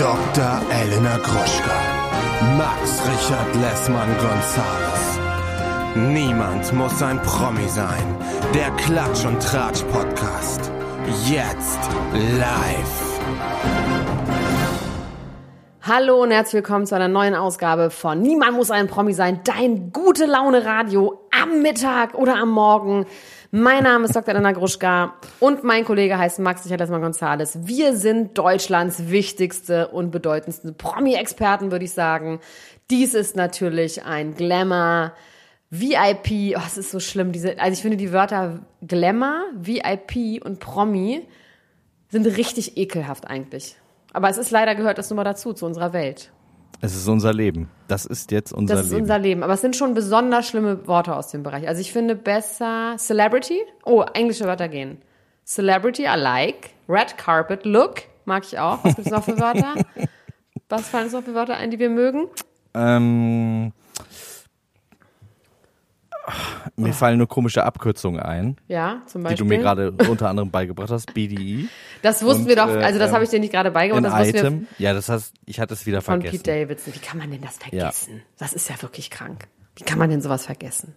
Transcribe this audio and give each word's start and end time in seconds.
Dr. 0.00 0.62
Elena 0.70 1.18
Gruschka. 1.18 1.78
Max 2.56 3.02
Richard 3.06 3.54
Lessmann 3.56 4.08
Gonzales. 4.16 5.18
Niemand 5.94 6.72
muss 6.72 7.02
ein 7.02 7.20
Promi 7.20 7.68
sein. 7.68 8.16
Der 8.54 8.70
Klatsch 8.78 9.26
und 9.26 9.42
Tratsch 9.42 9.82
Podcast. 9.92 10.72
Jetzt 11.28 11.80
live. 12.14 13.20
Hallo 15.82 16.22
und 16.22 16.30
herzlich 16.30 16.62
willkommen 16.62 16.86
zu 16.86 16.94
einer 16.94 17.08
neuen 17.08 17.34
Ausgabe 17.34 17.90
von 17.90 18.22
Niemand 18.22 18.56
muss 18.56 18.70
ein 18.70 18.86
Promi 18.86 19.12
sein. 19.12 19.40
Dein 19.44 19.92
gute 19.92 20.24
Laune 20.24 20.64
Radio 20.64 21.19
am 21.42 21.62
Mittag 21.62 22.14
oder 22.14 22.36
am 22.36 22.50
Morgen. 22.50 23.06
Mein 23.50 23.84
Name 23.84 24.04
ist 24.04 24.14
Dr. 24.14 24.34
Elena 24.34 24.52
Gruschka 24.52 25.14
und 25.40 25.64
mein 25.64 25.84
Kollege 25.84 26.18
heißt 26.18 26.38
Max 26.38 26.64
Richard 26.64 26.80
Lessmann 26.80 27.00
Gonzales. 27.00 27.66
Wir 27.66 27.96
sind 27.96 28.36
Deutschlands 28.36 29.10
wichtigste 29.10 29.88
und 29.88 30.10
bedeutendste 30.10 30.72
Promi-Experten, 30.72 31.72
würde 31.72 31.84
ich 31.84 31.92
sagen. 31.92 32.40
Dies 32.90 33.14
ist 33.14 33.36
natürlich 33.36 34.04
ein 34.04 34.34
Glamour, 34.34 35.12
VIP, 35.70 36.56
oh, 36.56 36.62
es 36.66 36.76
ist 36.76 36.90
so 36.90 37.00
schlimm, 37.00 37.32
diese, 37.32 37.58
also 37.58 37.72
ich 37.72 37.82
finde 37.82 37.96
die 37.96 38.12
Wörter 38.12 38.60
Glamour, 38.86 39.42
VIP 39.54 40.44
und 40.44 40.58
Promi 40.60 41.26
sind 42.08 42.26
richtig 42.26 42.76
ekelhaft 42.76 43.26
eigentlich. 43.26 43.76
Aber 44.12 44.28
es 44.28 44.36
ist 44.36 44.50
leider 44.50 44.74
gehört 44.74 44.98
das 44.98 45.10
nun 45.10 45.16
mal 45.16 45.24
dazu, 45.24 45.52
zu 45.52 45.66
unserer 45.66 45.92
Welt. 45.92 46.32
Es 46.82 46.96
ist 46.96 47.06
unser 47.08 47.32
Leben. 47.34 47.68
Das 47.88 48.06
ist 48.06 48.30
jetzt 48.30 48.52
unser 48.52 48.74
Das 48.76 48.86
ist 48.86 48.90
Leben. 48.92 49.02
unser 49.02 49.18
Leben. 49.18 49.42
Aber 49.42 49.52
es 49.52 49.60
sind 49.60 49.76
schon 49.76 49.92
besonders 49.94 50.48
schlimme 50.48 50.86
Worte 50.86 51.14
aus 51.14 51.28
dem 51.28 51.42
Bereich. 51.42 51.68
Also 51.68 51.80
ich 51.80 51.92
finde 51.92 52.14
besser 52.14 52.94
Celebrity. 52.98 53.60
Oh, 53.84 54.02
englische 54.14 54.44
Wörter 54.44 54.68
gehen. 54.68 54.98
Celebrity, 55.44 56.04
I 56.04 56.16
like. 56.16 56.70
Red 56.88 57.18
Carpet, 57.18 57.64
Look, 57.64 58.02
mag 58.24 58.44
ich 58.44 58.58
auch. 58.58 58.82
Was 58.84 58.96
gibt's 58.96 59.10
noch 59.10 59.24
für 59.24 59.38
Wörter? 59.38 59.74
Was 60.68 60.88
fallen 60.88 61.04
uns 61.04 61.12
noch 61.12 61.22
für 61.24 61.34
Wörter 61.34 61.56
ein, 61.56 61.70
die 61.70 61.78
wir 61.78 61.90
mögen? 61.90 62.28
ähm, 62.74 63.72
mir 66.76 66.92
fallen 66.92 67.18
nur 67.18 67.28
komische 67.28 67.64
Abkürzungen 67.64 68.20
ein, 68.20 68.56
Ja, 68.68 69.02
zum 69.06 69.22
die 69.22 69.24
Beispiel. 69.24 69.38
du 69.38 69.44
mir 69.46 69.58
gerade 69.58 69.92
unter 70.08 70.28
anderem 70.28 70.50
beigebracht 70.50 70.90
hast. 70.90 71.12
BDI. 71.14 71.68
Das 72.02 72.22
wussten 72.22 72.42
und, 72.42 72.48
wir 72.48 72.56
doch, 72.56 72.68
äh, 72.68 72.82
also 72.82 72.98
das 72.98 73.08
ähm, 73.08 73.14
habe 73.14 73.24
ich 73.24 73.30
dir 73.30 73.40
nicht 73.40 73.52
gerade 73.52 73.70
beigebracht, 73.70 74.04
das 74.04 74.12
wussten 74.12 74.34
wir 74.34 74.40
Item. 74.40 74.66
Ja, 74.78 74.92
das 74.92 75.08
heißt, 75.08 75.34
ich 75.46 75.60
hatte 75.60 75.74
es 75.74 75.86
wieder 75.86 76.02
von 76.02 76.20
vergessen. 76.20 76.42
Pete 76.42 76.50
Davidson. 76.50 76.94
Wie 76.94 76.98
kann 76.98 77.18
man 77.18 77.30
denn 77.30 77.40
das 77.40 77.58
vergessen? 77.58 78.22
Das 78.38 78.52
ist 78.52 78.68
ja 78.68 78.80
wirklich 78.82 79.10
krank. 79.10 79.48
Wie 79.76 79.84
kann 79.84 79.98
man 79.98 80.10
denn 80.10 80.20
sowas 80.20 80.46
vergessen? 80.46 80.94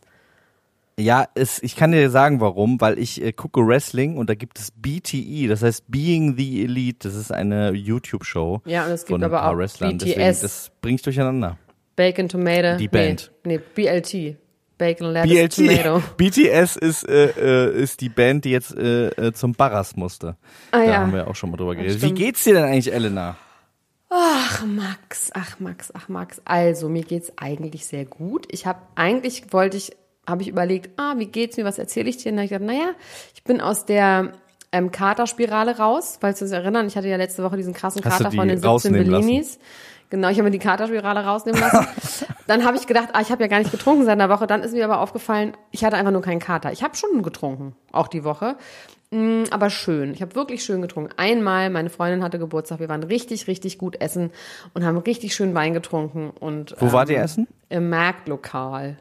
Ja, 0.99 1.27
es, 1.33 1.61
ich 1.63 1.75
kann 1.75 1.91
dir 1.91 2.09
sagen, 2.11 2.39
warum, 2.39 2.79
weil 2.79 2.99
ich 2.99 3.21
äh, 3.23 3.31
gucke 3.31 3.65
Wrestling 3.65 4.17
und 4.17 4.29
da 4.29 4.35
gibt 4.35 4.59
es 4.59 4.71
BTE, 4.71 5.47
das 5.47 5.63
heißt 5.63 5.85
Being 5.87 6.37
the 6.37 6.63
Elite, 6.63 7.07
das 7.07 7.15
ist 7.15 7.31
eine 7.31 7.71
YouTube-Show 7.71 8.61
Ja, 8.65 8.85
und 8.85 8.91
es 8.91 9.01
gibt 9.01 9.09
von 9.19 9.23
aber 9.23 9.49
auch 9.49 9.57
Wrestlern. 9.57 9.97
BTS. 9.97 10.05
Deswegen, 10.05 10.41
das 10.41 10.71
bringt 10.81 11.05
durcheinander. 11.05 11.57
Bacon 11.95 12.29
Tomato. 12.29 12.77
Die 12.77 12.87
Band. 12.87 13.31
Nee, 13.43 13.57
nee 13.57 13.63
BLT. 13.73 14.37
Bacon 14.83 15.13
Lettuce 15.13 15.55
Tomato. 15.55 16.03
BTS 16.17 16.75
ist, 16.75 17.07
äh, 17.07 17.69
äh, 17.69 17.81
ist 17.81 18.01
die 18.01 18.09
Band, 18.09 18.43
die 18.43 18.51
jetzt 18.51 18.75
äh, 18.75 19.07
äh, 19.07 19.31
zum 19.31 19.53
Barras 19.53 19.95
musste. 19.95 20.35
Ah, 20.71 20.79
da 20.79 20.83
ja. 20.83 20.97
haben 20.97 21.13
wir 21.13 21.27
auch 21.27 21.35
schon 21.35 21.51
mal 21.51 21.57
drüber 21.57 21.75
geredet. 21.75 22.01
Wie 22.01 22.11
geht's 22.11 22.43
dir 22.43 22.55
denn 22.55 22.65
eigentlich, 22.65 22.93
Elena? 22.93 23.37
Ach 24.09 24.65
Max, 24.65 25.31
ach 25.33 25.59
Max, 25.59 25.89
ach 25.93 26.09
Max. 26.09 26.41
Also 26.43 26.89
mir 26.89 27.03
geht's 27.03 27.31
eigentlich 27.37 27.85
sehr 27.85 28.03
gut. 28.03 28.45
Ich 28.51 28.65
habe 28.65 28.79
eigentlich 28.95 29.53
wollte 29.53 29.77
ich, 29.77 29.95
habe 30.27 30.41
ich 30.41 30.49
überlegt, 30.49 30.99
ah 30.99 31.15
wie 31.17 31.27
geht's 31.27 31.55
mir, 31.55 31.63
was 31.63 31.79
erzähle 31.79 32.09
ich 32.09 32.17
dir? 32.17 32.31
Und 32.31 32.37
dann 32.37 32.45
hab 32.45 32.51
ich 32.51 32.59
gedacht, 32.59 32.67
naja, 32.67 32.91
ich 33.33 33.43
bin 33.45 33.61
aus 33.61 33.85
der 33.85 34.33
ähm, 34.73 34.91
Katerspirale 34.91 35.77
raus, 35.77 36.17
falls 36.19 36.39
du 36.39 36.45
dich 36.45 36.53
erinnern. 36.53 36.87
Ich 36.87 36.97
hatte 36.97 37.07
ja 37.07 37.15
letzte 37.15 37.41
Woche 37.41 37.55
diesen 37.55 37.73
krassen 37.73 38.01
Kater 38.01 38.31
von 38.31 38.49
den 38.49 38.57
17 38.57 38.69
rausnehmen 38.69 39.09
lassen? 39.09 39.25
Bellinis. 39.27 39.59
Genau, 40.09 40.27
ich 40.27 40.37
habe 40.37 40.43
mir 40.43 40.51
die 40.51 40.59
Katerspirale 40.59 41.23
rausnehmen 41.23 41.61
lassen. 41.61 41.87
dann 42.47 42.65
habe 42.65 42.77
ich 42.77 42.87
gedacht, 42.87 43.09
ah, 43.13 43.21
ich 43.21 43.31
habe 43.31 43.43
ja 43.43 43.47
gar 43.47 43.59
nicht 43.59 43.71
getrunken 43.71 44.05
seit 44.05 44.13
einer 44.13 44.29
Woche. 44.29 44.47
Dann 44.47 44.63
ist 44.63 44.73
mir 44.73 44.85
aber 44.85 44.99
aufgefallen, 44.99 45.55
ich 45.71 45.83
hatte 45.83 45.95
einfach 45.95 46.11
nur 46.11 46.21
keinen 46.21 46.39
Kater. 46.39 46.71
Ich 46.71 46.83
habe 46.83 46.95
schon 46.95 47.23
getrunken, 47.23 47.75
auch 47.91 48.07
die 48.07 48.23
Woche. 48.23 48.57
Mm, 49.11 49.43
aber 49.51 49.69
schön. 49.69 50.13
Ich 50.13 50.21
habe 50.21 50.35
wirklich 50.35 50.63
schön 50.63 50.81
getrunken. 50.81 51.13
Einmal, 51.17 51.69
meine 51.69 51.89
Freundin 51.89 52.23
hatte 52.23 52.39
Geburtstag. 52.39 52.79
Wir 52.79 52.89
waren 52.89 53.03
richtig, 53.03 53.47
richtig 53.47 53.77
gut 53.77 54.01
essen 54.01 54.31
und 54.73 54.83
haben 54.83 54.97
richtig 54.97 55.35
schön 55.35 55.53
Wein 55.53 55.73
getrunken. 55.73 56.31
Und, 56.31 56.75
Wo 56.79 56.87
ähm, 56.87 56.91
wart 56.93 57.09
ihr 57.09 57.19
essen? 57.19 57.47
Im 57.69 57.89
Marktlokal. 57.89 58.97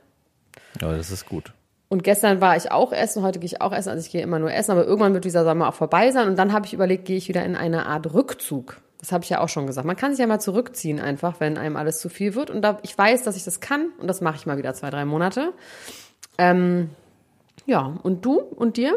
Ja, 0.80 0.96
das 0.96 1.10
ist 1.10 1.26
gut. 1.26 1.52
Und 1.88 2.04
gestern 2.04 2.40
war 2.40 2.56
ich 2.56 2.72
auch 2.72 2.90
essen, 2.90 3.22
heute 3.22 3.38
gehe 3.38 3.46
ich 3.46 3.60
auch 3.60 3.72
essen, 3.72 3.90
also 3.90 4.00
ich 4.02 4.10
gehe 4.10 4.22
immer 4.22 4.38
nur 4.38 4.50
essen, 4.50 4.70
aber 4.70 4.86
irgendwann 4.86 5.12
wird 5.12 5.26
dieser 5.26 5.44
Sommer 5.44 5.68
auch 5.68 5.74
vorbei 5.74 6.10
sein 6.10 6.26
und 6.26 6.38
dann 6.38 6.54
habe 6.54 6.64
ich 6.64 6.72
überlegt, 6.72 7.04
gehe 7.04 7.18
ich 7.18 7.28
wieder 7.28 7.44
in 7.44 7.54
eine 7.54 7.84
Art 7.84 8.14
Rückzug. 8.14 8.80
Das 9.02 9.10
habe 9.12 9.24
ich 9.24 9.30
ja 9.30 9.40
auch 9.40 9.48
schon 9.48 9.66
gesagt. 9.66 9.84
Man 9.86 9.96
kann 9.96 10.12
sich 10.12 10.20
ja 10.20 10.26
mal 10.28 10.38
zurückziehen 10.38 11.00
einfach, 11.00 11.40
wenn 11.40 11.58
einem 11.58 11.76
alles 11.76 11.98
zu 11.98 12.08
viel 12.08 12.34
wird. 12.36 12.50
Und 12.50 12.62
da, 12.62 12.78
ich 12.82 12.96
weiß, 12.96 13.24
dass 13.24 13.36
ich 13.36 13.42
das 13.44 13.58
kann 13.60 13.88
und 13.98 14.06
das 14.06 14.20
mache 14.20 14.36
ich 14.36 14.46
mal 14.46 14.56
wieder 14.58 14.72
zwei, 14.74 14.90
drei 14.90 15.04
Monate. 15.04 15.52
Ähm, 16.38 16.88
ja, 17.66 17.98
und 18.04 18.24
du 18.24 18.38
und 18.38 18.76
dir? 18.76 18.96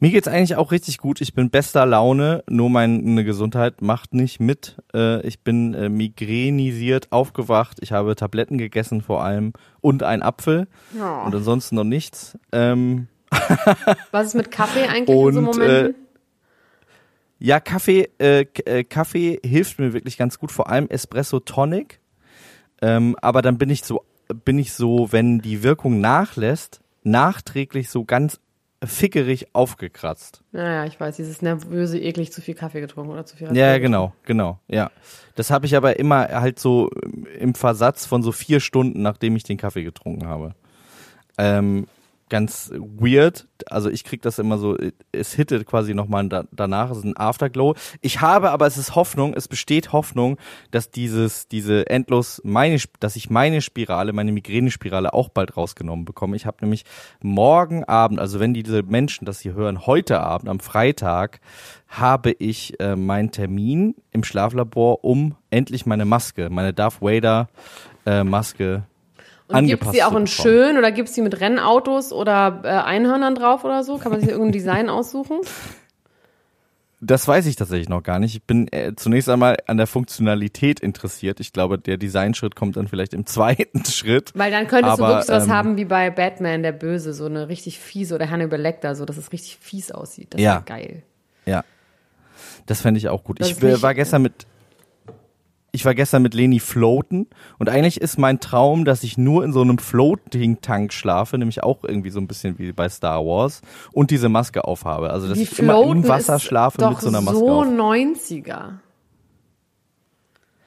Mir 0.00 0.10
geht's 0.10 0.26
eigentlich 0.26 0.56
auch 0.56 0.72
richtig 0.72 0.98
gut. 0.98 1.20
Ich 1.20 1.32
bin 1.34 1.50
bester 1.50 1.86
Laune, 1.86 2.42
nur 2.50 2.68
meine 2.68 3.22
Gesundheit 3.22 3.80
macht 3.80 4.12
nicht 4.14 4.40
mit. 4.40 4.76
Äh, 4.92 5.24
ich 5.24 5.44
bin 5.44 5.74
äh, 5.74 5.88
migränisiert 5.88 7.12
aufgewacht. 7.12 7.78
Ich 7.80 7.92
habe 7.92 8.16
Tabletten 8.16 8.58
gegessen 8.58 9.02
vor 9.02 9.22
allem 9.22 9.52
und 9.80 10.02
einen 10.02 10.22
Apfel 10.24 10.66
Ja. 10.98 11.22
und 11.22 11.32
ansonsten 11.32 11.76
noch 11.76 11.84
nichts. 11.84 12.36
Ähm, 12.50 13.06
Was 14.10 14.26
ist 14.26 14.34
mit 14.34 14.50
Kaffee 14.50 14.88
eigentlich 14.88 15.16
in 15.16 15.32
so 15.32 15.38
Und, 15.38 15.44
Momenten? 15.44 15.94
Ja, 17.44 17.58
Kaffee, 17.58 18.08
äh, 18.18 18.46
äh, 18.66 18.84
Kaffee 18.84 19.40
hilft 19.44 19.80
mir 19.80 19.92
wirklich 19.92 20.16
ganz 20.16 20.38
gut, 20.38 20.52
vor 20.52 20.70
allem 20.70 20.86
Espresso 20.86 21.40
Tonic. 21.40 21.98
Ähm, 22.80 23.16
aber 23.20 23.42
dann 23.42 23.58
bin 23.58 23.68
ich 23.68 23.82
so, 23.82 24.04
bin 24.44 24.60
ich 24.60 24.72
so, 24.72 25.10
wenn 25.10 25.40
die 25.40 25.64
Wirkung 25.64 26.00
nachlässt, 26.00 26.82
nachträglich 27.02 27.90
so 27.90 28.04
ganz 28.04 28.38
fickerig 28.84 29.56
aufgekratzt. 29.56 30.44
Naja, 30.52 30.84
ich 30.86 31.00
weiß, 31.00 31.16
dieses 31.16 31.42
nervöse, 31.42 31.98
eklig, 31.98 32.32
zu 32.32 32.40
viel 32.42 32.54
Kaffee 32.54 32.80
getrunken 32.80 33.10
oder 33.10 33.26
zu 33.26 33.36
viel 33.36 33.48
Red 33.48 33.56
Ja, 33.56 33.78
genau, 33.78 34.12
genau, 34.24 34.60
ja. 34.68 34.92
Das 35.34 35.50
habe 35.50 35.66
ich 35.66 35.74
aber 35.74 35.98
immer 35.98 36.28
halt 36.28 36.60
so 36.60 36.90
im 37.40 37.56
Versatz 37.56 38.06
von 38.06 38.22
so 38.22 38.30
vier 38.30 38.60
Stunden, 38.60 39.02
nachdem 39.02 39.34
ich 39.34 39.42
den 39.42 39.56
Kaffee 39.56 39.82
getrunken 39.82 40.28
habe. 40.28 40.54
Ähm, 41.38 41.88
ganz 42.32 42.72
weird. 42.74 43.46
Also 43.66 43.90
ich 43.90 44.04
krieg 44.04 44.22
das 44.22 44.38
immer 44.38 44.56
so, 44.56 44.78
es 45.12 45.34
hittet 45.34 45.66
quasi 45.66 45.92
nochmal 45.92 46.30
da, 46.30 46.44
danach, 46.50 46.90
es 46.90 46.96
ist 46.96 47.04
ein 47.04 47.16
Afterglow. 47.16 47.74
Ich 48.00 48.22
habe 48.22 48.52
aber, 48.52 48.66
es 48.66 48.78
ist 48.78 48.94
Hoffnung, 48.94 49.34
es 49.34 49.48
besteht 49.48 49.92
Hoffnung, 49.92 50.38
dass 50.70 50.90
dieses, 50.90 51.46
diese 51.46 51.90
endlos, 51.90 52.40
meine, 52.42 52.78
dass 53.00 53.16
ich 53.16 53.28
meine 53.28 53.60
Spirale, 53.60 54.14
meine 54.14 54.32
Migränespirale 54.32 55.12
auch 55.12 55.28
bald 55.28 55.58
rausgenommen 55.58 56.06
bekomme. 56.06 56.34
Ich 56.34 56.46
habe 56.46 56.56
nämlich 56.62 56.86
morgen 57.20 57.84
Abend, 57.84 58.18
also 58.18 58.40
wenn 58.40 58.54
diese 58.54 58.82
Menschen 58.82 59.26
das 59.26 59.40
hier 59.40 59.52
hören, 59.52 59.86
heute 59.86 60.20
Abend, 60.20 60.48
am 60.48 60.58
Freitag, 60.58 61.40
habe 61.86 62.30
ich 62.30 62.80
äh, 62.80 62.96
meinen 62.96 63.30
Termin 63.30 63.94
im 64.10 64.24
Schlaflabor, 64.24 65.04
um 65.04 65.34
endlich 65.50 65.84
meine 65.84 66.06
Maske, 66.06 66.48
meine 66.48 66.72
Darth 66.72 67.02
Vader 67.02 67.50
äh, 68.06 68.24
Maske 68.24 68.84
Und 69.52 69.58
angepasst 69.58 69.94
die 69.94 70.02
auch 70.02 70.14
in 70.14 70.26
schön 70.26 70.78
oder 70.78 70.92
gibt's 70.92 71.12
die 71.12 71.22
mit 71.22 71.40
Rennautos 71.40 72.12
oder 72.12 72.60
äh, 72.64 72.68
Einhörnern 72.68 73.34
drauf 73.34 73.64
oder 73.64 73.84
so? 73.84 73.98
Kann 73.98 74.12
man 74.12 74.20
sich 74.20 74.30
irgendein 74.30 74.52
Design 74.52 74.88
aussuchen? 74.88 75.40
Das 77.04 77.26
weiß 77.26 77.46
ich 77.46 77.56
tatsächlich 77.56 77.88
noch 77.88 78.04
gar 78.04 78.20
nicht. 78.20 78.36
Ich 78.36 78.44
bin 78.44 78.72
äh, 78.72 78.92
zunächst 78.94 79.28
einmal 79.28 79.56
an 79.66 79.76
der 79.76 79.88
Funktionalität 79.88 80.78
interessiert. 80.78 81.40
Ich 81.40 81.52
glaube, 81.52 81.76
der 81.76 81.96
Designschritt 81.96 82.54
kommt 82.54 82.76
dann 82.76 82.86
vielleicht 82.86 83.12
im 83.12 83.26
zweiten 83.26 83.84
Schritt. 83.84 84.30
Weil 84.36 84.52
dann 84.52 84.68
könntest 84.68 84.98
du 84.98 85.02
Aber, 85.02 85.14
wirklich 85.14 85.26
sowas 85.26 85.44
ähm, 85.46 85.52
haben 85.52 85.76
wie 85.76 85.84
bei 85.84 86.10
Batman, 86.10 86.62
der 86.62 86.70
Böse, 86.70 87.12
so 87.12 87.26
eine 87.26 87.48
richtig 87.48 87.80
fiese 87.80 88.14
oder 88.14 88.30
Hannibal 88.30 88.60
Lecter, 88.60 88.94
so 88.94 89.04
dass 89.04 89.16
es 89.16 89.32
richtig 89.32 89.58
fies 89.60 89.90
aussieht. 89.90 90.34
Das 90.34 90.40
Ja. 90.40 90.60
geil. 90.60 91.02
Ja, 91.44 91.64
das 92.66 92.80
fände 92.80 92.98
ich 92.98 93.08
auch 93.08 93.24
gut. 93.24 93.40
Das 93.40 93.50
Ich 93.50 93.82
war 93.82 93.94
gestern 93.94 94.22
mit 94.22 94.46
ich 95.74 95.86
war 95.86 95.94
gestern 95.94 96.22
mit 96.22 96.34
Leni 96.34 96.60
floaten 96.60 97.26
und 97.58 97.70
eigentlich 97.70 98.00
ist 98.00 98.18
mein 98.18 98.40
Traum, 98.40 98.84
dass 98.84 99.02
ich 99.02 99.16
nur 99.16 99.42
in 99.42 99.54
so 99.54 99.62
einem 99.62 99.78
Floating-Tank 99.78 100.92
schlafe, 100.92 101.38
nämlich 101.38 101.62
auch 101.62 101.82
irgendwie 101.82 102.10
so 102.10 102.20
ein 102.20 102.28
bisschen 102.28 102.58
wie 102.58 102.72
bei 102.72 102.90
Star 102.90 103.24
Wars 103.24 103.62
und 103.90 104.10
diese 104.10 104.28
Maske 104.28 104.64
aufhabe. 104.64 105.10
Also 105.10 105.28
dass 105.28 105.38
Die 105.38 105.44
ich 105.44 105.58
immer 105.58 105.82
im 105.82 106.06
Wasser 106.06 106.38
schlafe 106.38 106.86
mit 106.86 107.00
so 107.00 107.08
einer 107.08 107.22
Maske 107.22 107.38
so 107.38 107.60
auf. 107.62 107.66
90er. 107.66 108.74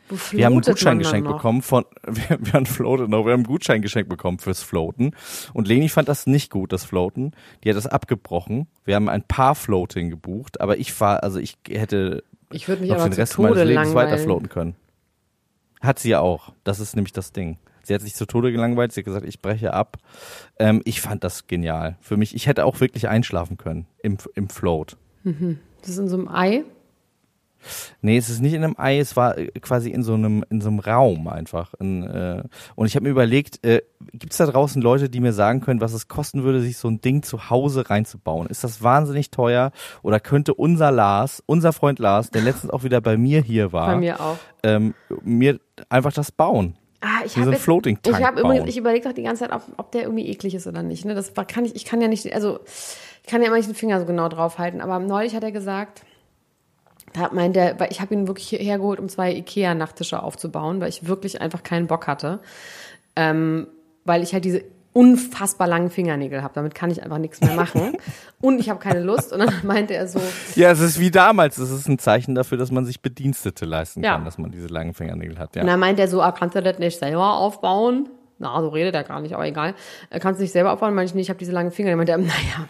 Wo 0.10 0.18
Wir 0.32 0.46
haben 0.48 0.54
ein 0.54 0.62
Gutscheingeschenk 0.62 1.28
bekommen 1.28 1.62
von, 1.62 1.86
wir, 2.08 2.38
wir 2.40 2.54
haben 2.54 2.66
Floaten, 2.66 3.12
wir 3.12 3.18
haben 3.18 3.42
ein 3.42 3.44
Gutscheingeschenk 3.44 4.10
bekommen 4.10 4.40
fürs 4.40 4.64
Floaten. 4.64 5.12
Und 5.54 5.68
Leni 5.68 5.88
fand 5.88 6.10
das 6.10 6.26
nicht 6.26 6.52
gut, 6.52 6.74
das 6.74 6.84
Floaten. 6.84 7.32
Die 7.64 7.70
hat 7.70 7.78
das 7.78 7.88
abgebrochen. 7.88 8.68
Wir 8.86 8.96
haben 8.96 9.10
ein 9.10 9.24
paar 9.24 9.54
Floating 9.54 10.10
gebucht, 10.10 10.62
aber 10.62 10.78
ich 10.78 10.94
fahr, 10.94 11.22
also 11.24 11.40
ich 11.40 11.58
hätte 11.68 12.24
Ich 12.52 12.68
würde 12.68 12.82
mich 12.82 12.92
aber 12.92 13.04
den 13.04 13.14
Rest 13.14 13.38
meines 13.38 13.64
Lebens 13.64 13.94
weiter 13.94 14.18
floaten 14.18 14.50
können. 14.50 14.76
Hat 15.86 16.00
sie 16.00 16.10
ja 16.10 16.20
auch. 16.20 16.54
Das 16.64 16.80
ist 16.80 16.96
nämlich 16.96 17.14
das 17.14 17.32
Ding. 17.32 17.58
Sie 17.84 17.94
hat 17.94 18.02
sich 18.02 18.16
zu 18.16 18.26
Tode 18.26 18.52
gelangweilt. 18.52 18.92
Sie 18.92 19.02
hat 19.02 19.06
gesagt, 19.06 19.26
ich 19.26 19.42
breche 19.42 19.74
ab. 19.74 19.98
Ähm, 20.58 20.82
ich 20.86 21.02
fand 21.02 21.24
das 21.24 21.48
genial. 21.48 21.98
Für 22.02 22.18
mich, 22.18 22.36
ich 22.36 22.48
hätte 22.48 22.66
auch 22.66 22.80
wirklich 22.80 23.08
einschlafen 23.08 23.58
können 23.58 23.86
im, 24.02 24.18
im 24.34 24.50
Float. 24.50 24.98
Das 25.82 25.90
ist 25.90 26.00
in 26.00 26.08
so 26.08 26.18
einem 26.18 26.28
Ei. 26.28 26.64
Nee, 28.02 28.18
es 28.18 28.30
ist 28.30 28.42
nicht 28.42 28.54
in 28.54 28.64
einem 28.64 28.76
Ei, 28.78 29.00
es 29.00 29.16
war 29.16 29.38
äh, 29.38 29.48
quasi 29.62 29.90
in 29.90 30.04
so 30.04 30.14
einem, 30.14 30.44
in 30.50 30.62
so 30.62 30.70
einem 30.70 30.80
Raum 30.80 31.28
einfach. 31.28 31.74
In, 31.80 32.04
äh, 32.04 32.44
und 32.76 32.88
ich 32.88 32.96
habe 32.96 33.04
mir 33.04 33.10
überlegt, 33.10 33.64
äh, 33.66 33.82
gibt 34.14 34.34
es 34.34 34.38
da 34.38 34.46
draußen 34.46 34.82
Leute, 34.82 35.10
die 35.10 35.20
mir 35.20 35.34
sagen 35.34 35.62
können, 35.62 35.82
was 35.82 35.94
es 35.94 36.08
kosten 36.08 36.44
würde, 36.44 36.62
sich 36.62 36.78
so 36.78 36.88
ein 36.88 37.02
Ding 37.02 37.24
zu 37.24 37.50
Hause 37.50 37.90
reinzubauen? 37.90 38.48
Ist 38.48 38.64
das 38.64 38.84
wahnsinnig 38.84 39.32
teuer? 39.32 39.72
Oder 40.02 40.20
könnte 40.20 40.54
unser 40.54 40.92
Lars, 40.92 41.44
unser 41.46 41.74
Freund 41.74 42.00
Lars, 42.00 42.32
der 42.32 42.42
letztens 42.42 42.72
auch 42.72 42.84
wieder 42.84 43.02
bei 43.02 43.18
mir 43.18 43.42
hier 43.42 43.74
war, 43.74 43.88
Bei 43.88 43.98
mir 43.98 44.20
auch. 44.20 44.38
ähm, 44.64 44.94
mir 45.24 45.60
einfach 45.90 46.14
das 46.14 46.32
bauen? 46.32 46.76
Ah, 47.02 47.24
ich 47.24 47.38
habe 47.38 47.54
Floating 47.54 48.02
Tank 48.02 48.18
Ich 48.18 48.26
habe 48.26 48.40
übrigens, 48.40 48.68
ich 48.68 48.78
überlege 48.78 49.08
doch 49.08 49.14
die 49.14 49.22
ganze 49.22 49.44
Zeit, 49.44 49.54
ob, 49.54 49.62
ob 49.78 49.92
der 49.92 50.04
irgendwie 50.04 50.28
eklig 50.28 50.56
ist 50.56 50.66
oder 50.66 50.82
nicht. 50.82 51.06
Ne? 51.06 51.14
Das 51.14 51.34
kann 51.48 51.64
ich, 51.64 51.76
ich 51.76 51.86
kann 51.86 52.02
ja 52.02 52.08
nicht, 52.08 52.34
also 52.34 52.60
ich 53.24 53.30
kann 53.30 53.42
ja 53.42 53.48
immer 53.48 53.58
nicht 53.58 53.70
den 53.70 53.76
Finger 53.76 54.00
so 54.00 54.08
genau 54.08 54.28
drauf 54.28 54.58
halten. 54.58 54.82
Aber 54.82 54.98
neulich 54.98 55.36
hat 55.36 55.44
er 55.44 55.52
gesagt, 55.52 56.04
da 57.16 57.30
meint 57.32 57.56
er, 57.58 57.80
weil 57.80 57.92
ich 57.92 58.02
habe 58.02 58.14
ihn 58.14 58.28
wirklich 58.28 58.50
hierher 58.50 58.78
geholt, 58.78 59.00
um 59.00 59.08
zwei 59.10 59.34
Ikea-Nachttische 59.34 60.22
aufzubauen, 60.22 60.82
weil 60.82 60.90
ich 60.90 61.08
wirklich 61.08 61.42
einfach 61.42 61.64
keinen 61.64 61.88
Bock 61.88 62.08
hatte, 62.08 62.40
ähm, 63.16 63.68
weil 64.04 64.22
ich 64.24 64.34
halt 64.34 64.46
diese 64.46 64.64
unfassbar 64.94 65.68
langen 65.68 65.90
Fingernägel 65.90 66.42
habe. 66.42 66.54
Damit 66.54 66.74
kann 66.74 66.90
ich 66.90 67.04
einfach 67.04 67.18
nichts 67.18 67.42
mehr 67.42 67.54
machen. 67.54 67.98
Und 68.42 68.60
ich 68.60 68.70
habe 68.70 68.80
keine 68.80 69.02
Lust. 69.02 69.34
Und 69.34 69.40
dann 69.40 69.54
meinte 69.64 69.94
er 69.94 70.08
so, 70.08 70.22
Ja, 70.56 70.72
es 70.72 70.80
ist 70.80 71.00
wie 71.02 71.12
damals. 71.12 71.58
Es 71.58 71.70
ist 71.70 71.90
ein 71.90 72.00
Zeichen 72.00 72.34
dafür, 72.34 72.58
dass 72.58 72.72
man 72.72 72.86
sich 72.86 73.02
Bedienstete 73.02 73.66
leisten 73.66 74.04
Ja. 74.04 74.14
kann, 74.14 74.24
dass 74.24 74.38
man 74.38 74.52
diese 74.52 74.68
langen 74.68 74.94
Fingernägel 74.94 75.38
hat. 75.38 75.56
Ja. 75.58 75.64
Und 75.64 75.68
dann 75.68 75.82
meint 75.82 76.00
er 76.00 76.08
so, 76.08 76.22
ah, 76.22 76.32
kannst 76.32 76.56
du 76.56 76.62
das 76.62 76.80
nicht 76.80 76.98
selber 76.98 77.34
aufbauen? 77.38 78.08
Na, 78.38 78.60
so 78.60 78.68
redet 78.68 78.94
er 78.94 79.04
gar 79.04 79.22
nicht, 79.22 79.34
aber 79.34 79.46
egal. 79.46 79.76
Äh, 80.10 80.20
Kannst 80.20 80.40
du 80.40 80.44
nicht 80.44 80.52
selber 80.52 80.74
aufbauen? 80.74 80.94
Meinte 80.94 81.12
ich, 81.12 81.16
nee, 81.16 81.22
ich 81.22 81.30
habe 81.30 81.40
diese 81.40 81.54
langen 81.54 81.72
Finger. 81.72 81.92
Dann 81.92 81.98
meinte 81.98 82.12
er, 82.12 82.18
naja, 82.20 82.68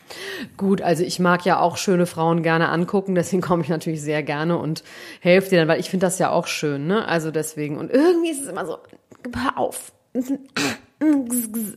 gut, 0.58 0.82
also 0.82 1.04
ich 1.04 1.20
mag 1.20 1.44
ja 1.46 1.60
auch 1.60 1.78
schöne 1.78 2.06
Frauen 2.06 2.44
gerne 2.44 2.70
angucken, 2.70 3.16
deswegen 3.16 3.42
komme 3.42 3.64
ich 3.64 3.70
natürlich 3.70 4.02
sehr 4.02 4.22
gerne 4.22 4.58
und 4.58 4.84
helfe 5.22 5.50
dir 5.50 5.60
dann, 5.60 5.68
weil 5.68 5.80
ich 5.80 5.90
finde 5.90 6.06
das 6.06 6.20
ja 6.20 6.30
auch 6.30 6.46
schön, 6.48 6.86
ne? 6.86 7.08
Also 7.08 7.32
deswegen. 7.32 7.78
Und 7.78 7.92
irgendwie 7.92 8.30
ist 8.30 8.42
es 8.42 8.48
immer 8.48 8.66
so, 8.66 8.78
hör 9.36 9.58
auf. 9.58 9.92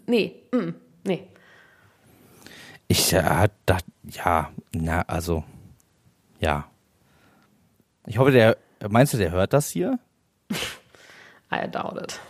Nee, 0.07 0.43
mm, 0.53 0.75
nee. 1.05 1.29
Ich, 2.89 3.11
ja, 3.11 3.47
da, 3.67 3.79
ja, 4.05 4.51
na, 4.73 5.03
also, 5.03 5.45
ja. 6.41 6.67
Ich 8.07 8.19
hoffe, 8.19 8.31
der, 8.31 8.57
meinst 8.89 9.13
du, 9.15 9.19
der 9.19 9.31
hört 9.31 9.53
das 9.53 9.69
hier? 9.71 9.99
I 11.53 11.71
doubt 11.71 12.01
it. 12.03 12.21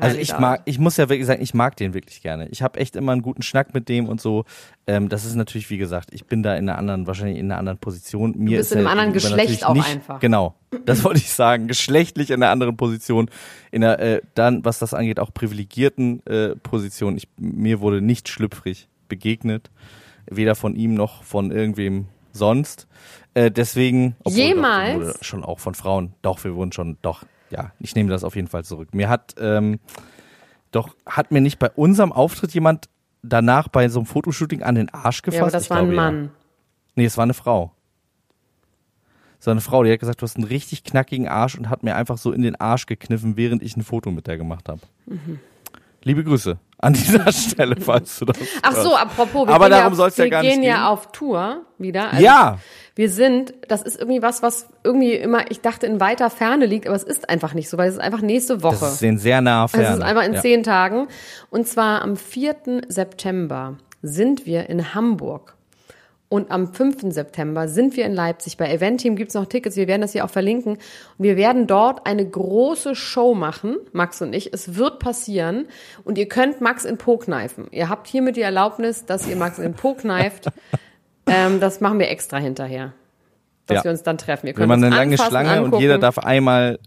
Also 0.00 0.18
ich 0.18 0.36
mag, 0.36 0.62
ich 0.64 0.80
muss 0.80 0.96
ja 0.96 1.08
wirklich 1.08 1.26
sagen, 1.26 1.40
ich 1.40 1.54
mag 1.54 1.76
den 1.76 1.94
wirklich 1.94 2.20
gerne. 2.20 2.48
Ich 2.48 2.62
habe 2.62 2.80
echt 2.80 2.96
immer 2.96 3.12
einen 3.12 3.22
guten 3.22 3.42
Schnack 3.42 3.74
mit 3.74 3.88
dem 3.88 4.08
und 4.08 4.20
so. 4.20 4.44
Ähm, 4.88 5.08
das 5.08 5.24
ist 5.24 5.36
natürlich, 5.36 5.70
wie 5.70 5.78
gesagt, 5.78 6.12
ich 6.12 6.26
bin 6.26 6.42
da 6.42 6.56
in 6.56 6.68
einer 6.68 6.78
anderen, 6.78 7.06
wahrscheinlich 7.06 7.38
in 7.38 7.50
einer 7.50 7.58
anderen 7.58 7.78
Position. 7.78 8.34
Mir 8.36 8.58
bist 8.58 8.72
ist 8.72 8.72
in 8.72 8.78
einem 8.78 8.86
er 8.86 8.90
anderen 8.92 9.12
Geschlecht 9.12 9.64
auch 9.64 9.74
nicht, 9.74 9.88
einfach. 9.88 10.18
Genau, 10.18 10.56
das 10.84 11.04
wollte 11.04 11.20
ich 11.20 11.30
sagen. 11.30 11.68
Geschlechtlich 11.68 12.30
in 12.30 12.42
einer 12.42 12.50
anderen 12.50 12.76
Position, 12.76 13.30
in 13.70 13.84
einer 13.84 14.00
äh, 14.00 14.20
dann, 14.34 14.64
was 14.64 14.80
das 14.80 14.94
angeht, 14.94 15.20
auch 15.20 15.32
privilegierten 15.32 16.26
äh, 16.26 16.56
Position. 16.56 17.16
Ich, 17.16 17.28
mir 17.36 17.80
wurde 17.80 18.00
nicht 18.00 18.28
schlüpfrig 18.28 18.88
begegnet, 19.08 19.70
weder 20.28 20.56
von 20.56 20.74
ihm 20.74 20.94
noch 20.94 21.22
von 21.22 21.52
irgendwem 21.52 22.06
sonst. 22.32 22.88
Äh, 23.34 23.52
deswegen 23.52 24.16
obwohl, 24.24 24.32
doch, 24.32 24.48
Jemals? 24.48 24.96
wurde 24.96 25.14
schon 25.20 25.44
auch 25.44 25.60
von 25.60 25.74
Frauen. 25.74 26.14
Doch, 26.22 26.42
wir 26.42 26.56
wurden 26.56 26.72
schon, 26.72 26.96
doch, 27.02 27.22
ja, 27.50 27.72
ich 27.80 27.94
nehme 27.94 28.10
das 28.10 28.24
auf 28.24 28.36
jeden 28.36 28.48
Fall 28.48 28.64
zurück. 28.64 28.94
Mir 28.94 29.08
hat, 29.08 29.34
ähm, 29.38 29.78
doch, 30.70 30.94
hat 31.06 31.30
mir 31.30 31.40
nicht 31.40 31.58
bei 31.58 31.70
unserem 31.70 32.12
Auftritt 32.12 32.52
jemand 32.52 32.88
danach 33.22 33.68
bei 33.68 33.88
so 33.88 34.00
einem 34.00 34.06
Fotoshooting 34.06 34.62
an 34.62 34.74
den 34.74 34.88
Arsch 34.90 35.22
gefasst? 35.22 35.38
Ja, 35.38 35.42
aber 35.42 35.50
das 35.52 35.64
Ich 35.64 35.70
war 35.70 35.78
ein 35.78 35.90
glaube, 35.90 35.96
ja. 35.96 36.02
Mann. 36.02 36.30
Nee, 36.94 37.04
es 37.04 37.16
war 37.16 37.24
eine 37.24 37.34
Frau. 37.34 37.72
Es 39.38 39.46
war 39.46 39.52
eine 39.52 39.60
Frau, 39.60 39.84
die 39.84 39.92
hat 39.92 40.00
gesagt, 40.00 40.22
du 40.22 40.24
hast 40.24 40.36
einen 40.36 40.46
richtig 40.46 40.82
knackigen 40.82 41.28
Arsch 41.28 41.56
und 41.56 41.68
hat 41.68 41.82
mir 41.82 41.94
einfach 41.94 42.18
so 42.18 42.32
in 42.32 42.42
den 42.42 42.56
Arsch 42.56 42.86
gekniffen, 42.86 43.36
während 43.36 43.62
ich 43.62 43.76
ein 43.76 43.82
Foto 43.82 44.10
mit 44.10 44.26
der 44.26 44.38
gemacht 44.38 44.68
habe. 44.68 44.80
Mhm. 45.06 45.40
Liebe 46.06 46.22
Grüße 46.22 46.56
an 46.78 46.92
dieser 46.92 47.32
Stelle, 47.32 47.74
falls 47.80 48.20
du 48.20 48.26
das 48.26 48.36
Ach 48.62 48.76
so, 48.76 48.94
apropos, 48.94 49.48
wir 49.48 49.52
Aber 49.52 49.64
gehen, 49.64 49.72
darum 49.72 49.92
ja, 49.92 49.96
soll's 49.96 50.16
ja 50.16 50.22
wir 50.24 50.30
gar 50.30 50.42
nicht 50.42 50.52
gehen 50.52 50.62
ja 50.62 50.74
gehen. 50.74 50.84
auf 50.84 51.10
Tour 51.10 51.62
wieder. 51.78 52.12
Also 52.12 52.24
Ja, 52.24 52.58
Wir 52.94 53.10
sind, 53.10 53.54
das 53.66 53.82
ist 53.82 53.98
irgendwie 53.98 54.22
was, 54.22 54.40
was 54.40 54.68
irgendwie 54.84 55.14
immer, 55.14 55.50
ich 55.50 55.62
dachte, 55.62 55.86
in 55.86 55.98
weiter 55.98 56.30
Ferne 56.30 56.66
liegt, 56.66 56.86
aber 56.86 56.94
es 56.94 57.02
ist 57.02 57.28
einfach 57.28 57.54
nicht 57.54 57.68
so, 57.68 57.76
weil 57.76 57.88
es 57.88 57.96
ist 57.96 58.00
einfach 58.00 58.20
nächste 58.20 58.62
Woche. 58.62 58.76
das 58.78 58.92
ist 58.92 59.02
denen 59.02 59.18
sehr 59.18 59.40
nah 59.40 59.66
fern. 59.66 59.80
Also 59.80 59.92
es 59.94 59.98
ist 59.98 60.04
einfach 60.04 60.22
in 60.22 60.34
ja. 60.34 60.40
zehn 60.40 60.62
Tagen. 60.62 61.08
Und 61.50 61.66
zwar 61.66 62.02
am 62.02 62.16
4. 62.16 62.82
September 62.86 63.76
sind 64.00 64.46
wir 64.46 64.70
in 64.70 64.94
Hamburg. 64.94 65.55
Und 66.28 66.50
am 66.50 66.72
5. 66.72 67.12
September 67.12 67.68
sind 67.68 67.96
wir 67.96 68.04
in 68.04 68.12
Leipzig. 68.12 68.56
Bei 68.56 68.68
Eventeam 68.72 69.14
gibt's 69.14 69.34
noch 69.34 69.46
Tickets. 69.46 69.76
Wir 69.76 69.86
werden 69.86 70.02
das 70.02 70.10
hier 70.12 70.24
auch 70.24 70.30
verlinken. 70.30 70.72
Und 70.72 70.80
wir 71.18 71.36
werden 71.36 71.68
dort 71.68 72.04
eine 72.04 72.28
große 72.28 72.96
Show 72.96 73.34
machen, 73.34 73.76
Max 73.92 74.20
und 74.22 74.32
ich. 74.32 74.52
Es 74.52 74.74
wird 74.74 74.98
passieren. 74.98 75.66
Und 76.02 76.18
ihr 76.18 76.26
könnt 76.28 76.60
Max 76.60 76.84
in 76.84 76.98
Po 76.98 77.16
kneifen. 77.16 77.68
Ihr 77.70 77.88
habt 77.88 78.08
hiermit 78.08 78.36
die 78.36 78.40
Erlaubnis, 78.42 79.04
dass 79.06 79.28
ihr 79.28 79.36
Max 79.36 79.60
in 79.60 79.74
Po 79.74 79.94
kneift. 79.94 80.46
ähm, 81.26 81.60
das 81.60 81.80
machen 81.80 82.00
wir 82.00 82.08
extra 82.10 82.38
hinterher. 82.38 82.92
Dass 83.66 83.78
Ja. 83.78 83.84
wir 83.84 83.90
uns 83.92 84.02
dann 84.02 84.18
treffen. 84.18 84.48
Ihr 84.48 84.54
Wenn 84.54 84.56
könnt 84.56 84.68
man 84.68 84.78
uns 84.82 84.86
eine 84.86 84.96
lange 84.96 85.18
Schlange 85.18 85.50
und 85.58 85.64
angucken. 85.66 85.82
jeder 85.82 85.98
darf 85.98 86.18
einmal 86.18 86.80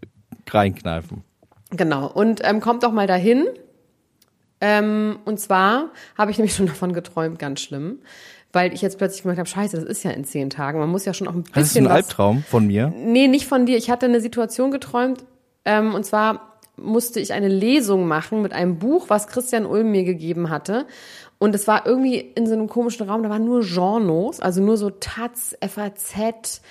reinkneifen. 0.50 1.24
Genau. 1.72 2.08
Und 2.08 2.42
ähm, 2.44 2.60
kommt 2.60 2.84
doch 2.84 2.92
mal 2.92 3.08
dahin. 3.08 3.48
Ähm, 4.62 5.20
und 5.24 5.40
zwar 5.40 5.92
habe 6.18 6.32
ich 6.32 6.38
nämlich 6.38 6.56
schon 6.56 6.66
davon 6.68 6.92
geträumt, 6.94 7.40
ganz 7.40 7.62
schlimm. 7.62 8.00
Weil 8.52 8.74
ich 8.74 8.82
jetzt 8.82 8.98
plötzlich 8.98 9.22
gemerkt 9.22 9.40
habe, 9.40 9.50
scheiße, 9.50 9.76
das 9.78 9.86
ist 9.86 10.04
ja 10.04 10.12
in 10.12 10.24
zehn 10.26 10.50
Tagen. 10.50 10.80
Man 10.80 10.90
muss 10.90 11.06
ja 11.06 11.14
schon 11.14 11.28
auch 11.28 11.34
ein 11.34 11.44
bisschen 11.44 11.54
Das 11.62 11.72
ist 11.72 11.78
ein 11.78 11.86
was. 11.86 11.92
Albtraum 11.92 12.44
von 12.44 12.66
mir. 12.66 12.92
Nee, 12.96 13.28
nicht 13.28 13.48
von 13.48 13.66
dir. 13.66 13.78
Ich 13.78 13.92
hatte 13.92 14.08
eine 14.08 14.22
Situation 14.22 14.72
geträumt. 14.72 15.24
Ähm, 15.66 15.94
und 15.94 16.06
zwar 16.06 16.58
musste 16.76 17.20
ich 17.20 17.34
eine 17.34 17.48
Lesung 17.48 18.08
machen 18.08 18.42
mit 18.42 18.54
einem 18.54 18.80
Buch, 18.80 19.06
was 19.10 19.28
Christian 19.28 19.66
Ulm 19.66 19.92
mir 19.92 20.04
gegeben 20.04 20.50
hatte. 20.50 20.88
Und 21.38 21.56
es 21.56 21.68
war 21.68 21.86
irgendwie 21.86 22.18
in 22.18 22.48
so 22.48 22.54
einem 22.54 22.68
komischen 22.68 23.08
Raum, 23.08 23.24
da 23.24 23.30
waren 23.30 23.46
nur 23.46 23.62
Journos, 23.62 24.40
also 24.40 24.62
nur 24.62 24.78
so 24.78 24.90
Taz, 24.90 25.56
FAZ, 25.62 26.62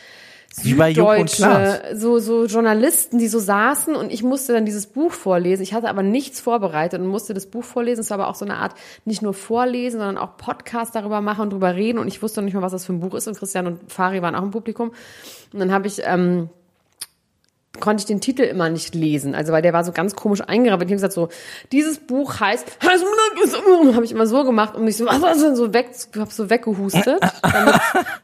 Süddeutsche, 0.63 1.83
so, 1.95 2.19
so 2.19 2.47
Journalisten, 2.47 3.19
die 3.19 3.29
so 3.29 3.39
saßen 3.39 3.95
und 3.95 4.13
ich 4.13 4.23
musste 4.23 4.53
dann 4.53 4.65
dieses 4.65 4.87
Buch 4.87 5.13
vorlesen. 5.13 5.63
Ich 5.63 5.75
hatte 5.75 5.89
aber 5.89 6.03
nichts 6.03 6.41
vorbereitet 6.41 7.01
und 7.01 7.07
musste 7.07 7.35
das 7.35 7.47
Buch 7.47 7.65
vorlesen. 7.65 8.01
Es 8.01 8.11
war 8.11 8.19
aber 8.19 8.29
auch 8.29 8.35
so 8.35 8.45
eine 8.45 8.57
Art, 8.57 8.75
nicht 9.05 9.23
nur 9.23 9.35
vorlesen, 9.35 9.99
sondern 9.99 10.19
auch 10.19 10.37
Podcast 10.37 10.95
darüber 10.95 11.21
machen 11.21 11.43
und 11.43 11.53
drüber 11.53 11.75
reden. 11.75 11.99
Und 11.99 12.09
ich 12.09 12.23
wusste 12.23 12.41
noch 12.41 12.45
nicht 12.47 12.55
mal, 12.55 12.63
was 12.63 12.73
das 12.73 12.85
für 12.85 12.93
ein 12.93 13.01
Buch 13.01 13.15
ist. 13.15 13.29
Und 13.29 13.39
Christian 13.39 13.67
und 13.67 13.93
Fari 13.93 14.23
waren 14.23 14.35
auch 14.35 14.43
im 14.43 14.51
Publikum. 14.51 14.93
Und 15.53 15.59
dann 15.61 15.73
habe 15.73 15.87
ich, 15.87 16.01
ähm, 16.05 16.51
konnte 17.81 18.01
ich 18.01 18.07
den 18.07 18.21
Titel 18.21 18.43
immer 18.43 18.69
nicht 18.71 18.95
lesen, 18.97 19.35
also 19.37 19.53
weil 19.53 19.63
der 19.63 19.73
war 19.73 19.85
so 19.85 19.93
ganz 19.93 20.17
komisch 20.17 20.41
eingerabbt. 20.41 20.83
Ich 20.83 20.87
habe 20.87 20.95
gesagt 20.97 21.13
so, 21.13 21.29
dieses 21.71 21.99
Buch 21.99 22.41
heißt, 22.41 22.67
habe 23.95 24.05
ich 24.05 24.11
immer 24.13 24.27
so 24.27 24.43
gemacht 24.45 24.75
und 24.75 24.85
mich 24.85 24.97
so, 24.97 25.07
so 25.55 25.73
weg, 25.73 25.91
hab 26.19 26.33
so 26.33 26.51
weggehustet, 26.51 27.21
damit 27.43 27.75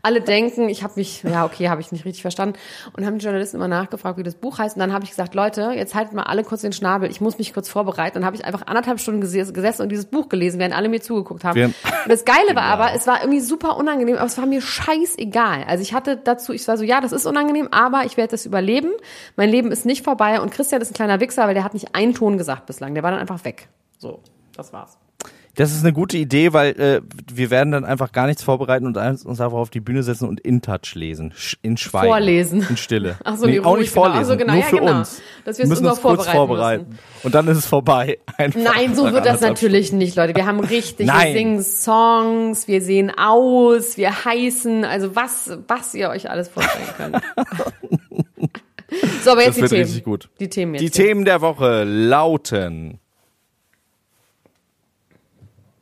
alle 0.03 0.21
denken, 0.23 0.69
ich 0.69 0.83
habe 0.83 0.95
mich, 0.97 1.23
ja 1.23 1.45
okay, 1.45 1.69
habe 1.69 1.81
ich 1.81 1.93
nicht 1.93 2.05
richtig 2.05 2.23
verstanden 2.23 2.59
und 2.97 3.07
haben 3.07 3.19
die 3.19 3.25
Journalisten 3.25 3.57
immer 3.59 3.69
nachgefragt, 3.69 4.19
wie 4.19 4.23
das 4.25 4.35
Buch 4.35 4.59
heißt 4.59 4.75
und 4.77 4.81
dann 4.81 4.93
habe 4.93 5.05
ich 5.05 5.11
gesagt, 5.11 5.35
Leute, 5.35 5.73
jetzt 5.77 5.95
haltet 5.95 6.15
mal 6.15 6.25
alle 6.25 6.43
kurz 6.43 6.63
den 6.63 6.73
Schnabel, 6.73 7.09
ich 7.11 7.21
muss 7.21 7.39
mich 7.39 7.53
kurz 7.55 7.69
vorbereiten. 7.69 8.15
Dann 8.15 8.25
habe 8.25 8.35
ich 8.37 8.45
einfach 8.45 8.67
anderthalb 8.67 8.99
Stunden 8.99 9.23
ges- 9.23 9.53
gesessen 9.53 9.83
und 9.83 9.89
dieses 9.91 10.07
Buch 10.07 10.29
gelesen, 10.29 10.59
während 10.59 10.75
alle 10.75 10.89
mir 10.89 11.01
zugeguckt 11.01 11.45
haben. 11.45 11.59
Und 12.05 12.11
das 12.11 12.25
Geile 12.25 12.57
war 12.57 12.63
aber, 12.65 12.93
es 12.97 13.07
war 13.07 13.21
irgendwie 13.21 13.41
super 13.41 13.77
unangenehm, 13.77 14.17
aber 14.17 14.27
es 14.27 14.37
war 14.39 14.47
mir 14.47 14.61
scheißegal. 14.63 15.65
Also 15.69 15.83
ich 15.83 15.95
hatte 15.95 16.17
dazu, 16.17 16.53
ich 16.53 16.67
war 16.67 16.77
so, 16.77 16.85
ja, 16.85 17.01
das 17.01 17.13
ist 17.13 17.27
unangenehm, 17.27 17.69
aber 17.71 18.05
ich 18.05 18.17
werde 18.17 18.33
das 18.33 18.47
überleben. 18.47 18.91
Mein 19.37 19.51
Leben 19.51 19.73
ist 19.73 19.85
nicht 19.85 20.05
vorbei 20.05 20.41
und 20.41 20.51
Christian 20.51 20.81
ist 20.81 20.91
ein 20.91 20.95
kleiner 20.95 21.21
Wichser, 21.21 21.47
weil 21.47 21.55
der 21.55 21.65
hat 21.65 21.75
nicht 21.75 21.95
einen 21.95 22.15
Ton 22.15 22.39
gesagt 22.39 22.67
bislang. 22.67 22.95
Der 22.95 23.03
war 23.03 23.11
dann 23.11 23.21
einfach 23.21 23.45
weg. 23.45 23.69
So, 23.99 24.21
das 24.57 24.73
war's. 24.73 24.99
Das 25.57 25.71
ist 25.73 25.85
eine 25.85 25.93
gute 25.93 26.17
Idee, 26.17 26.53
weil 26.53 26.81
äh, 26.81 27.01
wir 27.33 27.49
werden 27.51 27.71
dann 27.71 27.85
einfach 27.85 28.11
gar 28.11 28.27
nichts 28.27 28.43
vorbereiten 28.43 28.87
und 28.87 28.97
uns 28.97 29.25
einfach 29.41 29.53
auf 29.57 29.71
die 29.71 29.79
Bühne 29.79 30.03
setzen 30.03 30.29
und 30.29 30.41
in 30.41 30.63
Touch 30.63 30.97
lesen, 30.97 31.33
Sch- 31.33 31.57
in 31.63 31.77
Schweigen, 31.77 32.09
Vorlesen. 32.09 32.67
in 32.69 32.77
Stille. 32.77 33.17
Ach 33.25 33.37
so, 33.37 33.47
nee, 33.47 33.61
auch 33.61 33.77
nicht 33.77 33.95
genau. 33.95 34.07
vorlesen, 34.07 34.25
Ach 34.25 34.33
so, 34.33 34.37
genau, 34.37 34.53
nur 34.55 34.63
ja, 34.63 34.69
für 34.69 34.79
genau. 34.79 34.99
uns. 34.99 35.23
Dass 35.45 35.59
wir 35.59 35.67
müssen 35.69 35.87
uns 35.87 36.03
nur 36.03 36.17
kurz 36.17 36.27
vorbereiten 36.27 36.87
vorbereiten 36.87 36.99
und 37.23 37.35
dann 37.37 37.47
ist 37.47 37.59
es 37.59 37.67
vorbei. 37.67 38.19
Einfach 38.37 38.61
Nein, 38.61 38.97
so 38.97 39.13
wird 39.13 39.27
das 39.27 39.41
natürlich 39.41 39.93
nicht, 39.93 40.17
Leute. 40.17 40.35
Wir 40.35 40.45
haben 40.47 40.59
richtig, 40.59 41.07
wir 41.07 41.33
singen 41.33 41.63
Songs, 41.63 42.67
wir 42.67 42.83
sehen 42.83 43.13
aus, 43.17 43.97
wir 43.97 44.25
heißen, 44.25 44.85
also 44.85 45.15
was, 45.15 45.57
was 45.69 45.95
ihr 45.95 46.09
euch 46.09 46.31
alles 46.31 46.49
vorstellen 46.49 46.89
könnt. 46.97 47.23
so, 49.23 49.31
aber 49.33 49.43
jetzt 49.43 49.49
Das 49.51 49.55
die 49.57 49.61
wird 49.63 49.71
Themen. 49.71 49.83
richtig 49.85 50.05
gut. 50.05 50.29
Die 50.41 50.49
Themen 50.49 50.75
jetzt. 50.75 50.83
Die 50.83 51.03
hier. 51.03 51.07
Themen 51.09 51.25
der 51.25 51.41
Woche 51.41 51.85
lauten. 51.85 52.99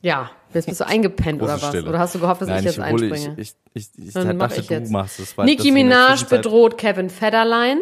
Ja, 0.00 0.30
jetzt 0.52 0.66
bist 0.66 0.80
du 0.80 0.86
eingepennt 0.86 1.38
Große 1.38 1.52
oder 1.52 1.62
was? 1.62 1.68
Stille. 1.68 1.88
Oder 1.88 1.98
hast 2.00 2.14
du 2.14 2.18
gehofft, 2.18 2.40
dass 2.42 2.48
Nein, 2.48 2.58
ich 2.60 2.64
jetzt 2.64 2.78
obwohl 2.78 3.02
einspringe? 3.12 3.34
Ich, 3.40 3.54
ich, 3.74 3.88
ich, 3.96 4.06
ich 4.08 4.12
Dann 4.14 4.36
mach 4.36 4.48
dachte, 4.48 4.60
ich 4.60 4.68
jetzt. 4.68 4.88
du 4.88 4.92
machst 4.92 5.20
es. 5.20 5.36
Nicki 5.36 5.70
Minaj 5.70 6.24
bedroht 6.28 6.76
Kevin 6.78 7.08
Federline. 7.10 7.80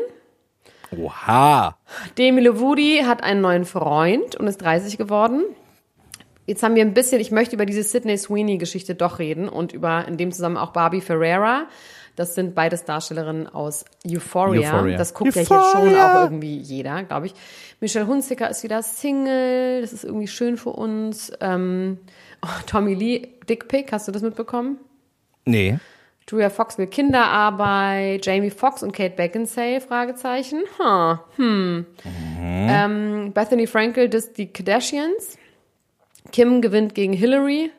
Oha. 0.97 1.77
Demi 2.19 2.41
Lovato 2.43 3.07
hat 3.07 3.23
einen 3.23 3.41
neuen 3.41 3.65
Freund 3.65 4.37
und 4.37 4.47
ist 4.49 4.59
30 4.61 4.99
geworden. 4.99 5.45
jetzt 6.47 6.63
haben 6.65 6.75
wir 6.75 6.83
ein 6.85 6.95
bisschen, 6.95 7.21
ich 7.21 7.31
möchte 7.31 7.55
über 7.55 7.65
diese 7.65 7.85
Sydney 7.85 8.19
Sweeney-Geschichte 8.19 8.97
doch 8.97 9.21
reden 9.21 9.49
und 9.49 9.73
über 9.73 10.07
in 10.09 10.17
dem 10.17 10.33
Zusammen 10.33 10.57
auch 10.57 10.73
Barbie 10.73 11.01
Ferreira. 11.01 11.67
Das 12.17 12.35
sind 12.35 12.55
beides 12.55 12.85
Darstellerinnen 12.85 13.47
aus 13.47 13.85
Euphoria. 14.07 14.75
Euphoria. 14.75 14.99
Das 14.99 15.15
guckt 15.15 15.35
ja 15.35 15.43
hier 15.43 15.63
schon 15.73 15.95
auch 15.95 16.25
irgendwie 16.25 16.59
jeder, 16.59 17.03
glaube 17.05 17.27
ich. 17.27 17.35
Michelle 17.81 18.07
Hunziker 18.07 18.51
ist 18.51 18.63
wieder 18.63 18.83
Single. 18.83 19.81
Das 19.81 19.93
ist 19.93 20.05
irgendwie 20.05 20.29
schön 20.29 20.57
für 20.57 20.71
uns. 20.71 21.33
Ähm, 21.41 21.99
oh, 22.43 22.49
Tommy 22.67 22.95
Lee, 22.95 23.29
Dickpick, 23.49 23.93
hast 23.93 24.09
du 24.09 24.13
das 24.13 24.23
mitbekommen? 24.23 24.79
Nee. 25.45 25.79
Julia 26.29 26.51
Fox 26.51 26.79
will 26.79 26.87
Kinderarbeit, 26.87 28.25
Jamie 28.25 28.51
Foxx 28.51 28.85
und 28.85 28.93
Kate 28.93 29.17
Beckinsale, 29.17 29.81
Fragezeichen. 29.81 30.63
Huh, 30.79 31.17
hm. 31.35 31.87
Ähm, 32.39 33.33
Bethany 33.33 33.67
Frankel 33.67 34.09
disst 34.09 34.39
die 34.39 34.53
Kardashians. 34.53 35.39
Kim 36.31 36.61
gewinnt 36.61 36.95
gegen 36.95 37.13
Hillary. 37.13 37.73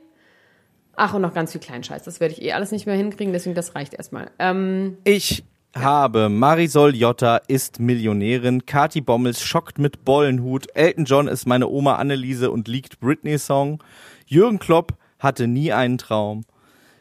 Ach, 0.95 1.13
und 1.13 1.21
noch 1.21 1.33
ganz 1.33 1.51
viel 1.51 1.61
Kleinscheiß. 1.61 2.03
Das 2.03 2.19
werde 2.19 2.33
ich 2.33 2.41
eh 2.41 2.53
alles 2.53 2.71
nicht 2.71 2.85
mehr 2.85 2.95
hinkriegen, 2.95 3.33
deswegen 3.33 3.55
das 3.55 3.75
reicht 3.75 3.93
erstmal. 3.93 4.31
Ähm, 4.39 4.97
Ich 5.03 5.43
habe 5.75 6.27
Marisol 6.29 6.95
Jotta 6.95 7.37
ist 7.47 7.79
Millionärin, 7.79 8.65
Kati 8.65 8.99
Bommels 9.01 9.41
schockt 9.41 9.79
mit 9.79 10.03
Bollenhut, 10.03 10.67
Elton 10.75 11.05
John 11.05 11.27
ist 11.27 11.45
meine 11.45 11.69
Oma 11.69 11.95
Anneliese 11.95 12.51
und 12.51 12.67
liegt 12.67 12.99
Britney-Song, 12.99 13.81
Jürgen 14.25 14.59
Klopp 14.59 14.93
hatte 15.19 15.47
nie 15.47 15.71
einen 15.71 15.97
Traum, 15.97 16.43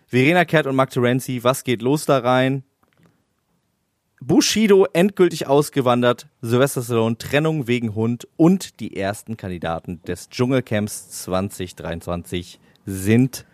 Verena 0.06 0.44
Kehrt 0.44 0.66
und 0.66 0.76
Mark 0.76 0.90
Terenzi, 0.90 1.42
was 1.42 1.64
geht 1.64 1.82
los 1.82 2.04
da 2.04 2.18
rein? 2.18 2.62
Bushido 4.23 4.87
endgültig 4.92 5.47
ausgewandert, 5.47 6.28
Sylvester 6.42 6.82
Stallone 6.82 7.16
Trennung 7.16 7.66
wegen 7.66 7.94
Hund 7.94 8.28
und 8.37 8.78
die 8.78 8.97
ersten 8.97 9.37
Kandidaten 9.37 10.02
des 10.02 10.28
Dschungelcamps 10.28 11.09
2023 11.23 12.61
sind 12.85 13.47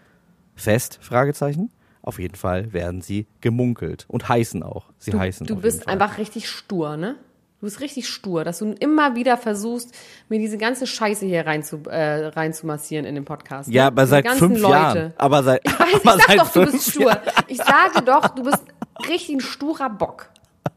fest? 0.56 0.98
Fragezeichen. 1.00 1.70
Auf 2.02 2.18
jeden 2.18 2.36
Fall 2.36 2.72
werden 2.72 3.00
sie 3.02 3.26
gemunkelt 3.40 4.04
und 4.08 4.28
heißen 4.28 4.62
auch. 4.62 4.86
Sie 4.98 5.10
du 5.10 5.18
heißen. 5.18 5.46
du 5.46 5.54
auf 5.54 5.60
bist 5.60 5.78
jeden 5.78 5.84
Fall. 5.84 5.92
einfach 6.02 6.18
richtig 6.18 6.48
stur, 6.48 6.96
ne? 6.96 7.16
Du 7.60 7.66
bist 7.66 7.80
richtig 7.80 8.08
stur, 8.08 8.44
dass 8.44 8.58
du 8.58 8.72
immer 8.72 9.16
wieder 9.16 9.36
versuchst, 9.38 9.92
mir 10.28 10.38
diese 10.38 10.58
ganze 10.58 10.86
Scheiße 10.86 11.24
hier 11.24 11.46
rein 11.46 11.62
zu, 11.62 11.78
äh, 11.86 12.26
rein 12.26 12.52
zu 12.52 12.66
massieren 12.66 13.06
in 13.06 13.14
den 13.14 13.24
Podcast. 13.24 13.70
Ja, 13.70 13.84
ne? 13.84 13.86
aber 13.88 14.02
Diese 14.02 14.10
seit 14.10 14.28
fünf 14.32 14.60
Leute. 14.60 14.72
Jahren. 14.74 15.12
Aber 15.16 15.42
seit, 15.42 15.64
Ich 15.66 15.72
weiß, 15.78 15.88
ich 15.94 16.06
aber 16.06 16.18
sag 16.18 16.26
seit 16.28 16.38
doch, 16.38 16.50
du 16.52 16.64
bist 16.72 16.90
stur. 16.90 17.06
Jahren. 17.06 17.20
Ich 17.48 17.56
sage 17.58 18.02
doch, 18.04 18.28
du 18.28 18.42
bist 18.42 18.62
richtig 19.08 19.36
ein 19.36 19.40
sturer 19.40 19.90
Bock. 19.90 20.30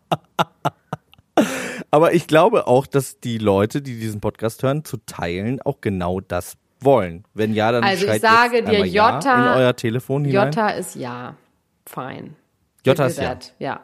Aber 1.91 2.13
ich 2.13 2.27
glaube 2.27 2.67
auch, 2.67 2.86
dass 2.86 3.19
die 3.19 3.38
Leute, 3.38 3.81
die 3.81 4.00
diesen 4.00 4.21
Podcast 4.21 4.62
hören, 4.63 4.83
zu 4.86 4.98
teilen 5.05 5.62
auch 5.62 5.81
genau 5.81 6.19
das 6.19 6.55
wollen. 6.81 7.24
Wenn 7.33 7.53
ja, 7.53 7.71
dann 7.71 7.83
Also 7.83 8.07
ich 8.07 8.21
sage 8.21 8.63
dir, 8.63 8.69
einmal 8.69 8.88
ja 8.88 9.15
Jota- 9.15 9.53
in 9.53 9.62
euer 9.62 9.75
Telefon 9.75 10.25
hinein. 10.25 10.48
Jota 10.48 10.69
ist 10.69 10.95
ja. 10.95 11.36
Fine. 11.86 12.31
Jota 12.86 13.05
ist 13.07 13.19
ja. 13.19 13.38
Ja. 13.59 13.81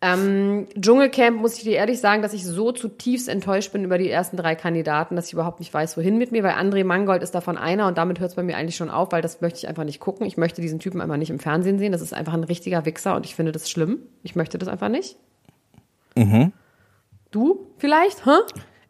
Ähm, 0.00 0.66
Dschungelcamp 0.78 1.40
muss 1.40 1.56
ich 1.56 1.62
dir 1.64 1.76
ehrlich 1.76 1.98
sagen, 1.98 2.20
dass 2.20 2.34
ich 2.34 2.44
so 2.44 2.72
zutiefst 2.72 3.26
enttäuscht 3.26 3.72
bin 3.72 3.84
über 3.84 3.96
die 3.96 4.10
ersten 4.10 4.36
drei 4.36 4.54
Kandidaten, 4.54 5.16
dass 5.16 5.28
ich 5.28 5.32
überhaupt 5.32 5.60
nicht 5.60 5.72
weiß, 5.72 5.96
wohin 5.96 6.18
mit 6.18 6.30
mir, 6.30 6.42
weil 6.42 6.52
André 6.54 6.84
Mangold 6.84 7.22
ist 7.22 7.34
davon 7.34 7.56
einer 7.56 7.86
und 7.86 7.96
damit 7.96 8.20
hört 8.20 8.28
es 8.30 8.36
bei 8.36 8.42
mir 8.42 8.54
eigentlich 8.56 8.76
schon 8.76 8.90
auf, 8.90 9.12
weil 9.12 9.22
das 9.22 9.40
möchte 9.40 9.60
ich 9.60 9.68
einfach 9.68 9.84
nicht 9.84 10.00
gucken. 10.00 10.26
Ich 10.26 10.36
möchte 10.36 10.60
diesen 10.60 10.78
Typen 10.78 11.00
einfach 11.00 11.16
nicht 11.16 11.30
im 11.30 11.38
Fernsehen 11.38 11.78
sehen. 11.78 11.92
Das 11.92 12.02
ist 12.02 12.12
einfach 12.12 12.34
ein 12.34 12.44
richtiger 12.44 12.84
Wichser 12.84 13.16
und 13.16 13.24
ich 13.24 13.34
finde 13.34 13.52
das 13.52 13.70
schlimm. 13.70 14.00
Ich 14.22 14.36
möchte 14.36 14.58
das 14.58 14.68
einfach 14.68 14.90
nicht. 14.90 15.16
Mhm. 16.16 16.52
Du 17.30 17.66
vielleicht? 17.78 18.26
Hä? 18.26 18.30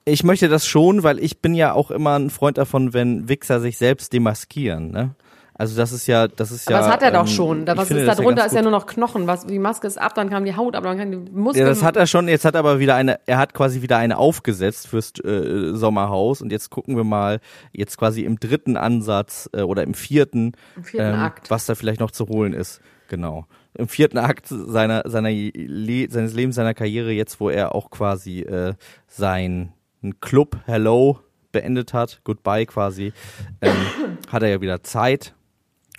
Ich 0.04 0.22
möchte 0.22 0.48
das 0.48 0.66
schon, 0.66 1.02
weil 1.02 1.18
ich 1.18 1.40
bin 1.40 1.54
ja 1.54 1.72
auch 1.72 1.90
immer 1.90 2.18
ein 2.18 2.30
Freund 2.30 2.58
davon, 2.58 2.92
wenn 2.92 3.28
Wichser 3.28 3.60
sich 3.60 3.78
selbst 3.78 4.12
demaskieren. 4.12 4.90
Ne? 4.90 5.14
Also 5.56 5.76
das 5.76 5.92
ist 5.92 6.08
ja, 6.08 6.26
das 6.26 6.50
ist 6.50 6.66
Aber 6.66 6.78
ja. 6.78 6.84
das 6.84 6.92
hat 6.92 7.02
er 7.02 7.12
doch 7.12 7.20
ähm, 7.20 7.26
schon. 7.28 7.64
Da, 7.64 7.76
was 7.76 7.88
ist 7.88 8.06
da 8.06 8.16
drunter? 8.16 8.42
ganz 8.42 8.52
ist 8.52 8.56
ja 8.56 8.62
nur 8.62 8.72
noch 8.72 8.86
Knochen. 8.86 9.28
Was, 9.28 9.46
die 9.46 9.60
Maske 9.60 9.86
ist 9.86 9.98
ab, 9.98 10.14
dann 10.14 10.28
kam 10.28 10.44
die 10.44 10.56
Haut, 10.56 10.74
aber 10.74 10.88
dann 10.88 10.98
kann 10.98 11.10
die 11.12 11.16
Muskeln. 11.16 11.64
Ja, 11.64 11.68
das 11.68 11.84
hat 11.84 11.96
er 11.96 12.08
schon. 12.08 12.26
Jetzt 12.26 12.44
hat 12.44 12.54
er 12.54 12.58
aber 12.58 12.80
wieder 12.80 12.96
eine, 12.96 13.20
er 13.26 13.38
hat 13.38 13.54
quasi 13.54 13.80
wieder 13.80 13.96
eine 13.96 14.18
aufgesetzt 14.18 14.88
fürs 14.88 15.12
äh, 15.24 15.72
Sommerhaus 15.74 16.42
und 16.42 16.50
jetzt 16.50 16.70
gucken 16.70 16.96
wir 16.96 17.04
mal, 17.04 17.38
jetzt 17.72 17.98
quasi 17.98 18.22
im 18.22 18.40
dritten 18.40 18.76
Ansatz 18.76 19.48
äh, 19.52 19.62
oder 19.62 19.84
im 19.84 19.94
vierten, 19.94 20.52
Im 20.74 20.84
vierten 20.84 21.14
Akt. 21.14 21.50
was 21.50 21.66
da 21.66 21.76
vielleicht 21.76 22.00
noch 22.00 22.10
zu 22.10 22.26
holen 22.26 22.52
ist. 22.52 22.80
Genau. 23.06 23.46
Im 23.74 23.86
vierten 23.86 24.18
Akt 24.18 24.46
seiner, 24.48 25.02
seiner 25.06 25.30
Le 25.30 26.10
seines 26.10 26.34
Lebens, 26.34 26.56
seiner 26.56 26.74
Karriere, 26.74 27.12
jetzt 27.12 27.38
wo 27.38 27.48
er 27.48 27.76
auch 27.76 27.90
quasi 27.90 28.40
äh, 28.40 28.74
sein 29.06 29.72
Club 30.20 30.58
Hello 30.66 31.20
beendet 31.52 31.94
hat, 31.94 32.20
Goodbye 32.24 32.66
quasi, 32.66 33.12
ähm, 33.60 33.76
hat 34.30 34.42
er 34.42 34.48
ja 34.48 34.60
wieder 34.60 34.82
Zeit. 34.82 35.34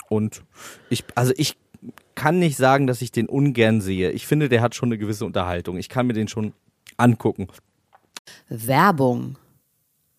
Und 0.08 0.42
ich, 0.90 1.04
also 1.14 1.32
ich 1.36 1.56
kann 2.14 2.38
nicht 2.38 2.56
sagen, 2.56 2.86
dass 2.86 3.02
ich 3.02 3.12
den 3.12 3.28
ungern 3.28 3.80
sehe. 3.80 4.10
Ich 4.12 4.26
finde, 4.26 4.48
der 4.48 4.62
hat 4.62 4.74
schon 4.74 4.88
eine 4.88 4.98
gewisse 4.98 5.24
Unterhaltung. 5.24 5.76
Ich 5.76 5.88
kann 5.88 6.06
mir 6.06 6.12
den 6.12 6.28
schon 6.28 6.52
angucken. 6.96 7.48
Werbung. 8.48 9.36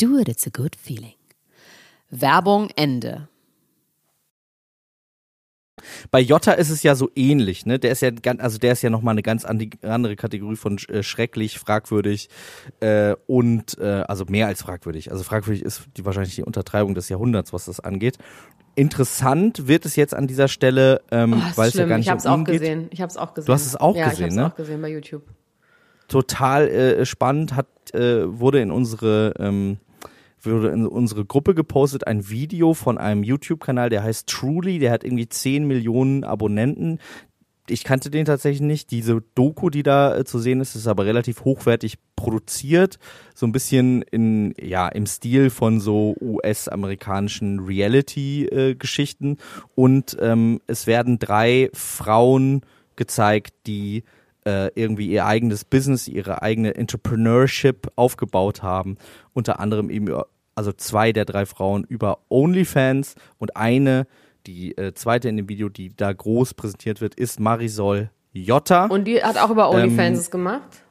Do 0.00 0.18
it, 0.18 0.28
it's 0.28 0.46
a 0.46 0.50
good 0.50 0.76
feeling. 0.76 1.14
Werbung 2.10 2.70
Ende. 2.76 3.28
Bei 6.10 6.18
Jota 6.20 6.52
ist 6.52 6.70
es 6.70 6.82
ja 6.82 6.94
so 6.96 7.08
ähnlich, 7.14 7.64
ne? 7.64 7.78
Der 7.78 7.92
ist 7.92 8.02
ja 8.02 8.10
ganz, 8.10 8.40
also 8.40 8.58
der 8.58 8.72
ist 8.72 8.82
ja 8.82 8.90
nochmal 8.90 9.12
eine 9.12 9.22
ganz 9.22 9.44
andere 9.44 10.16
Kategorie 10.16 10.56
von 10.56 10.76
äh, 10.88 11.02
schrecklich, 11.04 11.58
fragwürdig 11.58 12.28
äh, 12.80 13.14
und 13.26 13.78
äh, 13.78 14.02
also 14.08 14.24
mehr 14.28 14.48
als 14.48 14.62
fragwürdig. 14.62 15.12
Also 15.12 15.22
fragwürdig 15.22 15.62
ist 15.64 15.82
die 15.96 16.04
wahrscheinlich 16.04 16.34
die 16.34 16.42
Untertreibung 16.42 16.94
des 16.94 17.08
Jahrhunderts, 17.08 17.52
was 17.52 17.66
das 17.66 17.78
angeht. 17.80 18.18
Interessant 18.74 19.68
wird 19.68 19.86
es 19.86 19.94
jetzt 19.96 20.14
an 20.14 20.26
dieser 20.26 20.48
Stelle, 20.48 21.00
ähm, 21.12 21.34
Oh, 21.34 21.56
weil 21.56 21.68
es 21.68 21.74
ja 21.74 21.86
gar 21.86 21.96
nicht 21.96 22.06
ich 22.06 22.10
hab's 22.10 22.26
um 22.26 22.32
ihn 22.32 22.40
auch 22.40 22.44
geht. 22.44 22.60
gesehen. 22.60 22.88
Ich 22.90 23.00
hab's 23.00 23.16
auch 23.16 23.34
gesehen. 23.34 23.46
Du 23.46 23.52
hast 23.52 23.66
es 23.66 23.76
auch 23.76 23.96
ja, 23.96 24.08
gesehen, 24.10 24.28
ich 24.28 24.34
ne? 24.34 24.42
hab's 24.44 24.52
auch 24.54 24.56
gesehen 24.56 24.82
bei 24.82 24.88
YouTube. 24.90 25.22
total 26.08 26.68
äh, 26.68 27.06
spannend, 27.06 27.54
hat 27.54 27.66
äh, 27.94 28.38
wurde 28.38 28.60
in 28.60 28.70
unsere 28.72 29.34
ähm, 29.38 29.78
wurde 30.42 30.68
in 30.68 30.86
unsere 30.86 31.24
Gruppe 31.24 31.54
gepostet 31.54 32.06
ein 32.06 32.28
Video 32.28 32.74
von 32.74 32.98
einem 32.98 33.22
YouTube-Kanal, 33.22 33.90
der 33.90 34.02
heißt 34.02 34.28
Truly, 34.28 34.78
der 34.78 34.92
hat 34.92 35.04
irgendwie 35.04 35.28
10 35.28 35.66
Millionen 35.66 36.24
Abonnenten. 36.24 36.98
Ich 37.70 37.84
kannte 37.84 38.10
den 38.10 38.24
tatsächlich 38.24 38.62
nicht. 38.62 38.90
Diese 38.90 39.22
Doku, 39.34 39.68
die 39.68 39.82
da 39.82 40.16
äh, 40.16 40.24
zu 40.24 40.38
sehen 40.38 40.60
ist, 40.60 40.74
ist 40.74 40.86
aber 40.86 41.04
relativ 41.04 41.44
hochwertig 41.44 41.98
produziert, 42.16 42.98
so 43.34 43.46
ein 43.46 43.52
bisschen 43.52 44.02
in 44.02 44.54
ja 44.60 44.88
im 44.88 45.06
Stil 45.06 45.50
von 45.50 45.80
so 45.80 46.16
US-amerikanischen 46.20 47.60
Reality-Geschichten 47.60 49.36
und 49.74 50.16
ähm, 50.20 50.60
es 50.66 50.86
werden 50.86 51.18
drei 51.18 51.70
Frauen 51.74 52.62
gezeigt, 52.96 53.54
die 53.66 54.02
äh, 54.48 54.70
irgendwie 54.74 55.08
ihr 55.08 55.26
eigenes 55.26 55.64
Business, 55.64 56.08
ihre 56.08 56.40
eigene 56.40 56.74
Entrepreneurship 56.74 57.92
aufgebaut 57.96 58.62
haben. 58.62 58.96
Unter 59.34 59.60
anderem 59.60 59.90
eben, 59.90 60.08
also 60.54 60.72
zwei 60.72 61.12
der 61.12 61.26
drei 61.26 61.44
Frauen 61.44 61.84
über 61.84 62.20
OnlyFans 62.30 63.14
und 63.36 63.56
eine, 63.56 64.06
die 64.46 64.76
äh, 64.78 64.94
zweite 64.94 65.28
in 65.28 65.36
dem 65.36 65.50
Video, 65.50 65.68
die 65.68 65.94
da 65.94 66.10
groß 66.10 66.54
präsentiert 66.54 67.02
wird, 67.02 67.14
ist 67.14 67.40
Marisol 67.40 68.10
Jotta. 68.32 68.86
Und 68.86 69.04
die 69.04 69.22
hat 69.22 69.36
auch 69.36 69.50
über 69.50 69.68
OnlyFans 69.68 69.98
Ähm, 69.98 70.14
es 70.14 70.30
gemacht. 70.30 70.82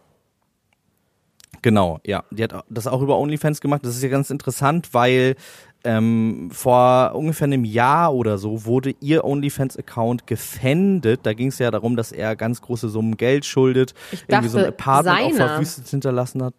Genau, 1.64 2.00
ja. 2.06 2.24
Die 2.30 2.44
hat 2.44 2.64
das 2.70 2.86
auch 2.86 3.02
über 3.02 3.18
OnlyFans 3.18 3.60
gemacht. 3.60 3.84
Das 3.84 3.96
ist 3.96 4.04
ja 4.04 4.10
ganz 4.10 4.30
interessant, 4.30 4.94
weil 4.94 5.36
ähm, 5.88 6.50
vor 6.52 7.16
ungefähr 7.16 7.46
einem 7.46 7.64
Jahr 7.64 8.14
oder 8.14 8.38
so 8.38 8.66
wurde 8.66 8.94
ihr 9.00 9.24
OnlyFans-Account 9.24 10.28
gefändet. 10.28 11.22
Da 11.24 11.32
ging 11.34 11.48
es 11.48 11.60
ja 11.60 11.72
darum, 11.72 11.96
dass 11.96 12.12
er 12.12 12.36
ganz 12.36 12.62
große 12.62 12.90
Summen 12.90 13.16
Geld 13.16 13.46
schuldet, 13.46 13.94
Ich 14.12 14.26
irgendwie 14.28 14.50
so 14.50 14.58
ein 14.58 14.66
dachte, 14.66 14.78
Apartment 14.80 15.18
auch 15.18 15.38
seiner. 15.38 15.48
verwüstet 15.48 15.88
hinterlassen 15.88 16.44
hat. 16.44 16.54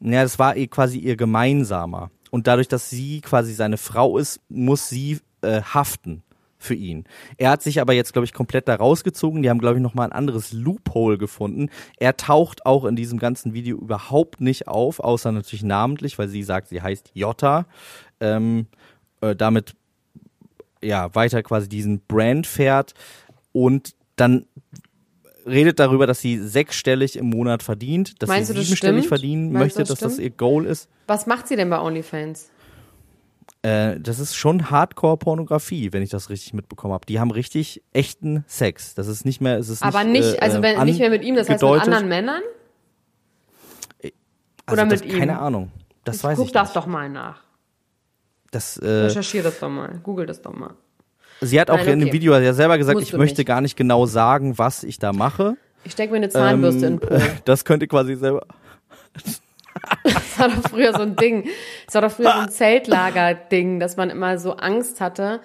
Ja, 0.00 0.24
das 0.24 0.40
war 0.40 0.56
quasi 0.66 0.98
ihr 0.98 1.16
gemeinsamer. 1.16 2.10
Und 2.32 2.48
dadurch, 2.48 2.66
dass 2.66 2.90
sie 2.90 3.20
quasi 3.20 3.54
seine 3.54 3.76
Frau 3.76 4.18
ist, 4.18 4.40
muss 4.48 4.88
sie 4.88 5.20
äh, 5.42 5.62
haften 5.62 6.24
für 6.62 6.74
ihn. 6.74 7.04
Er 7.36 7.50
hat 7.50 7.62
sich 7.62 7.80
aber 7.80 7.92
jetzt, 7.92 8.12
glaube 8.12 8.24
ich, 8.24 8.32
komplett 8.32 8.68
da 8.68 8.74
rausgezogen. 8.74 9.42
Die 9.42 9.50
haben, 9.50 9.58
glaube 9.58 9.76
ich, 9.76 9.82
nochmal 9.82 10.06
ein 10.08 10.12
anderes 10.12 10.52
Loophole 10.52 11.18
gefunden. 11.18 11.68
Er 11.98 12.16
taucht 12.16 12.64
auch 12.66 12.84
in 12.84 12.96
diesem 12.96 13.18
ganzen 13.18 13.52
Video 13.52 13.76
überhaupt 13.76 14.40
nicht 14.40 14.68
auf, 14.68 15.00
außer 15.00 15.32
natürlich 15.32 15.64
namentlich, 15.64 16.18
weil 16.18 16.28
sie 16.28 16.42
sagt, 16.42 16.68
sie 16.68 16.80
heißt 16.80 17.10
Jota. 17.14 17.66
Ähm, 18.20 18.66
äh, 19.20 19.34
damit 19.34 19.74
ja 20.82 21.14
weiter 21.14 21.42
quasi 21.42 21.68
diesen 21.68 22.00
Brand 22.06 22.46
fährt 22.46 22.94
und 23.52 23.94
dann 24.16 24.46
redet 25.46 25.78
darüber, 25.78 26.06
dass 26.06 26.20
sie 26.20 26.38
sechsstellig 26.38 27.16
im 27.16 27.26
Monat 27.30 27.62
verdient, 27.62 28.22
dass 28.22 28.28
Meinst 28.28 28.52
sie 28.52 28.60
siebenstellig 28.60 29.04
stimmt? 29.04 29.08
verdienen 29.08 29.52
Meinst 29.52 29.76
möchte, 29.76 29.78
das 29.80 29.88
dass 29.88 29.98
das 29.98 30.18
ihr 30.18 30.30
Goal 30.30 30.66
ist. 30.66 30.88
Was 31.06 31.26
macht 31.26 31.48
sie 31.48 31.56
denn 31.56 31.70
bei 31.70 31.80
OnlyFans? 31.80 32.50
Äh, 33.62 34.00
das 34.00 34.18
ist 34.18 34.34
schon 34.34 34.70
Hardcore-Pornografie, 34.70 35.92
wenn 35.92 36.02
ich 36.02 36.10
das 36.10 36.30
richtig 36.30 36.52
mitbekommen 36.52 36.94
habe. 36.94 37.06
Die 37.06 37.20
haben 37.20 37.30
richtig 37.30 37.82
echten 37.92 38.44
Sex. 38.48 38.94
Das 38.94 39.06
ist 39.06 39.24
nicht 39.24 39.40
mehr, 39.40 39.56
es 39.58 39.68
ist 39.68 39.82
Aber 39.84 40.02
nicht, 40.02 40.24
nicht, 40.24 40.34
äh, 40.36 40.40
also 40.40 40.62
wenn, 40.62 40.78
äh, 40.80 40.84
nicht 40.84 40.98
mehr 40.98 41.10
mit 41.10 41.22
ihm, 41.22 41.36
das 41.36 41.48
heißt 41.48 41.62
mit 41.62 41.80
anderen 41.82 42.08
Männern? 42.08 42.42
also 44.66 44.82
oder 44.82 44.86
das, 44.86 45.00
mit 45.00 45.12
ihm? 45.12 45.18
Keine 45.18 45.38
Ahnung. 45.38 45.70
Das 46.04 46.16
Ich 46.16 46.24
weiß 46.24 46.38
Guck 46.38 46.46
ich 46.46 46.52
das 46.52 46.68
nicht. 46.68 46.76
doch 46.76 46.86
mal 46.86 47.08
nach. 47.08 47.40
Das, 48.50 48.76
äh, 48.78 48.86
Recherchier 48.88 49.42
das 49.42 49.58
doch 49.60 49.68
mal. 49.70 50.00
Google 50.02 50.26
das 50.26 50.42
doch 50.42 50.52
mal. 50.52 50.74
sie 51.40 51.60
hat 51.60 51.70
auch 51.70 51.76
Nein, 51.78 51.88
in 51.88 51.98
dem 52.00 52.08
okay. 52.08 52.14
Video 52.14 52.36
ja 52.36 52.52
selber 52.54 52.78
gesagt, 52.78 52.98
Musst 52.98 53.08
ich 53.12 53.16
möchte 53.16 53.40
nicht. 53.40 53.46
gar 53.46 53.60
nicht 53.60 53.76
genau 53.76 54.06
sagen, 54.06 54.58
was 54.58 54.82
ich 54.82 54.98
da 54.98 55.12
mache. 55.12 55.56
Ich 55.84 55.92
stecke 55.92 56.10
mir 56.12 56.18
eine 56.18 56.28
Zahnbürste 56.28 56.86
in 56.86 56.92
Ähm, 56.94 57.00
den 57.00 57.08
Po. 57.08 57.24
das 57.44 57.64
könnte 57.64 57.86
quasi 57.86 58.16
selber. 58.16 58.44
Das 60.04 60.38
war 60.38 60.48
doch 60.48 60.70
früher 60.70 60.92
so 60.92 61.02
ein 61.02 61.16
Ding. 61.16 61.48
Das 61.86 61.94
war 61.94 62.02
doch 62.02 62.12
früher 62.12 62.32
so 62.32 62.38
ein 62.40 62.50
Zeltlager-Ding, 62.50 63.80
dass 63.80 63.96
man 63.96 64.10
immer 64.10 64.38
so 64.38 64.52
Angst 64.56 65.00
hatte, 65.00 65.40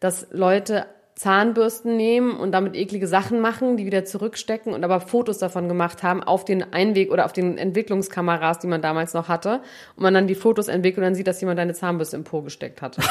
dass 0.00 0.28
Leute 0.30 0.86
Zahnbürsten 1.14 1.96
nehmen 1.96 2.36
und 2.36 2.52
damit 2.52 2.74
eklige 2.74 3.06
Sachen 3.06 3.40
machen, 3.40 3.76
die 3.76 3.86
wieder 3.86 4.04
zurückstecken 4.04 4.72
und 4.72 4.82
aber 4.82 5.00
Fotos 5.00 5.38
davon 5.38 5.68
gemacht 5.68 6.02
haben 6.02 6.22
auf 6.22 6.44
den 6.44 6.72
Einweg 6.72 7.12
oder 7.12 7.26
auf 7.26 7.32
den 7.32 7.58
Entwicklungskameras, 7.58 8.58
die 8.58 8.66
man 8.66 8.82
damals 8.82 9.14
noch 9.14 9.28
hatte. 9.28 9.60
Und 9.94 10.02
man 10.02 10.14
dann 10.14 10.26
die 10.26 10.34
Fotos 10.34 10.68
entwickelt 10.68 10.98
und 10.98 11.04
dann 11.04 11.14
sieht, 11.14 11.26
dass 11.28 11.40
jemand 11.40 11.58
deine 11.58 11.74
Zahnbürste 11.74 12.16
im 12.16 12.24
Po 12.24 12.42
gesteckt 12.42 12.82
hatte. 12.82 13.02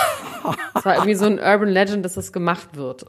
Das 0.73 0.85
war 0.85 0.95
irgendwie 0.95 1.15
so 1.15 1.25
ein 1.25 1.39
Urban 1.39 1.69
Legend, 1.69 2.03
dass 2.03 2.15
das 2.15 2.33
gemacht 2.33 2.75
wird. 2.75 3.05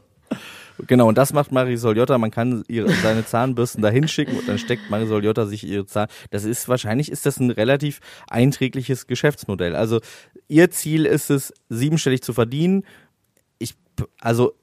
Genau, 0.87 1.07
und 1.07 1.17
das 1.17 1.33
macht 1.33 1.51
Marisol 1.51 1.97
Jotta. 1.97 2.17
Man 2.17 2.31
kann 2.31 2.63
ihre, 2.67 2.89
seine 2.89 3.25
Zahnbürsten 3.25 3.81
da 3.81 3.89
hinschicken 3.89 4.37
und 4.37 4.47
dann 4.47 4.57
steckt 4.57 4.89
Marisol 4.89 5.23
Jotta 5.23 5.45
sich 5.45 5.63
ihre 5.65 5.85
Zahn. 5.85 6.07
Das 6.31 6.43
ist 6.43 6.67
wahrscheinlich 6.67 7.11
ist 7.11 7.25
das 7.25 7.39
ein 7.39 7.51
relativ 7.51 7.99
einträgliches 8.29 9.07
Geschäftsmodell. 9.07 9.75
Also 9.75 9.99
ihr 10.47 10.71
Ziel 10.71 11.05
ist 11.05 11.29
es, 11.29 11.53
siebenstellig 11.69 12.21
zu 12.21 12.33
verdienen. 12.33 12.83
Ich, 13.59 13.75
also 14.19 14.53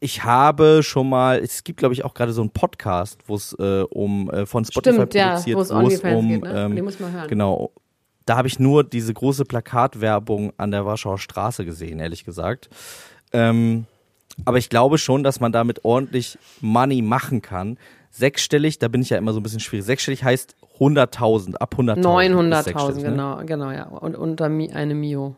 ich 0.00 0.24
habe 0.24 0.82
schon 0.82 1.08
mal, 1.08 1.38
es 1.38 1.64
gibt 1.64 1.78
glaube 1.78 1.94
ich 1.94 2.04
auch 2.04 2.14
gerade 2.14 2.32
so 2.32 2.40
einen 2.40 2.50
Podcast, 2.50 3.20
wo 3.26 3.34
es 3.34 3.54
äh, 3.58 3.84
um 3.90 4.30
äh, 4.30 4.46
von 4.46 4.64
Spotify 4.64 4.94
Stimmt, 4.94 5.14
ja, 5.14 5.30
produziert, 5.30 5.56
wo 5.56 5.60
es 5.62 5.70
wo 5.70 5.74
OnlyFans 5.74 6.16
um 6.16 6.28
geht, 6.28 6.42
ne? 6.42 6.64
ähm, 6.64 6.76
Den 6.76 6.84
muss 6.84 7.00
man 7.00 7.12
hören. 7.12 7.28
Genau. 7.28 7.72
Da 8.26 8.36
habe 8.36 8.46
ich 8.46 8.58
nur 8.58 8.84
diese 8.84 9.14
große 9.14 9.46
Plakatwerbung 9.46 10.52
an 10.58 10.70
der 10.70 10.84
Warschauer 10.84 11.18
Straße 11.18 11.64
gesehen, 11.64 11.98
ehrlich 11.98 12.24
gesagt. 12.24 12.68
Ähm, 13.32 13.86
aber 14.44 14.58
ich 14.58 14.68
glaube 14.68 14.98
schon, 14.98 15.22
dass 15.22 15.40
man 15.40 15.52
damit 15.52 15.84
ordentlich 15.84 16.38
Money 16.60 17.02
machen 17.02 17.42
kann. 17.42 17.78
Sechsstellig, 18.10 18.78
da 18.78 18.88
bin 18.88 19.02
ich 19.02 19.10
ja 19.10 19.18
immer 19.18 19.32
so 19.32 19.40
ein 19.40 19.42
bisschen 19.42 19.60
schwierig. 19.60 19.84
Sechsstellig 19.86 20.24
heißt 20.24 20.56
100.000, 20.78 21.56
ab 21.56 21.74
100.000. 21.76 21.98
ist 21.98 22.06
900.000, 22.06 22.62
sechsstellig, 22.62 23.02
ne? 23.04 23.10
genau, 23.10 23.40
genau, 23.44 23.70
ja. 23.70 23.86
Und 23.88 24.16
unter 24.16 24.48
Mi- 24.48 24.72
eine 24.72 24.94
Mio. 24.94 25.36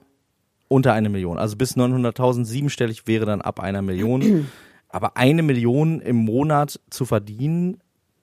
Unter 0.68 0.92
eine 0.92 1.08
Million. 1.08 1.38
Also 1.38 1.56
bis 1.56 1.76
900.000, 1.76 2.44
siebenstellig 2.44 3.06
wäre 3.08 3.26
dann 3.26 3.40
ab 3.40 3.58
einer 3.60 3.82
Million. 3.82 4.48
Aber 4.88 5.16
eine 5.16 5.42
Million 5.42 6.00
im 6.00 6.16
Monat 6.16 6.78
zu 6.90 7.04
verdienen, 7.04 7.78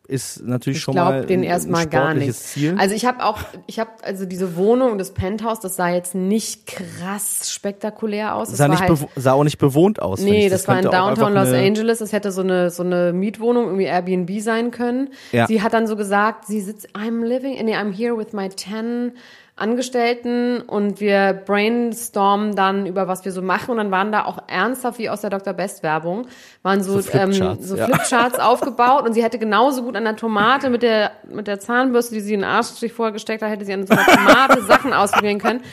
ist 0.07 0.43
natürlich 0.45 0.77
Ich 0.77 0.83
schon 0.83 0.95
mal 0.95 1.11
glaube 1.11 1.27
den 1.27 1.41
ein, 1.41 1.43
erstmal 1.43 1.85
gar 1.85 2.13
nicht. 2.13 2.33
Ziel. 2.33 2.75
Also 2.77 2.95
ich 2.95 3.05
habe 3.05 3.23
auch, 3.23 3.39
ich 3.67 3.79
habe 3.79 3.91
also 4.03 4.25
diese 4.25 4.55
Wohnung, 4.55 4.97
das 4.97 5.11
Penthouse, 5.11 5.59
das 5.59 5.75
sah 5.75 5.89
jetzt 5.89 6.15
nicht 6.15 6.65
krass 6.65 7.51
spektakulär 7.51 8.35
aus. 8.35 8.49
Das 8.49 8.57
sah, 8.57 8.67
nicht 8.67 8.81
halt, 8.81 8.99
sah 9.15 9.33
auch 9.33 9.43
nicht 9.43 9.57
bewohnt 9.57 10.01
aus. 10.01 10.21
nee, 10.21 10.45
ich. 10.45 10.51
das, 10.51 10.67
war 10.67 10.79
in 10.79 10.85
Downtown 10.85 11.33
Los 11.33 11.51
Angeles. 11.51 11.99
Das 11.99 12.13
hätte 12.13 12.31
so 12.31 12.41
eine 12.41 12.69
so 12.69 12.83
eine 12.83 13.11
Mietwohnung 13.13 13.65
irgendwie 13.65 13.85
Airbnb 13.85 14.39
sein 14.39 14.71
können. 14.71 15.09
Ja. 15.31 15.45
Sie 15.47 15.61
hat 15.61 15.73
dann 15.73 15.87
so 15.87 15.95
gesagt, 15.95 16.47
sie 16.47 16.61
sitzt, 16.61 16.89
I'm 16.95 17.25
living, 17.25 17.63
nee, 17.65 17.75
I'm 17.75 17.93
here 17.93 18.17
with 18.17 18.33
my 18.33 18.49
ten 18.49 19.13
Angestellten 19.57 20.61
und 20.61 20.99
wir 20.99 21.33
brainstormen 21.33 22.55
dann 22.55 22.85
über 22.85 23.07
was 23.07 23.25
wir 23.25 23.31
so 23.31 23.41
machen 23.41 23.71
und 23.71 23.77
dann 23.77 23.89
waren 23.89 24.11
da 24.11 24.25
auch 24.25 24.37
ernsthaft 24.47 24.99
wie 24.99 25.09
aus 25.09 25.21
der 25.21 25.31
Dr. 25.31 25.53
Best 25.53 25.81
Werbung 25.81 26.27
waren 26.61 26.83
so 26.83 27.01
So 27.01 27.11
ähm, 27.11 27.33
Flipcharts, 27.33 27.67
so 27.67 27.75
ja. 27.75 27.85
Flipcharts 27.85 28.39
aufgebaut 28.39 29.07
und 29.07 29.13
sie 29.13 29.23
hätte 29.23 29.39
genauso 29.39 29.81
gut 29.81 29.95
an 29.95 30.03
der 30.03 30.15
Tomate 30.15 30.69
mit 30.69 30.83
der 30.83 31.11
mit 31.27 31.47
der 31.47 31.59
Zahnbürste, 31.59 32.13
die 32.13 32.21
sie 32.21 32.35
in 32.35 32.41
den 32.41 32.49
Arsch 32.49 32.67
sich 32.67 32.93
vorher 32.93 33.11
gesteckt 33.11 33.41
hat, 33.41 33.49
hätte 33.49 33.65
sie 33.65 33.73
an 33.73 33.87
so 33.87 33.93
einer 33.93 34.05
Tomate 34.05 34.61
Sachen 34.61 34.93
ausprobieren 34.93 35.39
können. 35.39 35.63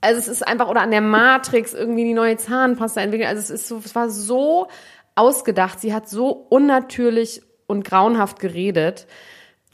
Also 0.00 0.20
es 0.20 0.28
ist 0.28 0.46
einfach 0.46 0.68
oder 0.68 0.82
an 0.82 0.92
der 0.92 1.00
Matrix 1.00 1.74
irgendwie 1.74 2.04
die 2.04 2.14
neue 2.14 2.36
Zahnpasta 2.36 3.00
entwickeln. 3.00 3.28
Also 3.28 3.40
es 3.40 3.50
ist 3.50 3.66
so 3.66 3.82
es 3.84 3.96
war 3.96 4.10
so 4.10 4.68
ausgedacht. 5.16 5.80
Sie 5.80 5.92
hat 5.92 6.08
so 6.08 6.30
unnatürlich 6.30 7.42
und 7.66 7.84
grauenhaft 7.84 8.38
geredet. 8.38 9.08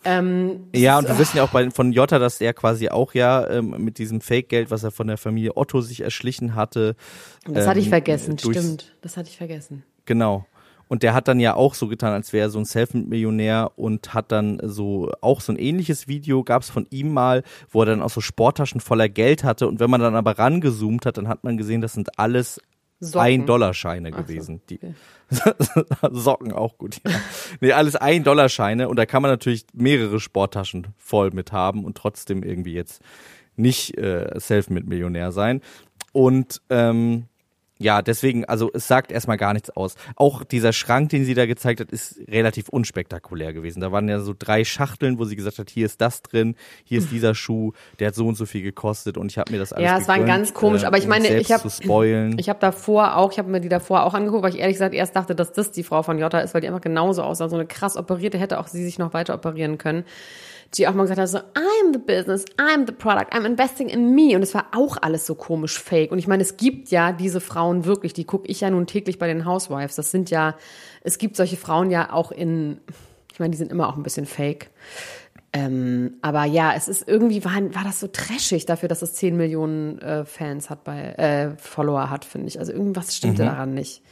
Ähm, 0.05 0.69
Ja, 0.75 0.99
und 0.99 1.09
wir 1.09 1.19
wissen 1.19 1.38
ja 1.38 1.45
auch 1.45 1.51
bei, 1.51 1.71
von 1.71 1.93
Jota, 1.93 2.19
dass 2.19 2.40
er 2.40 2.53
quasi 2.55 2.88
auch 2.88 3.14
ja 3.14 3.49
ähm, 3.49 3.75
mit 3.79 3.99
diesem 3.99 4.21
Fake-Geld, 4.21 4.71
was 4.71 4.85
er 4.85 4.90
von 4.90 5.07
der 5.07 5.17
Familie 5.19 5.57
Otto 5.57 5.81
sich 5.81 6.03
erschlichen 6.03 6.55
hatte. 6.55 6.97
das 7.47 7.67
hatte 7.67 7.81
ich 7.81 7.87
ähm, 7.87 7.90
vergessen, 7.90 8.38
stimmt. 8.38 8.95
Das 9.03 9.17
hatte 9.17 9.29
ich 9.29 9.37
vergessen. 9.37 9.83
Genau. 10.05 10.47
Und 10.87 11.03
der 11.03 11.14
hat 11.14 11.29
dann 11.29 11.40
ja 11.40 11.55
auch 11.55 11.75
so 11.75 11.88
getan, 11.88 12.12
als 12.12 12.33
wäre 12.33 12.47
er 12.47 12.51
so 12.51 12.59
ein 12.59 12.67
Self-Millionär 12.67 13.73
und 13.77 14.12
hat 14.12 14.31
dann 14.31 14.61
so 14.62 15.11
auch 15.23 15.40
so 15.40 15.53
ein 15.53 15.59
ähnliches 15.59 16.09
Video 16.09 16.45
gab 16.45 16.62
es 16.62 16.71
von 16.71 16.87
ihm 16.90 17.12
mal, 17.12 17.43
wo 17.71 17.83
er 17.83 17.87
dann 17.87 18.03
auch 18.03 18.11
so 18.11 18.21
Sporttaschen 18.21 18.81
voller 18.81 19.09
Geld 19.09 19.45
hatte. 19.45 19.67
Und 19.67 19.81
wenn 19.81 19.90
man 19.90 20.03
dann 20.03 20.14
aber 20.14 20.38
rangezoomt 20.38 21.07
hat, 21.07 21.17
dann 21.17 21.29
hat 21.29 21.43
man 21.43 21.57
gesehen, 21.57 21.81
das 21.81 21.95
sind 21.95 22.19
alles 22.19 22.61
Socken. 23.01 23.21
Ein-Dollar-Scheine 23.21 24.11
so, 24.11 24.17
gewesen. 24.17 24.63
Die 24.69 24.77
okay. 24.77 24.95
Socken 26.11 26.53
auch 26.53 26.79
gut, 26.79 27.01
ja. 27.07 27.13
Nee, 27.61 27.73
alles 27.73 27.97
Ein-Dollar-Scheine 27.97 28.89
und 28.89 28.97
da 28.97 29.07
kann 29.07 29.23
man 29.23 29.31
natürlich 29.31 29.67
mehrere 29.73 30.21
Sporttaschen 30.21 30.89
voll 30.97 31.31
mit 31.33 31.53
haben 31.53 31.85
und 31.85 31.97
trotzdem 31.97 32.43
irgendwie 32.43 32.75
jetzt 32.75 33.03
nicht 33.57 33.97
äh, 33.99 34.39
Self-Millionär 34.39 35.33
sein. 35.33 35.61
Und 36.13 36.63
ähm, 36.71 37.27
ja, 37.85 38.01
deswegen, 38.01 38.47
also 38.47 38.70
es 38.73 38.88
sagt 38.88 39.12
erstmal 39.12 39.37
gar 39.37 39.53
nichts 39.53 39.68
aus. 39.68 39.94
Auch 40.16 40.42
dieser 40.42 40.73
Schrank, 40.73 41.11
den 41.11 41.27
sie 41.27 41.35
da 41.35 41.44
gezeigt 41.44 41.81
hat, 41.81 41.92
ist 41.92 42.18
relativ 42.29 42.70
unspektakulär 42.70 43.53
gewesen. 43.53 43.81
Da 43.81 43.92
waren 43.92 44.09
ja 44.09 44.20
so 44.20 44.35
drei 44.37 44.64
Schachteln, 44.64 45.18
wo 45.18 45.27
sie 45.27 45.37
gesagt 45.37 45.59
hat, 45.59 45.68
hier 45.68 45.85
ist 45.85 46.01
das 46.01 46.23
drin, 46.23 46.57
hier 46.85 46.99
ist 46.99 47.11
dieser 47.12 47.35
Schuh, 47.35 47.73
der 47.99 48.09
hat 48.09 48.14
so 48.14 48.27
und 48.27 48.37
so 48.37 48.47
viel 48.47 48.62
gekostet 48.62 49.18
und 49.18 49.31
ich 49.31 49.37
habe 49.37 49.53
mir 49.53 49.59
das 49.59 49.75
alles 49.75 49.85
Ja, 49.87 49.99
es 49.99 50.09
war 50.09 50.18
ganz 50.20 50.55
komisch, 50.55 50.85
aber 50.85 50.97
ich 50.97 51.07
meine, 51.07 51.29
ich 51.37 51.53
hab- 51.53 51.61
zu 51.61 51.68
spoilen. 51.68 52.38
Ich 52.38 52.49
habe 52.49 52.59
davor 52.59 53.16
auch, 53.16 53.33
ich 53.33 53.38
habe 53.38 53.51
mir 53.51 53.61
die 53.61 53.68
davor 53.68 54.05
auch 54.05 54.14
angeguckt, 54.14 54.42
weil 54.42 54.55
ich 54.55 54.61
ehrlich 54.61 54.77
gesagt 54.77 54.94
erst 54.94 55.14
dachte, 55.14 55.35
dass 55.35 55.53
das 55.53 55.70
die 55.70 55.83
Frau 55.83 56.03
von 56.03 56.18
Jota 56.18 56.40
ist, 56.40 56.55
weil 56.55 56.62
die 56.62 56.68
einfach 56.68 56.81
genauso 56.81 57.23
aussah. 57.23 57.51
So 57.51 57.57
eine 57.57 57.66
krass 57.66 57.99
operierte, 57.99 58.38
hätte 58.38 58.59
auch 58.59 58.66
sie 58.68 58.83
sich 58.83 58.99
noch 58.99 59.12
weiter 59.12 59.35
operieren 59.35 59.77
können. 59.77 60.05
Die 60.75 60.89
auch 60.89 60.95
mal 60.95 61.05
gesagt 61.05 61.21
hat, 61.21 61.29
so, 61.29 61.39
I'm 61.39 61.93
the 61.93 61.99
business, 61.99 62.45
I'm 62.57 62.87
the 62.87 62.93
product, 62.93 63.33
I'm 63.33 63.45
investing 63.45 63.89
in 63.89 64.15
me. 64.15 64.35
Und 64.35 64.43
es 64.43 64.55
war 64.55 64.67
auch 64.73 64.97
alles 65.01 65.27
so 65.27 65.35
komisch 65.35 65.79
fake. 65.79 66.11
Und 66.11 66.19
ich 66.19 66.27
meine, 66.27 66.43
es 66.43 66.57
gibt 66.57 66.91
ja 66.91 67.13
diese 67.13 67.41
Frauen 67.41 67.85
wirklich, 67.85 68.13
die 68.13 68.25
gucke 68.25 68.49
ich 68.49 68.61
ja 68.61 68.71
nun 68.71 68.87
täglich 68.87 69.19
bei 69.19 69.27
den 69.27 69.45
Housewives. 69.45 69.97
Das 69.97 70.11
sind 70.11 70.31
ja, 70.31 70.57
es 71.03 71.19
gibt 71.19 71.37
solche 71.37 71.57
Frauen 71.57 71.91
ja 71.91 72.13
auch 72.13 72.33
in, 72.33 72.81
ich 73.33 73.39
meine, 73.39 73.53
die 73.53 73.59
sind 73.59 73.71
immer 73.71 73.89
auch 73.89 73.97
ein 73.97 74.03
bisschen 74.03 74.27
fake. 74.27 74.71
Ähm, 75.53 76.15
aber 76.21 76.45
ja, 76.45 76.75
es 76.75 76.89
ist 76.89 77.07
irgendwie, 77.07 77.45
war, 77.45 77.53
war 77.75 77.85
das 77.85 78.01
so 78.01 78.09
trashig 78.09 78.67
dafür, 78.67 78.89
dass 78.89 79.03
es 79.03 79.15
10 79.15 79.37
Millionen 79.37 80.01
äh, 80.01 80.25
Fans 80.25 80.69
hat 80.69 80.83
bei, 80.83 81.13
äh, 81.13 81.57
Follower 81.57 82.11
hat, 82.11 82.25
finde 82.25 82.49
ich. 82.49 82.59
Also 82.59 82.73
irgendwas 82.73 83.17
stimmte 83.17 83.45
daran 83.45 83.73
nicht. 83.73 84.03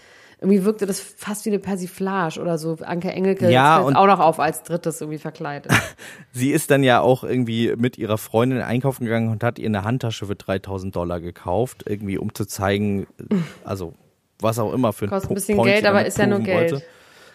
Irgendwie 0.43 0.65
wirkte 0.65 0.87
das 0.87 1.01
fast 1.01 1.45
wie 1.47 1.51
eine 1.51 1.61
Persiflage 1.61 2.41
oder 2.41 2.59
so. 2.59 2.77
Anke 2.83 3.11
Engelke 3.11 3.49
Ja, 3.51 3.79
und- 3.79 3.95
auch 3.95 4.07
noch 4.07 4.19
auf 4.19 4.41
als 4.41 4.63
drittes 4.65 5.01
irgendwie 5.01 5.19
verkleidet. 5.19 5.73
Sie 6.33 6.51
ist 6.51 6.71
dann 6.71 6.83
ja 6.83 7.01
auch 7.01 7.23
irgendwie 7.25 7.75
mit 7.77 7.97
ihrer 7.97 8.19
Freundin 8.19 8.61
einkaufen 8.61 9.05
gegangen 9.05 9.29
und 9.31 9.45
hat 9.45 9.59
ihr 9.59 9.69
eine 9.69 9.85
Handtasche 9.85 10.27
für 10.27 10.35
3000 10.35 10.95
Dollar 10.97 11.21
gekauft, 11.21 11.85
irgendwie 11.87 12.19
um 12.19 12.35
zu 12.35 12.45
zeigen, 12.45 13.07
also 13.65 13.95
was 14.41 14.59
auch 14.59 14.73
immer 14.73 14.93
für 14.93 15.05
ein 15.07 15.11
Kostet 15.11 15.31
ein 15.31 15.35
bisschen 15.35 15.57
Point 15.57 15.71
Geld, 15.73 15.87
aber 15.87 16.05
ist 16.05 16.19
ja 16.19 16.27
nur 16.27 16.41
Geld. 16.41 16.73
wollte. 16.73 16.85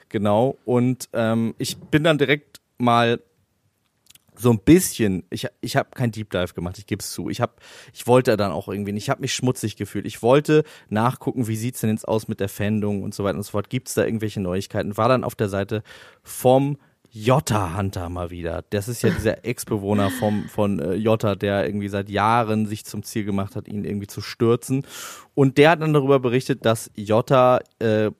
Genau. 0.10 0.58
Und 0.65 1.08
ähm, 1.13 1.56
ich 1.58 1.78
bin 1.78 2.04
dann 2.04 2.17
direkt 2.17 2.60
mal 2.78 3.20
so 4.38 4.52
ein 4.52 4.60
bisschen, 4.60 5.23
ich, 5.30 5.47
ich 5.62 5.76
habe 5.76 5.89
kein 5.93 6.12
Deep 6.12 6.30
Dive 6.30 6.54
gemacht, 6.54 6.78
ich 6.78 6.86
gebe 6.86 7.02
es 7.02 7.12
zu. 7.12 7.30
Ich 7.30 7.41
hab, 7.41 7.62
ich 7.93 8.08
wollte 8.08 8.38
dann 8.38 8.52
auch 8.52 8.67
irgendwie, 8.67 8.95
ich 8.95 9.10
habe 9.10 9.21
mich 9.21 9.34
schmutzig 9.34 9.76
gefühlt. 9.76 10.06
Ich 10.06 10.21
wollte 10.21 10.63
nachgucken, 10.89 11.47
wie 11.47 11.56
sieht's 11.56 11.82
denn 11.82 11.89
jetzt 11.89 12.08
aus 12.08 12.28
mit 12.28 12.39
der 12.39 12.50
Fendung 12.50 13.04
und 13.04 13.13
so 13.13 13.23
weiter 13.23 13.38
und 13.38 13.43
so 13.43 13.52
fort. 13.52 13.69
Gibt's 13.69 13.93
da 13.93 14.06
irgendwelche 14.06 14.39
Neuigkeiten? 14.39 14.97
War 14.97 15.10
dann 15.10 15.23
auf 15.23 15.36
der 15.36 15.50
Seite 15.50 15.84
vom 16.23 16.78
Jota 17.10 17.76
Hunter 17.78 18.10
mal 18.10 18.30
wieder. 18.30 18.63
Das 18.69 18.88
ist 18.88 19.02
ja 19.02 19.10
dieser 19.10 19.45
Ex-Bewohner 19.45 20.12
vom 20.12 20.50
von 20.50 20.80
äh, 20.80 20.93
Jota, 20.93 21.36
der 21.36 21.65
irgendwie 21.65 21.88
seit 21.88 22.10
Jahren 22.10 22.65
sich 22.67 22.86
zum 22.86 23.02
Ziel 23.04 23.23
gemacht 23.23 23.56
hat, 23.56 23.67
ihn 23.67 23.86
irgendwie 23.86 24.08
zu 24.08 24.21
stürzen. 24.21 24.86
Und 25.34 25.58
der 25.58 25.71
hat 25.71 25.82
dann 25.82 25.93
darüber 25.93 26.19
berichtet, 26.19 26.65
dass 26.65 26.91
Jota 26.95 27.62
äh, 27.80 28.12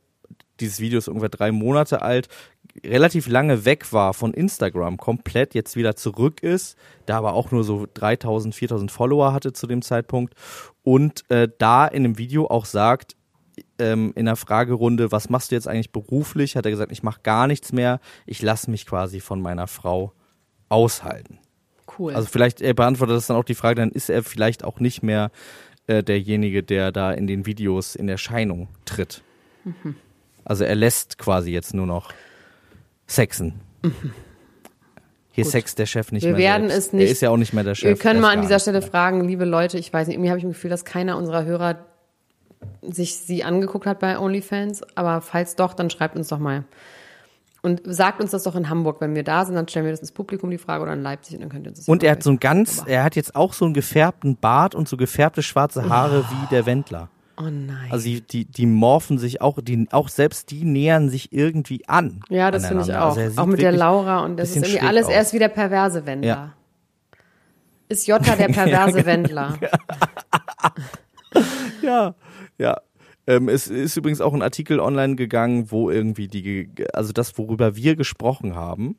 dieses 0.60 0.80
Video 0.80 0.98
ist 0.98 1.08
ungefähr 1.08 1.30
drei 1.30 1.52
Monate 1.52 2.02
alt, 2.02 2.30
relativ 2.86 3.28
lange 3.28 3.66
weg 3.66 3.92
war 3.94 4.14
von 4.14 4.34
Instagram, 4.34 4.98
komplett 4.98 5.54
jetzt 5.54 5.76
wieder 5.76 5.96
zurück 5.96 6.44
ist, 6.44 6.78
da 7.06 7.18
aber 7.18 7.34
auch 7.34 7.52
nur 7.52 7.64
so 7.64 7.88
3000, 7.94 8.54
4000 8.54 8.92
Follower 8.92 9.34
hatte 9.34 9.54
zu 9.54 9.68
dem 9.68 9.82
Zeitpunkt 9.82 10.34
und 10.84 11.30
äh, 11.30 11.50
da 11.58 11.88
in 11.88 12.04
dem 12.04 12.18
Video 12.18 12.48
auch 12.48 12.66
sagt, 12.66 13.16
ähm, 13.80 14.14
in 14.16 14.26
der 14.26 14.36
Fragerunde, 14.36 15.12
was 15.12 15.30
machst 15.30 15.52
du 15.52 15.56
jetzt 15.56 15.68
eigentlich 15.68 15.92
beruflich, 15.92 16.56
hat 16.56 16.66
er 16.66 16.72
gesagt, 16.72 16.92
ich 16.92 17.04
mache 17.04 17.22
gar 17.24 17.48
nichts 17.48 17.72
mehr, 17.72 18.00
ich 18.26 18.42
lasse 18.42 18.70
mich 18.70 18.86
quasi 18.86 19.20
von 19.20 19.42
meiner 19.42 19.68
Frau 19.68 20.14
aushalten. 20.70 21.40
Cool. 21.98 22.14
Also 22.14 22.28
vielleicht 22.28 22.62
er 22.62 22.74
beantwortet 22.74 23.16
das 23.16 23.28
dann 23.28 23.38
auch 23.38 23.44
die 23.44 23.56
Frage, 23.56 23.76
dann 23.76 23.92
ist 23.92 24.10
er 24.10 24.24
vielleicht 24.24 24.64
auch 24.64 24.80
nicht 24.80 25.04
mehr 25.04 25.32
äh, 25.88 26.04
derjenige, 26.04 26.64
der 26.64 26.92
da 26.92 27.12
in 27.12 27.28
den 27.28 27.46
Videos 27.46 27.96
in 27.96 28.10
Erscheinung 28.10 28.68
tritt. 28.86 29.24
Mhm. 29.64 29.96
Also 30.44 30.64
er 30.64 30.76
lässt 30.76 31.18
quasi 31.18 31.52
jetzt 31.52 31.74
nur 31.74 31.88
noch 31.88 32.14
sexen. 33.08 33.54
Hier 35.32 35.44
Gut. 35.44 35.52
sext 35.52 35.78
der 35.80 35.86
Chef 35.86 36.12
nicht 36.12 36.24
Wir 36.24 36.32
mehr 36.32 36.40
werden 36.40 36.70
selbst. 36.70 36.88
es 36.88 36.94
nicht- 36.94 37.06
Er 37.06 37.12
ist 37.12 37.22
ja 37.22 37.30
auch 37.30 37.38
nicht 37.38 37.54
mehr 37.54 37.64
der 37.64 37.76
Chef. 37.76 37.90
Wir 37.90 37.96
können 37.98 38.20
mal 38.22 38.34
an 38.34 38.42
dieser 38.42 38.60
Stelle 38.60 38.80
mehr. 38.80 38.88
fragen, 38.90 39.28
liebe 39.28 39.46
Leute, 39.46 39.78
ich 39.78 39.94
weiß 39.94 40.08
nicht, 40.08 40.16
irgendwie 40.16 40.30
habe 40.30 40.40
ich 40.40 40.44
im 40.44 40.52
Gefühl, 40.52 40.70
dass 40.72 40.84
keiner 40.84 41.18
unserer 41.18 41.46
Hörer 41.46 41.78
sich 42.82 43.18
sie 43.18 43.44
angeguckt 43.44 43.86
hat 43.86 44.00
bei 44.00 44.18
OnlyFans, 44.18 44.82
aber 44.96 45.22
falls 45.22 45.56
doch, 45.56 45.74
dann 45.74 45.90
schreibt 45.92 46.16
uns 46.16 46.28
doch 46.30 46.40
mal. 46.40 46.64
Und 47.62 47.82
sagt 47.86 48.22
uns 48.22 48.32
das 48.32 48.44
doch 48.44 48.56
in 48.56 48.70
Hamburg, 48.70 49.00
wenn 49.02 49.14
wir 49.14 49.24
da 49.24 49.46
sind, 49.46 49.56
dann 49.56 49.68
stellen 49.68 49.86
wir 49.86 49.92
das 49.92 50.00
ins 50.00 50.12
Publikum 50.12 50.50
die 50.50 50.58
Frage 50.58 50.84
oder 50.84 50.94
in 50.94 51.02
Leipzig 51.04 51.36
und 51.36 51.42
dann 51.42 51.50
könnt 51.50 51.66
ihr 51.66 51.70
uns 51.72 51.80
das 51.80 51.88
Und 51.88 52.02
er 52.04 52.14
hat 52.14 52.24
so 52.24 52.32
ein 52.32 52.40
ganz, 52.40 52.84
er 52.88 53.04
hat 53.04 53.16
jetzt 53.16 53.36
auch 53.36 53.54
so 53.54 53.66
einen 53.66 53.74
gefärbten 53.74 54.38
Bart 54.38 54.74
und 54.74 54.88
so 54.88 54.96
gefärbte 54.98 55.44
schwarze 55.44 55.88
Haare 55.90 56.24
wie 56.30 56.48
der 56.50 56.66
Wendler. 56.66 57.10
Oh 57.40 57.44
nein. 57.44 57.90
Also 57.92 58.06
die, 58.06 58.22
die, 58.22 58.46
die 58.46 58.66
morphen 58.66 59.20
sich 59.20 59.42
auch, 59.42 59.60
die, 59.62 59.88
auch 59.92 60.10
selbst 60.10 60.50
die 60.50 60.64
nähern 60.66 61.10
sich 61.10 61.32
irgendwie 61.32 61.88
an. 61.88 62.22
ja, 62.30 62.50
das 62.50 62.68
finde 62.68 62.84
ich 62.84 62.90
aneinander. 62.94 63.12
auch. 63.14 63.18
Also 63.18 63.42
auch 63.42 63.46
mit 63.46 63.62
der 63.62 63.72
Laura 63.72 64.26
und 64.26 64.38
das 64.38 64.56
ist 64.56 64.58
irgendwie 64.58 64.80
alles 64.80 65.06
aus. 65.06 65.12
erst 65.12 65.34
wie 65.34 65.40
der 65.40 65.50
perverse 65.50 66.06
Wendler. 66.06 66.28
Ja. 66.28 66.54
Ist 67.90 68.08
Jota 68.08 68.36
der 68.36 68.48
perverse 68.54 69.06
Wendler? 69.06 69.58
Ja, 71.82 72.16
ja. 72.58 72.82
Ähm, 73.28 73.50
es 73.50 73.68
ist 73.68 73.96
übrigens 73.98 74.22
auch 74.22 74.34
ein 74.34 74.42
Artikel 74.42 74.80
online 74.80 75.16
gegangen, 75.16 75.72
wo 75.72 75.90
irgendwie 75.90 76.28
die, 76.28 76.70
also 76.94 77.14
das, 77.14 77.38
worüber 77.38 77.76
wir 77.76 77.96
gesprochen 77.96 78.56
haben, 78.56 78.98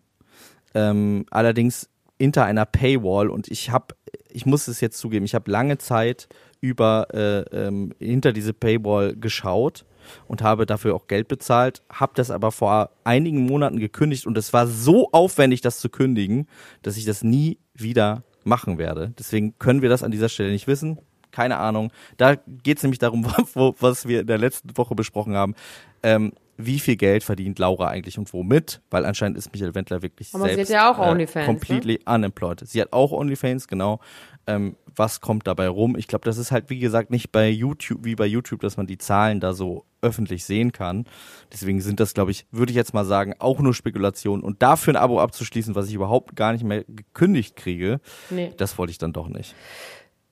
ähm, 0.74 1.26
allerdings 1.30 1.88
hinter 2.18 2.44
einer 2.44 2.66
Paywall 2.66 3.30
und 3.30 3.48
ich 3.48 3.70
habe, 3.70 3.94
ich 4.30 4.46
muss 4.46 4.68
es 4.68 4.80
jetzt 4.80 4.98
zugeben, 4.98 5.24
ich 5.24 5.34
habe 5.34 5.50
lange 5.50 5.78
Zeit 5.78 6.28
über 6.60 7.08
äh, 7.12 7.40
ähm, 7.56 7.92
hinter 7.98 8.32
diese 8.32 8.52
Paywall 8.52 9.16
geschaut 9.16 9.84
und 10.26 10.42
habe 10.42 10.66
dafür 10.66 10.94
auch 10.94 11.06
Geld 11.06 11.28
bezahlt, 11.28 11.82
habe 11.90 12.12
das 12.14 12.30
aber 12.30 12.52
vor 12.52 12.90
einigen 13.04 13.46
Monaten 13.46 13.78
gekündigt 13.78 14.26
und 14.26 14.36
es 14.38 14.52
war 14.52 14.66
so 14.66 15.10
aufwendig, 15.12 15.60
das 15.60 15.78
zu 15.78 15.88
kündigen, 15.88 16.46
dass 16.82 16.96
ich 16.96 17.04
das 17.04 17.22
nie 17.22 17.58
wieder 17.74 18.22
machen 18.44 18.78
werde. 18.78 19.12
Deswegen 19.18 19.58
können 19.58 19.82
wir 19.82 19.88
das 19.88 20.02
an 20.02 20.10
dieser 20.10 20.28
Stelle 20.28 20.50
nicht 20.50 20.66
wissen. 20.66 20.98
Keine 21.30 21.58
Ahnung. 21.58 21.92
Da 22.16 22.36
geht 22.36 22.78
es 22.78 22.82
nämlich 22.82 22.98
darum, 22.98 23.24
was 23.54 24.08
wir 24.08 24.22
in 24.22 24.26
der 24.26 24.38
letzten 24.38 24.76
Woche 24.76 24.94
besprochen 24.94 25.36
haben. 25.36 25.54
Ähm, 26.02 26.32
wie 26.60 26.80
viel 26.80 26.96
Geld 26.96 27.22
verdient 27.22 27.58
Laura 27.60 27.86
eigentlich 27.86 28.18
und 28.18 28.32
womit? 28.32 28.80
Weil 28.90 29.06
anscheinend 29.06 29.38
ist 29.38 29.52
Michael 29.52 29.76
Wendler 29.76 30.02
wirklich 30.02 30.34
Aber 30.34 30.48
sie 30.48 30.56
selbst 30.56 30.70
hat 30.70 30.74
ja 30.74 30.90
auch 30.92 30.98
äh, 30.98 31.08
OnlyFans, 31.10 31.34
ne? 31.36 31.44
completely 31.46 32.00
unemployed. 32.04 32.60
Sie 32.66 32.80
hat 32.82 32.92
auch 32.92 33.12
OnlyFans, 33.12 33.68
genau. 33.68 34.00
Ähm, 34.48 34.76
was 34.96 35.20
kommt 35.20 35.46
dabei 35.46 35.68
rum? 35.68 35.94
Ich 35.96 36.08
glaube, 36.08 36.24
das 36.24 36.36
ist 36.36 36.50
halt, 36.50 36.68
wie 36.68 36.80
gesagt, 36.80 37.10
nicht 37.10 37.30
bei 37.30 37.48
YouTube, 37.48 38.04
wie 38.04 38.16
bei 38.16 38.26
YouTube, 38.26 38.60
dass 38.60 38.76
man 38.76 38.88
die 38.88 38.98
Zahlen 38.98 39.38
da 39.38 39.52
so 39.52 39.84
öffentlich 40.02 40.44
sehen 40.44 40.72
kann. 40.72 41.04
Deswegen 41.52 41.80
sind 41.80 42.00
das, 42.00 42.12
glaube 42.12 42.32
ich, 42.32 42.46
würde 42.50 42.70
ich 42.70 42.76
jetzt 42.76 42.92
mal 42.92 43.04
sagen, 43.04 43.34
auch 43.38 43.60
nur 43.60 43.72
Spekulationen. 43.74 44.42
Und 44.42 44.60
dafür 44.60 44.94
ein 44.94 44.96
Abo 44.96 45.20
abzuschließen, 45.20 45.76
was 45.76 45.86
ich 45.88 45.94
überhaupt 45.94 46.34
gar 46.34 46.52
nicht 46.52 46.64
mehr 46.64 46.82
gekündigt 46.88 47.54
kriege, 47.54 48.00
Nee. 48.30 48.52
das 48.56 48.78
wollte 48.78 48.90
ich 48.90 48.98
dann 48.98 49.12
doch 49.12 49.28
nicht. 49.28 49.54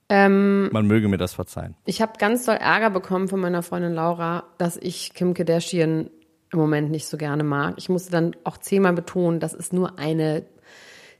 Ähm, 0.09 0.69
Man 0.71 0.87
möge 0.87 1.07
mir 1.09 1.17
das 1.17 1.33
verzeihen. 1.33 1.75
Ich 1.85 2.01
habe 2.01 2.13
ganz 2.17 2.45
doll 2.45 2.55
Ärger 2.55 2.89
bekommen 2.89 3.27
von 3.27 3.39
meiner 3.41 3.61
Freundin 3.61 3.93
Laura, 3.93 4.45
dass 4.57 4.77
ich 4.77 5.13
Kim 5.13 5.33
Kardashian 5.33 6.09
im 6.51 6.59
Moment 6.59 6.91
nicht 6.91 7.07
so 7.07 7.17
gerne 7.17 7.43
mag. 7.43 7.75
Ich 7.77 7.89
musste 7.89 8.11
dann 8.11 8.35
auch 8.43 8.57
zehnmal 8.57 8.93
betonen, 8.93 9.39
das 9.39 9.53
ist 9.53 9.73
nur 9.73 9.99
eine 9.99 10.45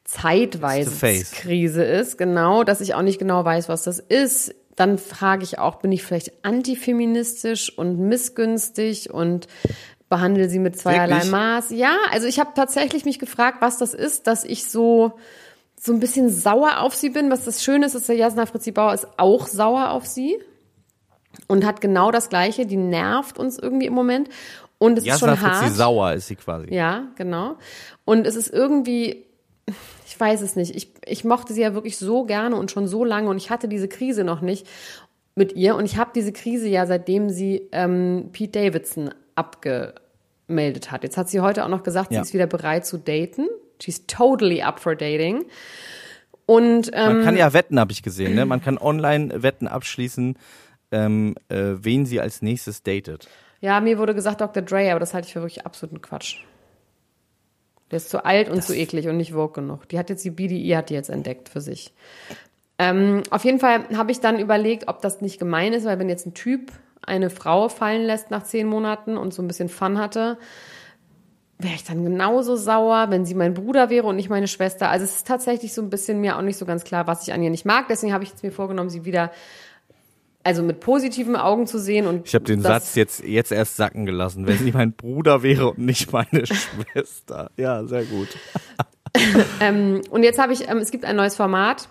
zeitweise. 0.04 0.92
Krise 1.36 1.84
ist, 1.84 2.18
genau, 2.18 2.64
dass 2.64 2.82
ich 2.82 2.96
auch 2.96 3.02
nicht 3.02 3.20
genau 3.20 3.44
weiß, 3.44 3.68
was 3.68 3.84
das 3.84 4.00
ist. 4.00 4.56
Dann 4.76 4.98
frage 4.98 5.44
ich 5.44 5.60
auch, 5.60 5.76
bin 5.76 5.92
ich 5.92 6.04
vielleicht 6.04 6.46
antifeministisch 6.46 7.76
und 7.78 8.00
missgünstig 8.00 9.12
und 9.12 9.48
behandle 10.08 10.50
sie 10.50 10.60
mit 10.60 10.80
zweierlei 10.80 11.16
Wirklich? 11.16 11.32
Maß? 11.32 11.72
Ja, 11.72 11.98
also 12.12 12.28
ich 12.28 12.40
habe 12.40 12.52
tatsächlich 12.56 13.04
mich 13.04 13.20
gefragt, 13.20 13.58
was 13.60 13.78
das 13.78 13.94
ist, 13.94 14.28
dass 14.28 14.44
ich 14.44 14.70
so 14.70 15.14
so 15.80 15.94
ein 15.94 16.00
bisschen 16.00 16.30
sauer 16.30 16.80
auf 16.80 16.96
sie 16.96 17.10
bin. 17.10 17.30
Was 17.30 17.46
das 17.46 17.64
Schöne 17.64 17.86
ist, 17.86 17.94
ist, 17.94 18.10
der 18.10 18.16
Jasna 18.16 18.46
Fritzi 18.46 18.72
Bauer 18.72 18.94
ist 18.94 19.08
auch 19.18 19.46
sauer 19.46 19.92
auf 19.92 20.06
sie 20.06 20.38
und 21.48 21.66
hat 21.66 21.82
genau 21.82 22.12
das 22.12 22.30
Gleiche. 22.30 22.66
Die 22.66 22.78
nervt 22.78 23.38
uns 23.38 23.60
irgendwie 23.60 23.86
im 23.86 23.94
Moment. 23.94 24.30
Und 24.80 24.98
es 25.00 25.06
Jasna 25.06 25.34
ist 25.34 25.40
schon 25.40 25.48
hart. 25.50 25.64
Fritzi 25.64 25.76
sauer 25.76 26.14
ist 26.14 26.28
sie 26.28 26.36
quasi. 26.36 26.74
Ja, 26.74 27.08
genau. 27.16 27.58
Und 28.06 28.28
es 28.28 28.36
ist 28.36 28.54
irgendwie, 28.54 29.26
ich 30.06 30.20
weiß 30.20 30.42
es 30.42 30.56
nicht. 30.56 30.76
Ich, 30.76 30.94
ich 31.06 31.24
mochte 31.24 31.54
sie 31.54 31.62
ja 31.62 31.74
wirklich 31.74 31.98
so 31.98 32.26
gerne 32.26 32.56
und 32.56 32.70
schon 32.72 32.88
so 32.88 33.04
lange 33.04 33.30
und 33.30 33.38
ich 33.38 33.50
hatte 33.50 33.68
diese 33.68 33.88
Krise 33.88 34.24
noch 34.24 34.42
nicht 34.42 34.68
mit 35.36 35.54
ihr. 35.54 35.76
Und 35.76 35.86
ich 35.86 35.98
habe 35.98 36.12
diese 36.14 36.32
Krise 36.32 36.68
ja, 36.68 36.86
seitdem 36.86 37.30
sie 37.30 37.68
ähm, 37.72 38.30
Pete 38.32 38.60
Davidson 38.60 39.10
abgemeldet 39.36 40.92
hat. 40.92 41.04
Jetzt 41.04 41.18
hat 41.18 41.30
sie 41.30 41.40
heute 41.42 41.64
auch 41.64 41.70
noch 41.70 41.84
gesagt, 41.84 42.12
Ja. 42.12 42.20
sie 42.24 42.30
ist 42.30 42.34
wieder 42.34 42.48
bereit 42.48 42.86
zu 42.86 42.98
daten. 42.98 43.48
She's 43.82 44.06
totally 44.08 44.62
up 44.62 44.80
for 44.80 44.96
dating. 44.96 45.46
Und 46.46 46.90
ähm, 46.94 47.18
Man 47.18 47.24
kann 47.24 47.38
ja 47.38 47.54
wetten, 47.54 47.80
habe 47.80 47.92
ich 47.92 48.02
gesehen. 48.04 48.36
Ne? 48.36 48.46
Man 48.46 48.62
kann 48.62 48.78
online 48.78 49.44
Wetten 49.44 49.68
abschließen, 49.68 50.38
ähm, 50.92 51.36
äh, 51.50 51.74
wen 51.82 52.06
sie 52.06 52.22
als 52.22 52.42
nächstes 52.42 52.84
datet. 52.84 53.28
Ja, 53.62 53.80
mir 53.80 53.98
wurde 53.98 54.14
gesagt 54.14 54.42
Dr. 54.42 54.64
Dre, 54.64 54.92
aber 54.92 55.00
das 55.00 55.14
halte 55.14 55.28
ich 55.28 55.34
für 55.34 55.42
wirklich 55.42 55.66
absoluten 55.66 56.02
Quatsch. 56.02 56.38
Der 57.92 57.98
ist 57.98 58.10
zu 58.10 58.26
alt 58.26 58.50
und 58.50 58.64
zu 58.64 58.76
eklig 58.76 59.08
und 59.08 59.18
nicht 59.18 59.34
woke 59.34 59.62
genug. 59.62 59.88
Die 59.90 59.98
hat 59.98 60.10
jetzt 60.10 60.26
die 60.26 60.32
BDI 60.32 60.72
hat 60.72 60.90
die 60.90 60.94
jetzt 60.94 61.10
entdeckt 61.10 61.50
für 61.50 61.62
sich. 61.62 61.94
Ähm, 62.80 63.24
auf 63.30 63.44
jeden 63.46 63.60
Fall 63.60 63.86
habe 63.96 64.12
ich 64.12 64.20
dann 64.20 64.40
überlegt, 64.40 64.88
ob 64.88 65.02
das 65.02 65.22
nicht 65.22 65.40
gemein 65.40 65.74
ist, 65.74 65.86
weil 65.86 65.98
wenn 65.98 66.10
jetzt 66.10 66.28
ein 66.28 66.34
Typ 66.34 66.72
eine 67.02 67.30
Frau 67.30 67.70
fallen 67.70 68.04
lässt 68.04 68.30
nach 68.30 68.44
zehn 68.44 68.68
Monaten 68.68 69.18
und 69.18 69.34
so 69.34 69.42
ein 69.42 69.48
bisschen 69.48 69.70
Fun 69.70 69.98
hatte, 69.98 70.38
wäre 71.58 71.74
ich 71.74 71.86
dann 71.86 72.04
genauso 72.04 72.56
sauer, 72.56 73.08
wenn 73.10 73.26
sie 73.26 73.34
mein 73.34 73.54
Bruder 73.54 73.90
wäre 73.90 74.06
und 74.06 74.18
nicht 74.18 74.30
meine 74.30 74.48
Schwester. 74.48 74.90
Also 74.90 75.06
es 75.06 75.18
ist 75.18 75.28
tatsächlich 75.28 75.74
so 75.74 75.82
ein 75.82 75.90
bisschen 75.90 76.22
mir 76.22 76.38
auch 76.38 76.42
nicht 76.42 76.58
so 76.58 76.66
ganz 76.66 76.84
klar, 76.84 77.08
was 77.08 77.28
ich 77.28 77.34
an 77.34 77.42
ihr 77.42 77.50
nicht 77.50 77.66
mag. 77.66 77.88
Deswegen 77.88 78.14
habe 78.14 78.24
ich 78.24 78.30
jetzt 78.30 78.44
mir 78.44 78.52
vorgenommen, 78.52 78.90
sie 78.90 79.06
wieder 79.06 79.32
also 80.48 80.64
mit 80.64 80.80
positiven 80.80 81.36
Augen 81.36 81.68
zu 81.68 81.78
sehen 81.78 82.08
und 82.08 82.26
Ich 82.26 82.34
habe 82.34 82.46
den 82.46 82.62
Satz 82.62 82.96
jetzt, 82.96 83.22
jetzt 83.22 83.52
erst 83.52 83.76
sacken 83.76 84.06
gelassen. 84.06 84.48
Wenn 84.48 84.58
sie 84.58 84.72
mein 84.72 84.94
Bruder 84.94 85.44
wäre 85.44 85.72
und 85.72 85.80
nicht 85.80 86.14
meine 86.14 86.46
Schwester. 86.48 87.52
Ja, 87.58 87.84
sehr 87.86 88.06
gut. 88.06 88.30
Ähm, 89.62 90.02
und 90.12 90.22
jetzt 90.22 90.38
habe 90.38 90.54
ich, 90.54 90.70
ähm, 90.70 90.78
es 90.78 90.92
gibt 90.92 91.04
ein 91.04 91.16
neues 91.16 91.36
Format. 91.36 91.90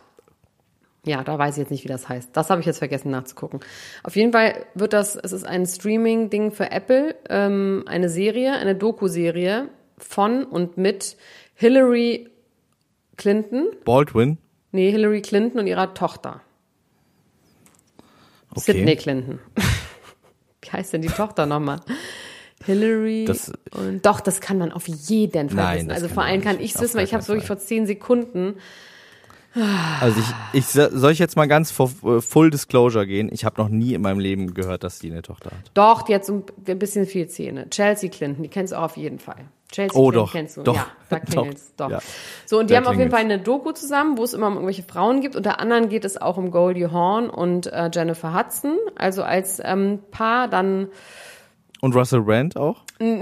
Ja, 1.05 1.25
da 1.25 1.37
weiß 1.37 1.55
ich 1.57 1.59
jetzt 1.59 1.71
nicht, 1.71 1.83
wie 1.83 1.89
das 1.89 2.09
heißt. 2.09 2.31
Das 2.35 2.51
habe 2.51 2.61
ich 2.61 2.67
jetzt 2.67 2.79
vergessen 2.79 3.11
nachzugucken. 3.11 3.61
Auf 4.05 4.15
jeden 4.15 4.31
Fall 4.33 4.65
wird 4.75 4.93
das, 4.93 5.17
es 5.17 5.33
ist 5.33 5.45
ein 5.45 5.67
Streaming-Ding 5.67 6.53
für 6.53 6.71
Apple, 6.71 7.17
ähm, 7.29 7.83
eine 7.87 8.09
Serie, 8.09 8.53
eine 8.53 8.77
Doku-Serie 8.77 9.69
von 9.99 10.45
und 10.45 10.77
mit 10.77 11.17
Hillary 11.55 12.29
Clinton, 13.17 13.71
Baldwin. 13.85 14.39
nee, 14.71 14.91
Hillary 14.93 15.23
Clinton 15.23 15.59
und 15.61 15.67
ihrer 15.67 15.95
Tochter. 15.95 16.43
Okay. 18.57 18.73
Sydney 18.73 18.97
Clinton. 18.97 19.39
Wie 20.63 20.71
heißt 20.71 20.93
denn 20.93 21.03
die 21.03 21.09
Tochter 21.09 21.47
nochmal? 21.47 21.81
Hillary 22.65 23.27
Das- 23.27 23.53
und 23.73 24.05
doch, 24.05 24.21
das 24.21 24.41
kann 24.41 24.59
man 24.59 24.73
auf 24.73 24.89
jeden 24.89 25.51
Fall 25.51 25.57
Nein, 25.57 25.77
wissen. 25.79 25.91
Also 25.91 26.09
vor 26.09 26.23
allem 26.25 26.41
kann 26.41 26.59
ich 26.61 26.75
es 26.75 26.81
wissen, 26.81 26.97
weil 26.97 27.05
ich 27.05 27.13
habe 27.13 27.23
es 27.23 27.29
wirklich 27.29 27.47
vor 27.47 27.59
zehn 27.59 27.87
Sekunden. 27.87 28.57
Also 30.01 30.21
ich, 30.53 30.61
ich 30.61 30.67
soll 30.67 31.13
ich 31.13 31.19
jetzt 31.19 31.37
mal 31.37 31.47
ganz 31.47 31.71
vor 31.71 31.91
äh, 32.05 32.21
Full 32.21 32.51
Disclosure 32.51 33.07
gehen. 33.07 33.31
Ich 33.33 33.45
habe 33.45 33.61
noch 33.61 33.69
nie 33.69 33.95
in 33.95 34.03
meinem 34.03 34.19
Leben 34.19 34.53
gehört, 34.53 34.85
dass 34.85 34.99
die 34.99 35.11
eine 35.11 35.23
Tochter 35.23 35.51
hat. 35.51 35.71
Doch, 35.73 36.03
die 36.03 36.15
hat 36.15 36.27
so 36.27 36.45
ein 36.67 36.79
bisschen 36.79 37.07
viel 37.07 37.27
Zähne. 37.29 37.71
Chelsea 37.71 38.11
Clinton, 38.11 38.43
die 38.43 38.49
kennst 38.51 38.73
du 38.73 38.79
auch 38.79 38.83
auf 38.83 38.97
jeden 38.97 39.19
Fall. 39.19 39.47
Chelsea 39.77 40.01
Oh, 40.01 40.11
doch, 40.11 40.33
kennst 40.33 40.57
du. 40.57 40.63
doch, 40.63 40.75
ja, 40.77 40.87
da 41.11 41.19
klingelt's. 41.21 41.73
Doch. 41.77 41.91
ja. 41.91 41.99
So, 42.47 42.59
und 42.59 42.71
die 42.71 42.75
Da 42.75 42.81
haben 42.81 42.87
auf 42.87 42.97
jeden. 42.97 43.11
Fall 43.11 43.21
eine 43.21 43.39
Doku 43.39 43.73
zusammen, 43.73 44.17
wo 44.19 44.25
es 44.25 44.33
immer 44.35 44.47
um 44.47 44.55
irgendwelche 44.55 44.83
Frauen 44.83 45.21
gibt. 45.21 45.37
Unter 45.37 45.61
anderem 45.61 45.89
geht 45.89 46.05
es 46.05 46.21
auch 46.21 46.37
um 46.37 46.51
Goldie 46.51 46.87
Hawn 46.87 47.29
und 47.31 47.67
äh, 47.67 47.91
Jennifer 47.93 48.33
Hudson. 48.35 48.77
Also 48.97 49.23
als 49.23 49.61
ähm, 49.63 50.01
Paar 50.11 50.49
dann 50.49 50.89
Und 51.83 51.95
Russell 51.95 52.23
Brand 52.23 52.57
auch? 52.57 52.83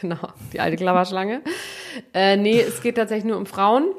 Genau, 0.00 0.18
die 0.52 0.60
alte 0.60 0.76
Klapperschlange. 0.76 1.40
Äh, 2.14 2.36
nee, 2.36 2.60
es 2.60 2.82
geht 2.82 2.94
tatsächlich 2.96 3.24
nur 3.24 3.36
um 3.36 3.46
Frauen. 3.46 3.90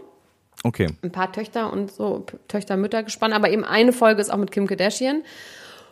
Okay. 0.63 0.87
Ein 1.03 1.11
paar 1.11 1.31
Töchter 1.33 1.73
und 1.73 1.91
so, 1.91 2.21
P- 2.25 2.37
Töchter, 2.47 2.77
Mütter 2.77 3.03
gespannt. 3.03 3.33
Aber 3.33 3.49
eben 3.49 3.65
eine 3.65 3.91
Folge 3.91 4.21
ist 4.21 4.29
auch 4.29 4.37
mit 4.37 4.51
Kim 4.51 4.65
Kardashian. 4.65 5.23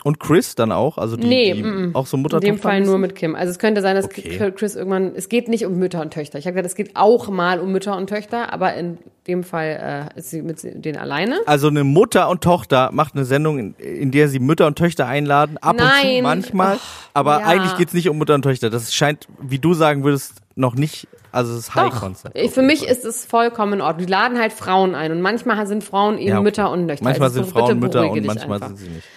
Und 0.03 0.19
Chris 0.19 0.55
dann 0.55 0.71
auch? 0.71 0.97
Also 0.97 1.17
die, 1.17 1.27
Nee, 1.27 1.53
die 1.53 1.63
mm, 1.63 1.95
auch 1.95 2.05
so 2.05 2.17
Mutter 2.17 2.37
In 2.37 2.41
dem 2.41 2.59
Fall 2.59 2.81
nur 2.81 2.97
mit 2.97 3.15
Kim. 3.15 3.35
Also 3.35 3.51
es 3.51 3.59
könnte 3.59 3.81
sein, 3.81 3.95
dass 3.95 4.05
Okay. 4.05 4.51
Chris 4.55 4.75
irgendwann, 4.75 5.13
es 5.15 5.27
geht 5.27 5.49
nicht 5.49 5.65
um 5.65 5.77
Mütter 5.77 6.01
und 6.01 6.13
Töchter. 6.13 6.37
Ich 6.39 6.45
habe 6.45 6.53
gesagt, 6.53 6.67
es 6.67 6.75
geht 6.75 6.95
auch 6.95 7.27
mal 7.29 7.59
um 7.59 7.71
Mütter 7.71 7.97
und 7.97 8.07
Töchter, 8.07 8.53
aber 8.53 8.73
in 8.75 8.97
dem 9.27 9.43
Fall 9.43 10.09
äh, 10.15 10.19
ist 10.19 10.29
sie 10.29 10.41
mit 10.41 10.59
denen 10.63 10.97
alleine. 10.97 11.39
Also 11.45 11.67
eine 11.67 11.83
Mutter 11.83 12.29
und 12.29 12.41
Tochter 12.41 12.89
macht 12.93 13.15
eine 13.15 13.25
Sendung, 13.25 13.59
in, 13.59 13.73
in 13.75 14.11
der 14.11 14.29
sie 14.29 14.39
Mütter 14.39 14.67
und 14.67 14.77
Töchter 14.77 15.07
einladen, 15.07 15.57
ab 15.57 15.73
und 15.73 15.79
zu 15.79 15.85
Nein. 15.85 16.23
manchmal. 16.23 16.77
aber 17.13 17.41
ja. 17.41 17.45
eigentlich 17.47 17.75
geht's 17.77 17.93
nicht 17.93 18.07
um 18.07 18.17
Mutter 18.17 18.35
und 18.35 18.43
Töchter. 18.43 18.69
Das 18.69 18.93
scheint, 18.93 19.27
wie 19.41 19.59
du 19.59 19.73
sagen 19.73 20.03
würdest, 20.03 20.35
noch 20.55 20.75
nicht, 20.75 21.07
also 21.31 21.53
es 21.53 21.59
ist 21.59 21.75
High 21.75 21.91
Doch, 21.91 21.99
Concept. 21.99 22.37
ich, 22.37 22.51
für 22.51 22.61
mich 22.63 22.87
ist 22.87 23.03
es 23.05 23.25
vollkommen 23.25 23.73
in 23.73 23.81
Ordnung. 23.81 24.05
Die 24.07 24.11
laden 24.11 24.39
halt 24.39 24.53
Frauen 24.53 24.95
ein 24.95 25.11
und 25.11 25.21
manchmal 25.21 25.67
sind 25.67 25.83
Frauen 25.83 26.17
eben 26.17 26.29
Ja, 26.29 26.35
okay. 26.35 26.43
Mütter 26.43 26.71
und 26.71 26.87
Töchter. 26.87 27.03
Manchmal 27.03 27.27
Also 27.29 27.43
sind 27.43 27.51
Frauen 27.51 27.79
Mütter 27.79 28.09
und 28.09 28.25
manchmal 28.25 28.55
einfach. 28.55 28.67
sind 28.69 28.77
sie 28.77 28.89
nicht. 28.89 29.07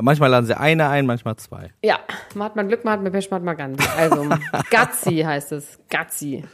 Manchmal 0.00 0.30
laden 0.30 0.46
sie 0.46 0.56
eine 0.58 0.88
ein, 0.88 1.06
manchmal 1.06 1.36
zwei. 1.36 1.70
Ja, 1.82 1.98
man 2.34 2.44
hat 2.46 2.56
man 2.56 2.68
Glück, 2.68 2.84
man 2.84 2.94
hat 2.94 3.02
man 3.02 3.12
Pech, 3.12 3.30
man 3.30 3.38
hat 3.40 3.44
man 3.44 3.56
Gandhi. 3.56 3.84
Also, 3.96 4.28
Gazzi 4.70 5.16
heißt 5.18 5.52
es. 5.52 5.78
Gazzi. 5.90 6.44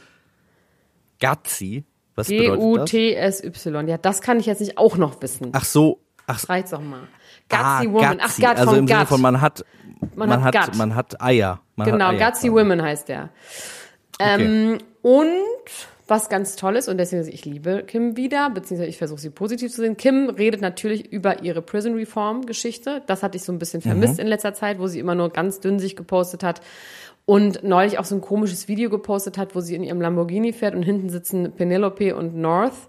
Gazzi? 1.19 1.85
Was 2.15 2.27
bedeutet 2.27 2.81
das? 2.81 2.89
G-U-T-S-Y. 2.91 3.87
Ja, 3.87 3.97
das 3.97 4.21
kann 4.21 4.39
ich 4.39 4.45
jetzt 4.45 4.61
nicht 4.61 4.77
auch 4.77 4.97
noch 4.97 5.21
wissen. 5.21 5.49
Ach 5.53 5.65
so, 5.65 5.99
ach 6.27 6.39
so. 6.39 6.47
Reicht's 6.47 6.71
doch 6.71 6.81
mal. 6.81 7.01
Ah, 7.49 7.79
Gutsy 7.79 7.93
Woman. 7.93 8.17
Ach, 8.21 8.27
Gazzi. 8.27 8.41
Gut 8.41 8.49
also 8.57 8.69
vom 8.71 8.79
im 8.79 8.87
Sinne 8.87 8.99
Gut. 9.01 9.07
von 9.09 9.21
man 9.21 9.41
hat, 9.41 9.65
man, 10.15 10.29
Man 10.29 10.43
hat 10.43 10.55
hat, 10.55 10.75
man 10.75 10.95
hat 10.95 11.21
Eier. 11.21 11.61
Man 11.75 11.91
Genau, 11.91 12.05
hat 12.05 12.15
Eier 12.15 12.31
Gutsy. 12.31 12.51
Women 12.51 12.81
heißt 12.81 13.09
der. 13.09 13.29
Ähm, 14.19 14.77
und 15.01 15.27
was 16.07 16.29
ganz 16.29 16.55
toll 16.55 16.75
ist, 16.75 16.87
und 16.87 16.97
deswegen, 16.97 17.27
ich 17.27 17.45
liebe 17.45 17.83
Kim 17.83 18.15
wieder, 18.15 18.49
beziehungsweise 18.49 18.89
ich 18.89 18.97
versuche 18.97 19.19
sie 19.19 19.31
positiv 19.31 19.71
zu 19.71 19.81
sehen. 19.81 19.97
Kim 19.97 20.29
redet 20.29 20.61
natürlich 20.61 21.11
über 21.11 21.43
ihre 21.43 21.61
Prison 21.61 21.95
Reform 21.95 22.45
Geschichte. 22.45 23.01
Das 23.07 23.23
hatte 23.23 23.37
ich 23.37 23.43
so 23.43 23.51
ein 23.51 23.59
bisschen 23.59 23.81
vermisst 23.81 24.19
in 24.19 24.27
letzter 24.27 24.53
Zeit, 24.53 24.79
wo 24.79 24.87
sie 24.87 24.99
immer 24.99 25.15
nur 25.15 25.29
ganz 25.29 25.59
dünn 25.59 25.79
sich 25.79 25.95
gepostet 25.95 26.43
hat. 26.43 26.61
Und 27.25 27.63
neulich 27.63 27.97
auch 27.97 28.05
so 28.05 28.13
ein 28.13 28.21
komisches 28.21 28.67
Video 28.67 28.91
gepostet 28.91 29.39
hat, 29.39 29.55
wo 29.55 29.61
sie 29.61 29.73
in 29.73 29.83
ihrem 29.83 29.99
Lamborghini 29.99 30.53
fährt 30.53 30.75
und 30.75 30.83
hinten 30.83 31.09
sitzen 31.09 31.53
Penelope 31.53 32.15
und 32.15 32.35
North. 32.35 32.87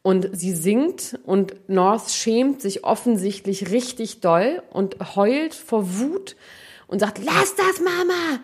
Und 0.00 0.28
sie 0.32 0.52
singt 0.52 1.18
und 1.24 1.54
North 1.68 2.10
schämt 2.10 2.62
sich 2.62 2.84
offensichtlich 2.84 3.70
richtig 3.70 4.20
doll 4.20 4.62
und 4.70 5.16
heult 5.16 5.54
vor 5.54 5.98
Wut 5.98 6.36
und 6.86 6.98
sagt, 6.98 7.18
lass 7.24 7.54
das, 7.56 7.80
Mama! 7.80 8.40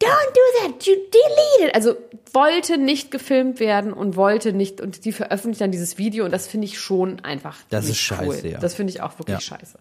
Don't 0.00 0.10
do 0.32 0.40
that, 0.68 0.86
you 0.86 0.94
delete 0.94 1.68
it. 1.70 1.74
Also 1.74 1.94
wollte 2.32 2.78
nicht 2.78 3.10
gefilmt 3.10 3.58
werden 3.58 3.92
und 3.92 4.14
wollte 4.16 4.52
nicht, 4.52 4.80
und 4.80 5.04
die 5.04 5.12
veröffentlicht 5.12 5.60
dann 5.60 5.72
dieses 5.72 5.98
Video 5.98 6.24
und 6.24 6.30
das 6.30 6.46
finde 6.46 6.66
ich 6.66 6.78
schon 6.78 7.20
einfach. 7.24 7.56
Das 7.70 7.88
ist 7.88 7.96
scheiße, 7.98 8.42
cool. 8.44 8.50
ja. 8.52 8.58
Das 8.60 8.74
finde 8.74 8.92
ich 8.92 9.00
auch 9.00 9.18
wirklich 9.18 9.34
Ja. 9.34 9.40
scheiße. 9.40 9.78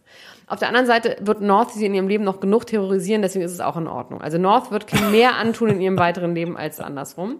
Auf 0.48 0.58
der 0.60 0.70
anderen 0.70 0.88
Seite 0.88 1.18
wird 1.20 1.42
North 1.42 1.72
sie 1.74 1.86
in 1.86 1.94
ihrem 1.94 2.08
Leben 2.08 2.24
noch 2.24 2.40
genug 2.40 2.66
terrorisieren, 2.66 3.22
deswegen 3.22 3.44
ist 3.46 3.52
es 3.52 3.60
auch 3.60 3.76
in 3.78 3.88
Ordnung. 3.88 4.22
Also 4.22 4.38
North 4.38 4.72
wird 4.72 4.88
Kim 4.88 5.12
mehr 5.12 5.36
antun 5.36 5.70
in 5.70 5.82
ihrem 5.82 5.98
weiteren 6.00 6.34
Leben 6.34 6.58
als 6.58 6.80
andersrum. 6.80 7.38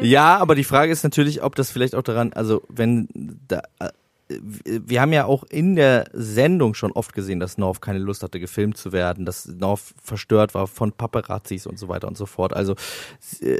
Ja, 0.00 0.36
aber 0.38 0.54
die 0.54 0.64
Frage 0.64 0.92
ist 0.92 1.02
natürlich, 1.02 1.42
ob 1.42 1.56
das 1.56 1.70
vielleicht 1.70 1.94
auch 1.94 2.02
daran, 2.02 2.32
also 2.34 2.62
wenn 2.68 3.08
da, 3.48 3.62
wir 4.28 5.00
haben 5.00 5.12
ja 5.12 5.26
auch 5.26 5.44
in 5.44 5.76
der 5.76 6.06
Sendung 6.12 6.74
schon 6.74 6.92
oft 6.92 7.12
gesehen, 7.12 7.40
dass 7.40 7.58
North 7.58 7.82
keine 7.82 7.98
Lust 7.98 8.22
hatte, 8.22 8.40
gefilmt 8.40 8.76
zu 8.76 8.92
werden, 8.92 9.26
dass 9.26 9.46
North 9.46 9.94
verstört 10.02 10.54
war 10.54 10.66
von 10.66 10.92
Paparazzis 10.92 11.66
und 11.66 11.78
so 11.78 11.88
weiter 11.88 12.08
und 12.08 12.16
so 12.16 12.26
fort. 12.26 12.54
Also 12.54 12.74
äh, 13.40 13.58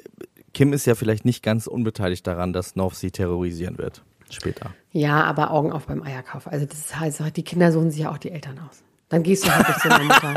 Kim 0.53 0.73
ist 0.73 0.87
ja 0.87 0.95
vielleicht 0.95 1.25
nicht 1.25 1.43
ganz 1.43 1.67
unbeteiligt 1.67 2.27
daran, 2.27 2.53
dass 2.53 2.77
North 2.77 2.95
sie 2.95 3.11
terrorisieren 3.11 3.79
wird 3.79 4.03
später. 4.31 4.75
Ja, 4.93 5.25
aber 5.25 5.51
Augen 5.51 5.73
auf 5.73 5.87
beim 5.87 6.03
Eierkauf. 6.03 6.47
Also 6.47 6.67
das 6.67 7.17
so, 7.17 7.25
die 7.25 7.43
Kinder 7.43 7.73
suchen 7.73 7.91
sich 7.91 8.01
ja 8.01 8.11
auch 8.11 8.19
die 8.19 8.31
Eltern 8.31 8.59
aus. 8.59 8.84
Dann 9.15 9.23
gehst 9.23 9.47
du 9.47 9.55
halt 9.55 9.69
nicht 9.69 9.81
zu 9.81 9.89
deiner 9.89 10.03
Mutter. 10.03 10.35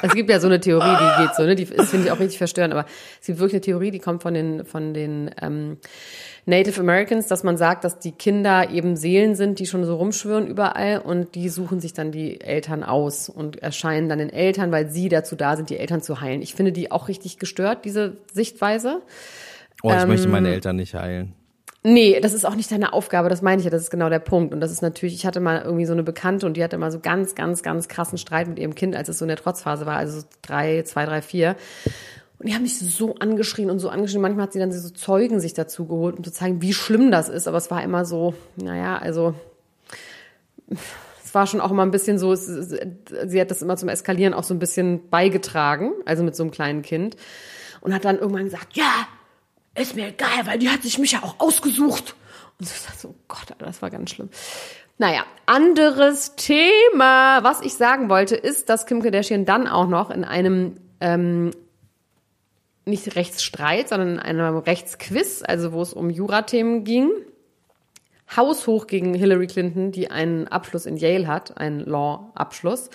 Es 0.00 0.14
gibt 0.14 0.30
ja 0.30 0.40
so 0.40 0.46
eine 0.46 0.58
Theorie, 0.60 0.96
die 0.96 1.22
geht 1.22 1.34
so, 1.34 1.42
ne? 1.42 1.54
Die 1.54 1.64
ist, 1.64 1.90
finde 1.90 2.06
ich, 2.06 2.10
auch 2.10 2.18
richtig 2.20 2.38
verstörend, 2.38 2.72
aber 2.72 2.86
es 3.20 3.26
gibt 3.26 3.38
wirklich 3.38 3.56
eine 3.56 3.60
Theorie, 3.60 3.90
die 3.90 3.98
kommt 3.98 4.22
von 4.22 4.32
den, 4.32 4.64
von 4.64 4.94
den 4.94 5.30
ähm, 5.42 5.76
Native 6.46 6.80
Americans, 6.80 7.26
dass 7.26 7.44
man 7.44 7.58
sagt, 7.58 7.84
dass 7.84 7.98
die 7.98 8.12
Kinder 8.12 8.70
eben 8.70 8.96
Seelen 8.96 9.34
sind, 9.34 9.58
die 9.58 9.66
schon 9.66 9.84
so 9.84 9.96
rumschwirren 9.96 10.46
überall 10.46 11.00
und 11.00 11.34
die 11.34 11.50
suchen 11.50 11.80
sich 11.80 11.92
dann 11.92 12.12
die 12.12 12.40
Eltern 12.40 12.82
aus 12.82 13.28
und 13.28 13.62
erscheinen 13.62 14.08
dann 14.08 14.20
den 14.20 14.30
Eltern, 14.30 14.72
weil 14.72 14.88
sie 14.88 15.10
dazu 15.10 15.36
da 15.36 15.54
sind, 15.56 15.68
die 15.68 15.76
Eltern 15.76 16.00
zu 16.00 16.22
heilen. 16.22 16.40
Ich 16.40 16.54
finde 16.54 16.72
die 16.72 16.90
auch 16.90 17.08
richtig 17.08 17.38
gestört, 17.38 17.84
diese 17.84 18.16
Sichtweise. 18.32 19.02
Oh, 19.82 19.90
ich 19.90 19.96
Ähm, 20.00 20.08
möchte 20.08 20.28
meine 20.28 20.48
Eltern 20.48 20.76
nicht 20.76 20.94
heilen. 20.94 21.34
Nee, 21.84 22.18
das 22.20 22.32
ist 22.32 22.44
auch 22.44 22.56
nicht 22.56 22.70
deine 22.72 22.92
Aufgabe, 22.92 23.28
das 23.28 23.40
meine 23.40 23.60
ich 23.60 23.64
ja, 23.64 23.70
das 23.70 23.82
ist 23.82 23.90
genau 23.90 24.08
der 24.08 24.18
Punkt. 24.18 24.52
Und 24.52 24.60
das 24.60 24.72
ist 24.72 24.82
natürlich, 24.82 25.14
ich 25.14 25.24
hatte 25.24 25.40
mal 25.40 25.62
irgendwie 25.62 25.86
so 25.86 25.92
eine 25.92 26.02
Bekannte 26.02 26.44
und 26.46 26.56
die 26.56 26.64
hatte 26.64 26.76
mal 26.76 26.90
so 26.90 26.98
ganz, 26.98 27.34
ganz, 27.34 27.62
ganz 27.62 27.88
krassen 27.88 28.18
Streit 28.18 28.48
mit 28.48 28.58
ihrem 28.58 28.74
Kind, 28.74 28.96
als 28.96 29.08
es 29.08 29.18
so 29.18 29.24
in 29.24 29.28
der 29.28 29.36
Trotzphase 29.36 29.86
war, 29.86 29.96
also 29.96 30.20
so 30.20 30.26
drei, 30.42 30.82
zwei, 30.82 31.06
drei, 31.06 31.22
vier. 31.22 31.56
Und 32.38 32.48
die 32.48 32.54
haben 32.54 32.62
mich 32.62 32.78
so 32.78 33.16
angeschrien 33.16 33.70
und 33.70 33.78
so 33.78 33.88
angeschrien. 33.88 34.22
Manchmal 34.22 34.44
hat 34.44 34.52
sie 34.52 34.60
dann 34.60 34.72
so 34.72 34.90
Zeugen 34.90 35.40
sich 35.40 35.54
dazu 35.54 35.86
geholt, 35.86 36.16
um 36.18 36.24
zu 36.24 36.32
zeigen, 36.32 36.62
wie 36.62 36.72
schlimm 36.72 37.10
das 37.10 37.28
ist. 37.28 37.48
Aber 37.48 37.58
es 37.58 37.70
war 37.70 37.82
immer 37.82 38.04
so, 38.04 38.34
naja, 38.56 38.96
also 38.98 39.34
es 41.24 41.34
war 41.34 41.46
schon 41.46 41.60
auch 41.60 41.70
immer 41.70 41.84
ein 41.84 41.90
bisschen 41.90 42.18
so, 42.18 42.32
es, 42.32 42.46
sie 42.46 43.40
hat 43.40 43.50
das 43.50 43.62
immer 43.62 43.76
zum 43.76 43.88
Eskalieren 43.88 44.34
auch 44.34 44.44
so 44.44 44.54
ein 44.54 44.60
bisschen 44.60 45.10
beigetragen, 45.10 45.92
also 46.04 46.22
mit 46.22 46.36
so 46.36 46.44
einem 46.44 46.52
kleinen 46.52 46.82
Kind. 46.82 47.16
Und 47.80 47.92
hat 47.92 48.04
dann 48.04 48.18
irgendwann 48.18 48.44
gesagt, 48.44 48.76
ja, 48.76 49.06
ist 49.78 49.96
mir 49.96 50.08
egal, 50.08 50.46
weil 50.46 50.58
die 50.58 50.68
hat 50.68 50.82
sich 50.82 50.98
mich 50.98 51.12
ja 51.12 51.22
auch 51.22 51.36
ausgesucht. 51.38 52.14
Und 52.58 52.68
so, 52.68 52.74
dachte 52.86 52.98
so, 52.98 53.08
oh 53.08 53.14
Gott, 53.28 53.54
das 53.58 53.82
war 53.82 53.90
ganz 53.90 54.10
schlimm. 54.10 54.30
Naja, 54.98 55.24
anderes 55.46 56.34
Thema. 56.34 57.44
Was 57.44 57.60
ich 57.60 57.74
sagen 57.74 58.08
wollte, 58.08 58.34
ist, 58.34 58.68
dass 58.68 58.86
Kim 58.86 59.00
Kardashian 59.00 59.44
dann 59.44 59.68
auch 59.68 59.86
noch 59.86 60.10
in 60.10 60.24
einem 60.24 60.76
ähm, 61.00 61.52
nicht 62.84 63.14
Rechtsstreit, 63.14 63.88
sondern 63.88 64.14
in 64.14 64.20
einem 64.20 64.58
Rechtsquiz, 64.58 65.42
also 65.46 65.72
wo 65.72 65.82
es 65.82 65.92
um 65.92 66.10
Jurathemen 66.10 66.82
ging, 66.82 67.10
haushoch 68.36 68.86
gegen 68.86 69.14
Hillary 69.14 69.46
Clinton, 69.46 69.92
die 69.92 70.10
einen 70.10 70.48
Abschluss 70.48 70.86
in 70.86 70.96
Yale 70.96 71.28
hat, 71.28 71.58
einen 71.58 71.80
Law-Abschluss, 71.80 72.90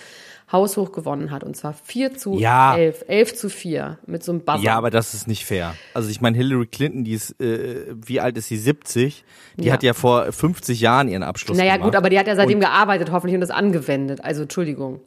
haushoch 0.54 0.92
gewonnen 0.92 1.30
hat. 1.30 1.44
Und 1.44 1.54
zwar 1.56 1.74
4 1.74 2.16
zu 2.16 2.38
Ja. 2.38 2.74
11, 2.76 3.04
11 3.08 3.34
zu 3.34 3.50
4 3.50 3.98
mit 4.06 4.24
so 4.24 4.32
einem 4.32 4.40
Buzzer. 4.40 4.62
Ja, 4.62 4.76
aber 4.76 4.88
das 4.90 5.12
ist 5.12 5.28
nicht 5.28 5.44
fair. 5.44 5.74
Also 5.92 6.08
ich 6.08 6.22
meine, 6.22 6.38
Hillary 6.38 6.66
Clinton, 6.66 7.04
die 7.04 7.12
ist, 7.12 7.38
äh, 7.40 7.84
wie 7.94 8.20
alt 8.20 8.38
ist 8.38 8.48
sie? 8.48 8.56
70. 8.56 9.24
Die 9.58 9.66
Ja. 9.66 9.74
hat 9.74 9.82
ja 9.82 9.92
vor 9.92 10.32
50 10.32 10.80
Jahren 10.80 11.08
ihren 11.08 11.22
Abschluss 11.22 11.58
naja, 11.58 11.74
gemacht. 11.74 11.90
gut, 11.90 11.96
aber 11.96 12.08
die 12.08 12.18
hat 12.18 12.26
ja 12.26 12.36
seitdem 12.36 12.56
Und- 12.58 12.62
gearbeitet, 12.64 13.10
hoffentlich, 13.12 13.34
und 13.34 13.42
das 13.42 13.50
angewendet. 13.50 14.24
Also, 14.24 14.42
Entschuldigung. 14.42 15.00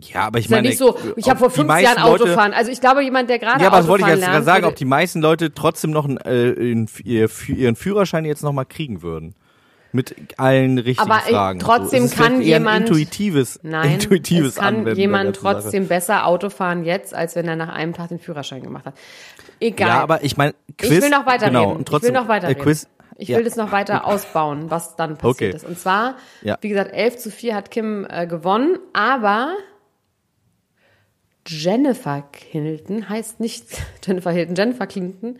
Ja, 0.00 0.22
aber 0.22 0.40
ich 0.40 0.46
Ist 0.46 0.50
ja 0.50 0.56
meine, 0.56 0.68
nicht 0.70 0.78
so, 0.78 0.96
ich 1.14 1.28
habe 1.30 1.38
vor 1.38 1.50
fünf 1.50 1.68
Jahren 1.68 2.02
Leute, 2.02 2.24
Autofahren. 2.24 2.52
Also, 2.52 2.70
ich 2.72 2.80
glaube, 2.80 3.02
jemand, 3.04 3.30
der 3.30 3.38
gerade 3.38 3.60
Ja, 3.60 3.68
aber 3.68 3.76
das 3.76 3.86
wollte 3.86 4.02
ich 4.02 4.08
jetzt 4.08 4.20
gerade 4.22 4.32
lernt, 4.32 4.44
sagen, 4.44 4.64
ob 4.64 4.74
die 4.74 4.84
meisten 4.84 5.20
Leute 5.20 5.54
trotzdem 5.54 5.92
noch 5.92 6.04
einen, 6.04 6.16
äh, 6.18 6.50
ihren 7.04 7.76
Führerschein 7.76 8.24
jetzt 8.24 8.42
nochmal 8.42 8.66
kriegen 8.66 9.02
würden. 9.02 9.34
Mit 9.94 10.16
allen 10.38 10.78
richtigen 10.78 11.08
Aber 11.10 11.20
Fragen. 11.20 11.60
und 11.60 11.64
trotzdem 11.64 12.08
so. 12.08 12.16
Kann 12.16 12.42
jemand- 12.42 12.88
intuitives, 12.88 13.60
Nein, 13.62 13.92
intuitives 13.92 14.48
es 14.48 14.54
kann 14.56 14.84
jemand 14.96 15.24
ganzen 15.36 15.42
Sache. 15.44 15.54
trotzdem 15.62 15.86
besser 15.88 16.26
Auto 16.26 16.50
fahren 16.50 16.84
jetzt, 16.84 17.14
als 17.14 17.36
wenn 17.36 17.46
er 17.46 17.54
nach 17.54 17.68
einem 17.68 17.92
Tag 17.92 18.08
den 18.08 18.18
Führerschein 18.18 18.62
gemacht 18.62 18.86
hat. 18.86 18.94
Egal. 19.60 19.88
Ja, 19.88 20.02
aber 20.02 20.24
ich 20.24 20.36
meine, 20.36 20.54
Quiz. 20.76 20.90
ich 20.90 21.00
will 21.02 21.10
noch 21.10 21.26
weiterreden. 21.26 21.60
Genau, 21.60 21.70
und 21.72 21.86
trotzdem, 21.86 22.08
ich 22.08 22.14
will 22.14 22.20
noch 22.22 22.28
weiterreden. 22.28 22.60
Äh, 22.60 22.64
Quiz, 22.64 22.88
ich 23.18 23.28
ja. 23.28 23.36
will 23.38 23.44
das 23.44 23.54
noch 23.54 23.70
weiter 23.70 24.04
ausbauen, 24.08 24.68
was 24.68 24.96
dann 24.96 25.16
passiert 25.16 25.54
Okay. 25.54 25.56
ist. 25.56 25.64
Und 25.64 25.78
zwar, 25.78 26.16
Ja. 26.42 26.58
wie 26.60 26.68
gesagt, 26.70 26.92
11 26.92 27.16
zu 27.18 27.30
4 27.30 27.54
hat 27.54 27.70
Kim 27.70 28.04
äh, 28.10 28.26
gewonnen, 28.26 28.78
aber 28.92 29.52
Jennifer 31.46 32.24
Hilton 32.50 33.08
heißt 33.08 33.38
nicht 33.40 33.66
Jennifer 34.04 34.30
Hilton, 34.30 34.54
Jennifer 34.56 34.86
Clinton. 34.86 35.38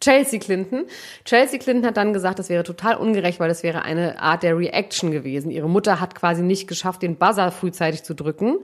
Chelsea 0.00 0.38
Clinton. 0.38 0.84
Chelsea 1.24 1.58
Clinton 1.58 1.86
hat 1.86 1.96
dann 1.96 2.12
gesagt, 2.12 2.38
das 2.38 2.48
wäre 2.48 2.62
total 2.62 2.96
ungerecht, 2.96 3.40
weil 3.40 3.48
das 3.48 3.62
wäre 3.62 3.82
eine 3.82 4.20
Art 4.20 4.42
der 4.42 4.56
Reaction 4.58 5.10
gewesen. 5.10 5.50
Ihre 5.50 5.68
Mutter 5.68 6.00
hat 6.00 6.14
quasi 6.14 6.42
nicht 6.42 6.68
geschafft, 6.68 7.02
den 7.02 7.16
Buzzer 7.16 7.50
frühzeitig 7.50 8.02
zu 8.02 8.14
drücken. 8.14 8.58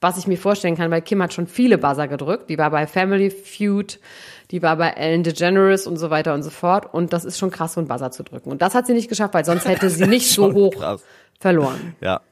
Was 0.00 0.16
ich 0.16 0.26
mir 0.26 0.38
vorstellen 0.38 0.76
kann, 0.76 0.90
weil 0.90 1.02
Kim 1.02 1.22
hat 1.22 1.34
schon 1.34 1.46
viele 1.46 1.76
Buzzer 1.76 2.08
gedrückt. 2.08 2.48
Die 2.48 2.56
war 2.56 2.70
bei 2.70 2.86
Family 2.86 3.30
Feud, 3.30 4.00
die 4.50 4.62
war 4.62 4.76
bei 4.76 4.88
Ellen 4.88 5.22
DeGeneres 5.22 5.86
und 5.86 5.98
so 5.98 6.08
weiter 6.08 6.32
und 6.32 6.42
so 6.42 6.50
fort. 6.50 6.92
Und 6.94 7.12
das 7.12 7.26
ist 7.26 7.38
schon 7.38 7.50
krass, 7.50 7.74
so 7.74 7.80
einen 7.80 7.88
Buzzer 7.88 8.10
zu 8.10 8.22
drücken. 8.22 8.50
Und 8.50 8.62
das 8.62 8.74
hat 8.74 8.86
sie 8.86 8.94
nicht 8.94 9.08
geschafft, 9.08 9.34
weil 9.34 9.44
sonst 9.44 9.68
hätte 9.68 9.90
sie 9.90 10.06
nicht 10.08 10.30
so 10.30 10.52
hoch 10.54 10.74
krass. 10.74 11.04
verloren. 11.38 11.94
Ja. 12.00 12.22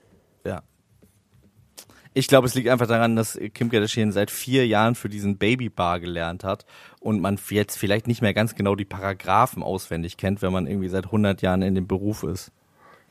Ich 2.18 2.26
glaube, 2.26 2.48
es 2.48 2.56
liegt 2.56 2.68
einfach 2.68 2.88
daran, 2.88 3.14
dass 3.14 3.38
Kim 3.54 3.70
Kardashian 3.70 4.10
seit 4.10 4.32
vier 4.32 4.66
Jahren 4.66 4.96
für 4.96 5.08
diesen 5.08 5.38
Babybar 5.38 6.00
gelernt 6.00 6.42
hat 6.42 6.66
und 6.98 7.20
man 7.20 7.38
jetzt 7.50 7.78
vielleicht 7.78 8.08
nicht 8.08 8.22
mehr 8.22 8.34
ganz 8.34 8.56
genau 8.56 8.74
die 8.74 8.84
Paragraphen 8.84 9.62
auswendig 9.62 10.16
kennt, 10.16 10.42
wenn 10.42 10.52
man 10.52 10.66
irgendwie 10.66 10.88
seit 10.88 11.04
100 11.04 11.42
Jahren 11.42 11.62
in 11.62 11.76
dem 11.76 11.86
Beruf 11.86 12.24
ist. 12.24 12.50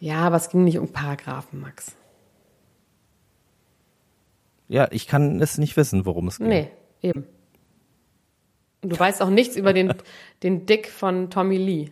Ja, 0.02 0.18
aber 0.18 0.36
es 0.36 0.50
ging 0.50 0.66
nicht 0.66 0.78
um 0.78 0.92
Paragraphen, 0.92 1.62
Max. 1.62 1.96
Ja, 4.68 4.90
ich 4.92 5.08
kann 5.08 5.40
es 5.42 5.58
nicht 5.58 5.78
wissen, 5.78 6.06
worum 6.06 6.28
es 6.28 6.40
geht. 6.40 6.48
Nee, 6.50 6.70
eben. 7.02 7.24
Und 8.82 8.90
du 8.92 9.00
weißt 9.00 9.22
auch 9.22 9.30
nichts 9.30 9.56
über 9.56 9.72
den, 9.72 9.94
den 10.44 10.66
Dick 10.66 10.90
von 10.90 11.30
Tommy 11.30 11.56
Lee. 11.56 11.92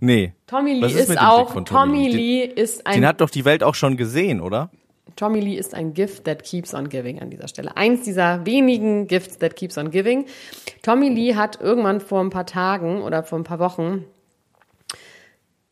Nee. 0.00 0.34
Tommy 0.46 0.74
Lee 0.74 0.86
ist, 0.86 1.08
ist 1.08 1.18
auch, 1.18 1.54
Tommy 1.54 1.64
Tommy 1.64 2.08
Lee? 2.08 2.44
Lee 2.44 2.44
ist 2.44 2.86
ein 2.86 3.00
Den 3.00 3.06
hat 3.06 3.22
doch 3.22 3.30
die 3.30 3.46
Welt 3.46 3.62
auch 3.62 3.74
schon 3.74 3.96
gesehen, 3.96 4.42
oder? 4.42 4.70
Tommy 5.14 5.40
Lee 5.40 5.56
ist 5.56 5.74
ein 5.74 5.94
Gift 5.94 6.24
that 6.24 6.42
keeps 6.42 6.74
on 6.74 6.88
giving 6.88 7.20
an 7.20 7.30
dieser 7.30 7.48
Stelle. 7.48 7.76
Eins 7.76 8.02
dieser 8.02 8.44
wenigen 8.44 9.06
Gifts 9.06 9.38
that 9.38 9.54
keeps 9.54 9.78
on 9.78 9.90
giving. 9.90 10.26
Tommy 10.82 11.08
Lee 11.08 11.36
hat 11.36 11.60
irgendwann 11.60 12.00
vor 12.00 12.20
ein 12.20 12.30
paar 12.30 12.46
Tagen 12.46 13.02
oder 13.02 13.22
vor 13.22 13.38
ein 13.38 13.44
paar 13.44 13.58
Wochen 13.60 14.04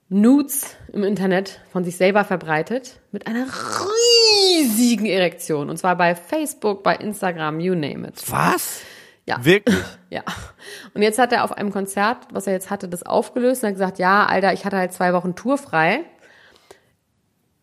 Nudes 0.08 0.76
im 0.92 1.02
Internet 1.02 1.60
von 1.72 1.82
sich 1.84 1.96
selber 1.96 2.24
verbreitet 2.24 3.00
mit 3.10 3.26
einer 3.26 3.46
riesigen 3.46 5.06
Erektion. 5.06 5.70
Und 5.70 5.76
zwar 5.78 5.96
bei 5.96 6.14
Facebook, 6.14 6.82
bei 6.82 6.94
Instagram, 6.94 7.58
you 7.58 7.74
name 7.74 8.06
it. 8.06 8.22
Was? 8.30 8.82
Ja. 9.26 9.44
Wirklich? 9.44 9.76
Ja. 10.10 10.22
Und 10.94 11.02
jetzt 11.02 11.18
hat 11.18 11.32
er 11.32 11.42
auf 11.42 11.50
einem 11.50 11.72
Konzert, 11.72 12.18
was 12.30 12.46
er 12.46 12.52
jetzt 12.52 12.70
hatte, 12.70 12.88
das 12.88 13.02
aufgelöst 13.02 13.64
und 13.64 13.70
hat 13.70 13.74
gesagt, 13.74 13.98
ja, 13.98 14.26
Alter, 14.26 14.52
ich 14.52 14.64
hatte 14.64 14.76
halt 14.76 14.92
zwei 14.92 15.12
Wochen 15.12 15.34
Tour 15.34 15.58
frei. 15.58 16.04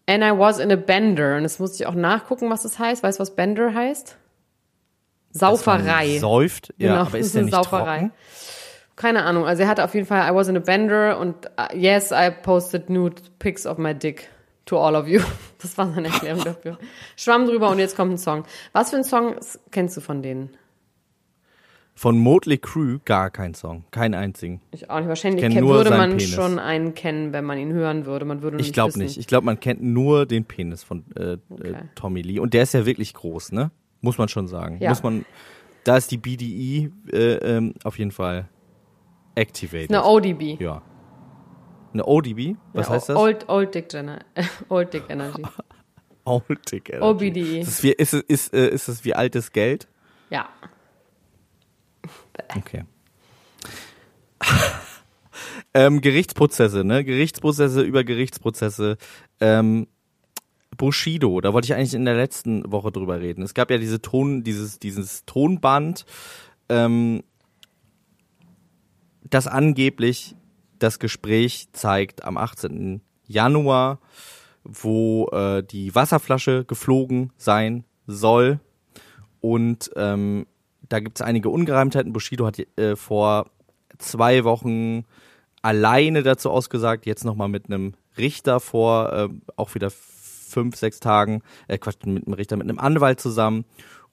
And 0.07 0.23
I 0.23 0.31
was 0.37 0.59
in 0.59 0.71
a 0.71 0.75
bender. 0.75 1.37
Und 1.37 1.43
das 1.43 1.59
musste 1.59 1.83
ich 1.83 1.87
auch 1.87 1.93
nachgucken, 1.95 2.49
was 2.49 2.63
das 2.63 2.79
heißt. 2.79 3.03
Weißt 3.03 3.19
du, 3.19 3.21
was 3.21 3.35
Bender 3.35 3.73
heißt? 3.73 4.17
Sauferei. 5.31 6.17
Säuft? 6.19 6.73
Ja, 6.77 6.89
Genau, 6.89 7.01
aber 7.07 7.19
ist 7.19 7.33
der 7.33 7.39
eine 7.41 7.45
nicht 7.45 7.55
Sauferei. 7.55 7.97
trocken? 7.99 8.11
Keine 8.95 9.23
Ahnung. 9.23 9.45
Also 9.45 9.63
er 9.63 9.69
hatte 9.69 9.83
auf 9.83 9.93
jeden 9.95 10.05
Fall, 10.05 10.29
I 10.29 10.35
was 10.35 10.47
in 10.47 10.57
a 10.57 10.59
bender 10.59 11.17
und 11.17 11.45
uh, 11.57 11.73
yes, 11.75 12.11
I 12.11 12.29
posted 12.29 12.89
nude 12.89 13.21
pics 13.39 13.65
of 13.65 13.77
my 13.77 13.93
dick 13.95 14.27
to 14.65 14.77
all 14.77 14.95
of 14.95 15.07
you. 15.07 15.21
Das 15.61 15.77
war 15.77 15.91
seine 15.93 16.07
Erklärung 16.07 16.43
dafür. 16.43 16.79
Schwamm 17.15 17.45
drüber 17.45 17.69
und 17.69 17.77
jetzt 17.77 17.95
kommt 17.95 18.11
ein 18.13 18.17
Song. 18.17 18.45
Was 18.73 18.89
für 18.89 18.97
ein 18.97 19.03
Song 19.03 19.35
kennst 19.69 19.95
du 19.95 20.01
von 20.01 20.23
denen? 20.23 20.49
Von 21.93 22.17
Motley 22.17 22.58
Crue 22.58 22.99
gar 23.06 23.30
kein 23.30 23.54
Song. 23.54 23.84
Keinen 23.91 24.15
einzigen. 24.15 24.62
Ich 24.71 24.89
auch 24.89 24.97
nicht. 24.99 25.10
Wahrscheinlich 25.10 25.41
kenn 25.41 25.51
kenn- 25.54 25.67
würde 25.67 25.89
man 25.91 26.12
Penis. 26.12 26.30
schon 26.34 26.58
einen 26.58 26.93
kennen, 26.95 27.32
wenn 27.34 27.45
man 27.45 27.58
ihn 27.60 27.73
hören 27.73 28.06
würde. 28.06 28.25
Man 28.25 28.41
würde 28.41 28.58
Ich 28.60 28.73
glaube 28.73 28.97
nicht. 28.97 29.17
Ich 29.17 29.27
glaube, 29.27 29.45
man 29.45 29.60
kennt 29.60 29.84
nur 29.84 30.25
den 30.25 30.45
Penis 30.45 30.84
von 30.84 31.04
äh, 31.15 31.34
äh, 31.34 31.38
Tommy 31.95 32.21
Lee. 32.21 32.39
Und 32.39 32.54
der 32.54 32.63
ist 32.63 32.73
ja 32.73 32.86
wirklich 32.86 33.13
groß, 33.13 33.51
ne? 33.51 33.71
Muss 33.99 34.17
man 34.17 34.30
schon 34.30 34.47
sagen. 34.47 34.77
Ja. 34.80 34.89
Muss 34.89 35.04
man. 35.04 35.25
Da 35.84 35.97
ist 35.97 36.10
die 36.12 36.17
BDE 36.17 36.91
äh, 37.12 37.34
ähm, 37.58 37.73
auf 37.84 37.99
jeden 37.99 38.12
Fall 38.12 38.47
activated. 39.36 39.89
Eine 39.89 40.04
ODB. 40.06 40.60
ja. 40.60 40.82
Eine 41.93 42.06
ODB? 42.08 42.56
Was 42.73 42.88
Ja, 42.88 42.93
heißt 42.93 43.10
das? 43.10 43.17
Old, 43.17 43.49
Old 43.49 43.75
Dick 43.75 43.89
Gener 43.89 44.19
Old 44.69 44.93
Dick 44.93 45.04
Energy. 45.10 45.43
Old 46.23 46.71
Dick 46.71 46.89
Energy. 46.89 47.04
OBDE. 47.06 47.60
Ist 47.60 47.84
wie, 47.84 47.91
ist, 47.91 48.13
ist, 48.13 48.54
äh, 48.54 48.69
ist 48.69 48.88
es 48.88 49.04
wie 49.04 49.13
altes 49.13 49.51
Geld? 49.51 49.88
Ja. 50.30 50.47
Okay. 52.55 52.83
ähm, 55.73 56.01
Gerichtsprozesse, 56.01 56.83
ne? 56.83 57.03
Gerichtsprozesse 57.03 57.81
über 57.81 58.03
Gerichtsprozesse. 58.03 58.97
Ähm, 59.39 59.87
Bushido, 60.77 61.41
da 61.41 61.53
wollte 61.53 61.65
ich 61.65 61.73
eigentlich 61.73 61.93
in 61.93 62.05
der 62.05 62.15
letzten 62.15 62.71
Woche 62.71 62.91
drüber 62.91 63.19
reden. 63.19 63.43
Es 63.43 63.53
gab 63.53 63.69
ja 63.69 63.77
diese 63.77 64.01
Ton, 64.01 64.43
dieses, 64.43 64.79
dieses 64.79 65.25
Tonband, 65.25 66.05
ähm, 66.69 67.23
das 69.23 69.47
angeblich 69.47 70.35
das 70.79 70.99
Gespräch 70.99 71.67
zeigt 71.73 72.23
am 72.23 72.37
18. 72.37 73.01
Januar, 73.27 73.99
wo 74.63 75.27
äh, 75.27 75.63
die 75.63 75.93
Wasserflasche 75.93 76.65
geflogen 76.65 77.32
sein 77.38 77.86
soll. 78.07 78.59
Und 79.39 79.91
ähm, 79.95 80.45
da 80.91 80.99
gibt 80.99 81.19
es 81.19 81.25
einige 81.25 81.49
Ungereimtheiten. 81.49 82.11
Bushido 82.11 82.45
hat 82.45 82.59
äh, 82.77 82.95
vor 82.95 83.49
zwei 83.97 84.43
Wochen 84.43 85.05
alleine 85.61 86.23
dazu 86.23 86.49
ausgesagt, 86.49 87.05
jetzt 87.05 87.23
nochmal 87.23 87.47
mit 87.47 87.67
einem 87.67 87.93
Richter 88.17 88.59
vor 88.59 89.13
äh, 89.13 89.29
auch 89.55 89.73
wieder 89.73 89.89
fünf, 89.89 90.75
sechs 90.75 90.99
Tagen, 90.99 91.43
äh, 91.67 91.77
Quatsch, 91.77 92.05
mit 92.05 92.25
einem 92.27 92.33
Richter, 92.33 92.57
mit 92.57 92.67
einem 92.67 92.79
Anwalt 92.79 93.21
zusammen. 93.21 93.63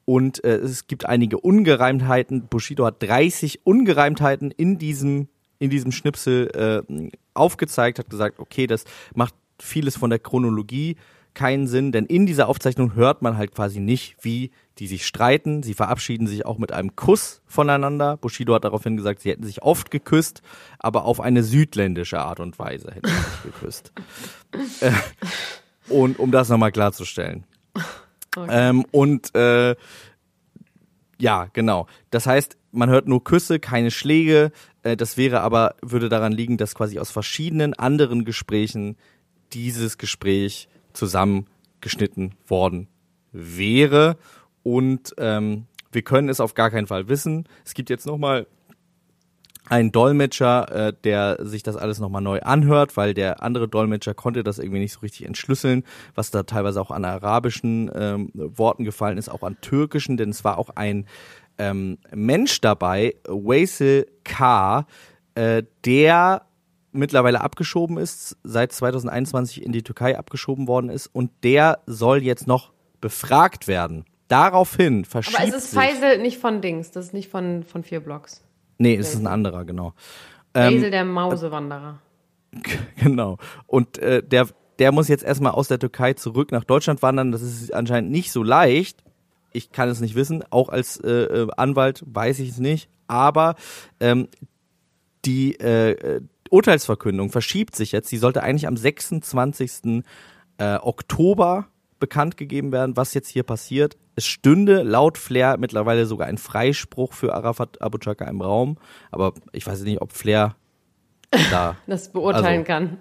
Und 0.04 0.42
äh, 0.44 0.56
es 0.56 0.86
gibt 0.86 1.06
einige 1.06 1.38
Ungereimtheiten. 1.38 2.46
Bushido 2.46 2.86
hat 2.86 3.02
30 3.02 3.66
Ungereimtheiten 3.66 4.52
in 4.52 4.78
diesem, 4.78 5.28
in 5.58 5.70
diesem 5.70 5.90
Schnipsel 5.90 6.84
äh, 6.88 7.10
aufgezeigt, 7.34 7.98
hat 7.98 8.08
gesagt, 8.08 8.38
okay, 8.38 8.66
das 8.68 8.84
macht 9.14 9.34
vieles 9.60 9.96
von 9.96 10.10
der 10.10 10.20
Chronologie 10.20 10.96
keinen 11.38 11.68
Sinn, 11.68 11.92
denn 11.92 12.04
in 12.04 12.26
dieser 12.26 12.48
Aufzeichnung 12.48 12.96
hört 12.96 13.22
man 13.22 13.38
halt 13.38 13.54
quasi 13.54 13.78
nicht, 13.78 14.16
wie 14.22 14.50
die 14.78 14.88
sich 14.88 15.06
streiten. 15.06 15.62
Sie 15.62 15.72
verabschieden 15.72 16.26
sich 16.26 16.44
auch 16.44 16.58
mit 16.58 16.72
einem 16.72 16.96
Kuss 16.96 17.42
voneinander. 17.46 18.16
Bushido 18.16 18.54
hat 18.54 18.64
daraufhin 18.64 18.96
gesagt, 18.96 19.20
sie 19.20 19.30
hätten 19.30 19.44
sich 19.44 19.62
oft 19.62 19.92
geküsst, 19.92 20.42
aber 20.80 21.04
auf 21.04 21.20
eine 21.20 21.44
südländische 21.44 22.18
Art 22.18 22.40
und 22.40 22.58
Weise 22.58 22.90
hätten 22.92 23.06
sie 23.06 23.14
sich 23.14 23.42
geküsst. 23.44 23.92
äh, 24.80 24.90
und 25.88 26.18
um 26.18 26.32
das 26.32 26.48
nochmal 26.48 26.72
klarzustellen. 26.72 27.44
Okay. 28.36 28.48
Ähm, 28.50 28.84
und 28.90 29.32
äh, 29.36 29.76
ja, 31.20 31.46
genau. 31.52 31.86
Das 32.10 32.26
heißt, 32.26 32.56
man 32.72 32.90
hört 32.90 33.06
nur 33.06 33.22
Küsse, 33.22 33.60
keine 33.60 33.92
Schläge. 33.92 34.50
Äh, 34.82 34.96
das 34.96 35.16
wäre 35.16 35.40
aber, 35.42 35.76
würde 35.82 36.08
daran 36.08 36.32
liegen, 36.32 36.56
dass 36.56 36.74
quasi 36.74 36.98
aus 36.98 37.12
verschiedenen 37.12 37.74
anderen 37.74 38.24
Gesprächen 38.24 38.96
dieses 39.52 39.98
Gespräch 39.98 40.68
zusammengeschnitten 40.98 42.34
worden 42.46 42.88
wäre. 43.32 44.16
Und 44.62 45.14
ähm, 45.18 45.66
wir 45.92 46.02
können 46.02 46.28
es 46.28 46.40
auf 46.40 46.54
gar 46.54 46.70
keinen 46.70 46.86
Fall 46.86 47.08
wissen. 47.08 47.48
Es 47.64 47.74
gibt 47.74 47.88
jetzt 47.88 48.06
nochmal 48.06 48.46
einen 49.68 49.92
Dolmetscher, 49.92 50.88
äh, 50.88 50.92
der 51.04 51.44
sich 51.46 51.62
das 51.62 51.76
alles 51.76 52.00
nochmal 52.00 52.22
neu 52.22 52.40
anhört, 52.40 52.96
weil 52.96 53.14
der 53.14 53.42
andere 53.42 53.68
Dolmetscher 53.68 54.14
konnte 54.14 54.42
das 54.42 54.58
irgendwie 54.58 54.80
nicht 54.80 54.94
so 54.94 55.00
richtig 55.00 55.26
entschlüsseln, 55.26 55.84
was 56.14 56.30
da 56.30 56.42
teilweise 56.42 56.80
auch 56.80 56.90
an 56.90 57.04
arabischen 57.04 57.90
ähm, 57.94 58.30
Worten 58.34 58.84
gefallen 58.84 59.18
ist, 59.18 59.28
auch 59.28 59.42
an 59.42 59.60
türkischen, 59.60 60.16
denn 60.16 60.30
es 60.30 60.42
war 60.42 60.58
auch 60.58 60.70
ein 60.70 61.06
ähm, 61.58 61.98
Mensch 62.14 62.60
dabei, 62.60 63.14
Waisel 63.26 64.06
K., 64.24 64.86
äh, 65.34 65.62
der 65.84 66.47
mittlerweile 66.92 67.40
abgeschoben 67.40 67.98
ist, 67.98 68.36
seit 68.42 68.72
2021 68.72 69.62
in 69.62 69.72
die 69.72 69.82
Türkei 69.82 70.18
abgeschoben 70.18 70.66
worden 70.66 70.90
ist 70.90 71.06
und 71.06 71.30
der 71.42 71.80
soll 71.86 72.22
jetzt 72.22 72.46
noch 72.46 72.72
befragt 73.00 73.68
werden. 73.68 74.04
Daraufhin 74.28 75.04
verschiebt 75.04 75.38
Aber 75.38 75.48
es 75.48 75.54
ist 75.54 75.74
Faisal 75.74 76.18
nicht 76.18 76.38
von 76.38 76.60
Dings, 76.60 76.90
das 76.90 77.06
ist 77.06 77.14
nicht 77.14 77.30
von, 77.30 77.62
von 77.62 77.82
vier 77.82 78.00
Blocks. 78.00 78.42
Nee, 78.78 78.96
es 78.96 79.14
ist 79.14 79.20
ein 79.20 79.26
anderer, 79.26 79.64
genau. 79.64 79.94
Faisal 80.54 80.84
ähm, 80.84 80.90
der 80.90 81.04
Mausewanderer. 81.04 82.00
Genau. 82.96 83.36
Und 83.66 83.98
äh, 83.98 84.22
der, 84.22 84.48
der 84.78 84.90
muss 84.90 85.08
jetzt 85.08 85.22
erstmal 85.22 85.52
aus 85.52 85.68
der 85.68 85.78
Türkei 85.78 86.14
zurück 86.14 86.50
nach 86.50 86.64
Deutschland 86.64 87.02
wandern. 87.02 87.30
Das 87.30 87.42
ist 87.42 87.72
anscheinend 87.72 88.10
nicht 88.10 88.32
so 88.32 88.42
leicht. 88.42 89.04
Ich 89.52 89.70
kann 89.70 89.88
es 89.88 90.00
nicht 90.00 90.14
wissen. 90.14 90.42
Auch 90.50 90.68
als 90.70 90.98
äh, 90.98 91.10
äh 91.10 91.48
Anwalt 91.56 92.02
weiß 92.06 92.38
ich 92.40 92.48
es 92.48 92.58
nicht. 92.58 92.88
Aber 93.06 93.54
ähm, 94.00 94.28
die 95.24 95.60
äh, 95.60 96.20
Urteilsverkündung 96.48 97.30
verschiebt 97.30 97.76
sich 97.76 97.92
jetzt. 97.92 98.08
Sie 98.08 98.18
sollte 98.18 98.42
eigentlich 98.42 98.66
am 98.66 98.76
26. 98.76 100.02
Äh, 100.58 100.76
Oktober 100.76 101.68
bekannt 102.00 102.36
gegeben 102.36 102.72
werden, 102.72 102.96
was 102.96 103.14
jetzt 103.14 103.28
hier 103.28 103.42
passiert. 103.42 103.96
Es 104.16 104.26
stünde 104.26 104.82
laut 104.82 105.18
Flair 105.18 105.56
mittlerweile 105.58 106.06
sogar 106.06 106.26
ein 106.26 106.38
Freispruch 106.38 107.12
für 107.12 107.34
Arafat 107.34 107.80
Abu 107.80 107.98
Chaka 107.98 108.24
im 108.26 108.40
Raum. 108.40 108.78
Aber 109.10 109.34
ich 109.52 109.66
weiß 109.66 109.82
nicht, 109.82 110.00
ob 110.00 110.12
Flair 110.12 110.56
da 111.50 111.76
das 111.86 112.12
beurteilen 112.12 112.60
also, 112.60 112.64
kann. 112.64 112.98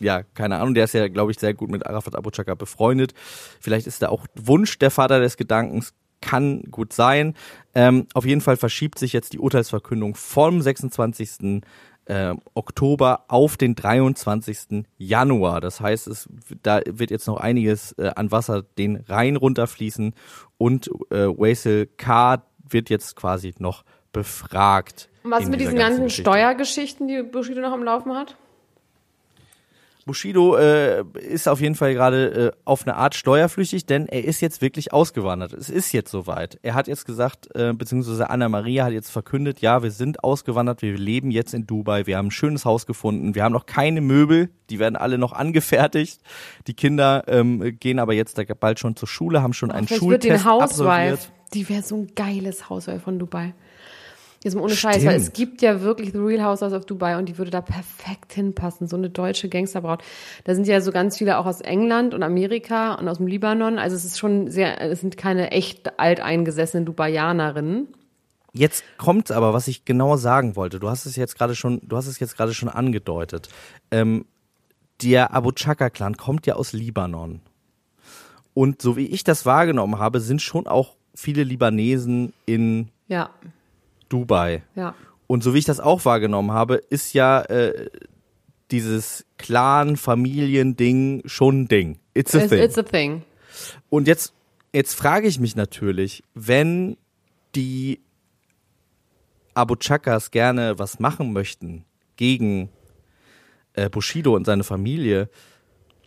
Ja, 0.00 0.22
keine 0.22 0.58
Ahnung. 0.58 0.74
Der 0.74 0.84
ist 0.84 0.94
ja, 0.94 1.08
glaube 1.08 1.30
ich, 1.30 1.38
sehr 1.38 1.54
gut 1.54 1.70
mit 1.70 1.86
Arafat 1.86 2.16
Abu 2.16 2.30
Chaka 2.30 2.54
befreundet. 2.54 3.14
Vielleicht 3.60 3.86
ist 3.86 4.02
da 4.02 4.08
auch 4.08 4.26
Wunsch 4.34 4.78
der 4.78 4.90
Vater 4.90 5.20
des 5.20 5.36
Gedankens. 5.36 5.92
Kann 6.22 6.64
gut 6.70 6.92
sein. 6.92 7.34
Ähm, 7.74 8.06
auf 8.12 8.26
jeden 8.26 8.42
Fall 8.42 8.58
verschiebt 8.58 8.98
sich 8.98 9.14
jetzt 9.14 9.32
die 9.32 9.38
Urteilsverkündung 9.38 10.14
vom 10.14 10.60
26 10.60 11.62
äh, 12.10 12.34
Oktober 12.54 13.24
auf 13.28 13.56
den 13.56 13.76
23. 13.76 14.84
Januar. 14.98 15.60
Das 15.60 15.80
heißt, 15.80 16.08
es, 16.08 16.28
da 16.62 16.80
wird 16.84 17.12
jetzt 17.12 17.28
noch 17.28 17.38
einiges 17.38 17.92
äh, 17.92 18.10
an 18.16 18.32
Wasser 18.32 18.62
den 18.62 18.96
Rhein 18.96 19.36
runterfließen 19.36 20.14
und 20.58 20.90
äh, 21.10 21.26
Waisel 21.26 21.86
K. 21.86 22.42
wird 22.68 22.90
jetzt 22.90 23.14
quasi 23.14 23.54
noch 23.58 23.84
befragt. 24.12 25.08
Und 25.22 25.30
was 25.30 25.48
mit 25.48 25.60
diesen 25.60 25.76
ganzen 25.76 26.04
Geschichte. 26.04 26.28
Steuergeschichten, 26.28 27.06
die 27.06 27.22
Bushido 27.22 27.60
noch 27.60 27.72
am 27.72 27.84
Laufen 27.84 28.14
hat? 28.14 28.36
Bushido 30.06 30.56
äh, 30.56 31.02
ist 31.18 31.48
auf 31.48 31.60
jeden 31.60 31.74
Fall 31.74 31.94
gerade 31.94 32.52
äh, 32.52 32.52
auf 32.64 32.86
eine 32.86 32.96
Art 32.96 33.14
steuerflüchtig, 33.14 33.86
denn 33.86 34.06
er 34.06 34.24
ist 34.24 34.40
jetzt 34.40 34.60
wirklich 34.60 34.92
ausgewandert. 34.92 35.52
Es 35.52 35.68
ist 35.68 35.92
jetzt 35.92 36.10
soweit. 36.10 36.58
Er 36.62 36.74
hat 36.74 36.88
jetzt 36.88 37.04
gesagt, 37.06 37.48
äh, 37.54 37.72
beziehungsweise 37.72 38.30
Anna 38.30 38.48
Maria 38.48 38.84
hat 38.84 38.92
jetzt 38.92 39.10
verkündet, 39.10 39.60
ja, 39.60 39.82
wir 39.82 39.90
sind 39.90 40.24
ausgewandert, 40.24 40.82
wir 40.82 40.96
leben 40.96 41.30
jetzt 41.30 41.54
in 41.54 41.66
Dubai, 41.66 42.06
wir 42.06 42.16
haben 42.16 42.28
ein 42.28 42.32
schönes 42.32 42.64
Haus 42.64 42.86
gefunden, 42.86 43.34
wir 43.34 43.44
haben 43.44 43.52
noch 43.52 43.66
keine 43.66 44.00
Möbel, 44.00 44.50
die 44.70 44.78
werden 44.78 44.96
alle 44.96 45.18
noch 45.18 45.32
angefertigt. 45.40 46.20
Die 46.66 46.74
Kinder 46.74 47.24
ähm, 47.26 47.78
gehen 47.78 47.98
aber 47.98 48.14
jetzt 48.14 48.40
bald 48.60 48.78
schon 48.80 48.96
zur 48.96 49.08
Schule, 49.08 49.42
haben 49.42 49.52
schon 49.52 49.70
einen 49.70 49.86
Vielleicht 49.86 50.00
Schultest 50.00 50.28
wird 50.28 50.40
den 50.40 50.44
Housewife. 50.44 51.12
absolviert. 51.12 51.32
Die 51.54 51.68
wäre 51.68 51.82
so 51.82 51.96
ein 51.96 52.12
geiles 52.14 52.68
Housewife 52.70 53.00
von 53.00 53.18
Dubai. 53.18 53.54
Jetzt 54.42 54.54
mal 54.54 54.62
ohne 54.62 54.74
Stimmt. 54.74 54.94
Scheiß, 54.94 55.04
weil 55.04 55.16
es 55.16 55.34
gibt 55.34 55.60
ja 55.60 55.82
wirklich 55.82 56.12
The 56.12 56.18
Real 56.18 56.42
Housewives 56.42 56.72
of 56.72 56.86
Dubai 56.86 57.18
und 57.18 57.28
die 57.28 57.36
würde 57.36 57.50
da 57.50 57.60
perfekt 57.60 58.32
hinpassen. 58.32 58.86
So 58.86 58.96
eine 58.96 59.10
deutsche 59.10 59.50
Gangsterbraut. 59.50 60.02
Da 60.44 60.54
sind 60.54 60.66
ja 60.66 60.80
so 60.80 60.92
ganz 60.92 61.18
viele 61.18 61.36
auch 61.36 61.44
aus 61.44 61.60
England 61.60 62.14
und 62.14 62.22
Amerika 62.22 62.94
und 62.94 63.06
aus 63.06 63.18
dem 63.18 63.26
Libanon. 63.26 63.78
Also 63.78 63.96
es 63.96 64.04
ist 64.06 64.18
schon 64.18 64.50
sehr, 64.50 64.80
es 64.80 65.02
sind 65.02 65.18
keine 65.18 65.50
echt 65.50 66.00
alteingesessenen 66.00 66.86
Dubaianerinnen. 66.86 67.88
Jetzt 68.54 68.82
kommt's 68.96 69.30
aber, 69.30 69.52
was 69.52 69.68
ich 69.68 69.84
genau 69.84 70.16
sagen 70.16 70.56
wollte. 70.56 70.80
Du 70.80 70.88
hast 70.88 71.04
es 71.04 71.16
jetzt 71.16 71.36
gerade 71.36 71.54
schon, 71.54 71.82
du 71.84 71.96
hast 71.96 72.06
es 72.06 72.18
jetzt 72.18 72.36
gerade 72.36 72.54
schon 72.54 72.70
angedeutet. 72.70 73.50
Ähm, 73.90 74.24
der 75.02 75.34
Abu 75.34 75.52
Chaka 75.52 75.90
Clan 75.90 76.16
kommt 76.16 76.46
ja 76.46 76.54
aus 76.54 76.72
Libanon. 76.72 77.40
Und 78.54 78.80
so 78.80 78.96
wie 78.96 79.06
ich 79.06 79.22
das 79.22 79.44
wahrgenommen 79.44 79.98
habe, 79.98 80.20
sind 80.20 80.40
schon 80.40 80.66
auch 80.66 80.96
viele 81.14 81.44
Libanesen 81.44 82.32
in 82.46 82.88
ja. 83.06 83.30
Dubai. 84.10 84.62
Ja. 84.74 84.94
Und 85.26 85.42
so 85.42 85.54
wie 85.54 85.58
ich 85.58 85.64
das 85.64 85.80
auch 85.80 86.04
wahrgenommen 86.04 86.52
habe, 86.52 86.74
ist 86.74 87.14
ja 87.14 87.40
äh, 87.42 87.88
dieses 88.70 89.24
Clan-Familien-Ding 89.38 91.22
schon 91.24 91.62
ein 91.62 91.68
Ding. 91.68 91.98
It's 92.14 92.34
a 92.34 92.40
it's, 92.40 92.48
thing. 92.50 92.62
It's 92.62 92.78
a 92.78 92.82
thing. 92.82 93.22
Und 93.88 94.06
jetzt, 94.06 94.34
jetzt 94.72 94.94
frage 94.94 95.28
ich 95.28 95.40
mich 95.40 95.56
natürlich, 95.56 96.22
wenn 96.34 96.96
die 97.54 98.00
Abu 99.54 99.76
Chakas 99.76 100.30
gerne 100.30 100.78
was 100.78 100.98
machen 100.98 101.32
möchten 101.32 101.84
gegen 102.16 102.68
äh, 103.74 103.88
Bushido 103.88 104.34
und 104.34 104.44
seine 104.46 104.64
Familie 104.64 105.28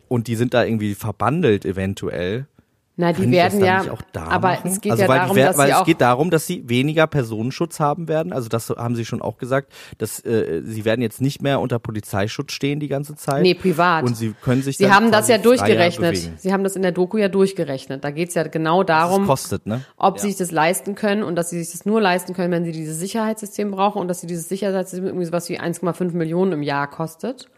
und 0.07 0.27
die 0.27 0.35
sind 0.35 0.53
da 0.53 0.63
irgendwie 0.63 0.95
verbandelt 0.95 1.65
eventuell, 1.65 2.47
na, 2.95 3.11
die 3.11 3.31
werden 3.31 3.59
ja, 3.63 3.83
aber 4.13 4.49
machen? 4.49 4.69
es 4.69 4.79
geht 4.79 4.91
also 4.91 5.03
ja 5.03 5.07
darum, 5.07 5.35
die, 5.35 5.41
dass 5.41 5.57
weil 5.57 5.65
sie 5.65 5.71
es 5.71 5.77
auch 5.79 5.85
geht 5.85 5.99
darum, 5.99 6.29
dass 6.29 6.45
sie 6.45 6.69
weniger 6.69 7.07
Personenschutz 7.07 7.79
haben 7.79 8.07
werden. 8.07 8.31
Also 8.31 8.49
das 8.49 8.69
haben 8.69 8.95
sie 8.95 9.03
schon 9.03 9.19
auch 9.19 9.39
gesagt, 9.39 9.73
dass 9.97 10.23
äh, 10.23 10.61
sie 10.63 10.85
werden 10.85 11.01
jetzt 11.01 11.19
nicht 11.19 11.41
mehr 11.41 11.59
unter 11.59 11.79
Polizeischutz 11.79 12.51
stehen 12.51 12.79
die 12.79 12.89
ganze 12.89 13.15
Zeit. 13.15 13.41
Nee, 13.41 13.55
privat. 13.55 14.03
Und 14.03 14.15
sie 14.15 14.35
können 14.39 14.61
sich 14.61 14.77
Sie 14.77 14.91
haben 14.91 15.11
das 15.11 15.27
ja 15.27 15.39
durchgerechnet. 15.39 16.39
Sie 16.39 16.53
haben 16.53 16.63
das 16.63 16.75
in 16.75 16.83
der 16.83 16.91
Doku 16.91 17.17
ja 17.17 17.29
durchgerechnet. 17.29 18.03
Da 18.03 18.11
geht's 18.11 18.35
ja 18.35 18.43
genau 18.43 18.83
darum, 18.83 19.25
kostet, 19.25 19.65
ne? 19.65 19.81
ob 19.97 20.17
ja. 20.17 20.21
sie 20.21 20.27
sich 20.27 20.37
das 20.37 20.51
leisten 20.51 20.93
können 20.93 21.23
und 21.23 21.35
dass 21.35 21.49
sie 21.49 21.63
sich 21.63 21.71
das 21.71 21.87
nur 21.87 21.99
leisten 21.99 22.35
können, 22.35 22.51
wenn 22.51 22.63
sie 22.63 22.71
dieses 22.71 22.99
Sicherheitssystem 22.99 23.71
brauchen 23.71 24.01
und 24.01 24.07
dass 24.07 24.21
sie 24.21 24.27
dieses 24.27 24.47
Sicherheitssystem 24.49 25.07
irgendwie 25.07 25.25
sowas 25.25 25.49
wie 25.49 25.59
1,5 25.59 26.11
Millionen 26.11 26.51
im 26.51 26.61
Jahr 26.61 26.87
kostet. 26.87 27.49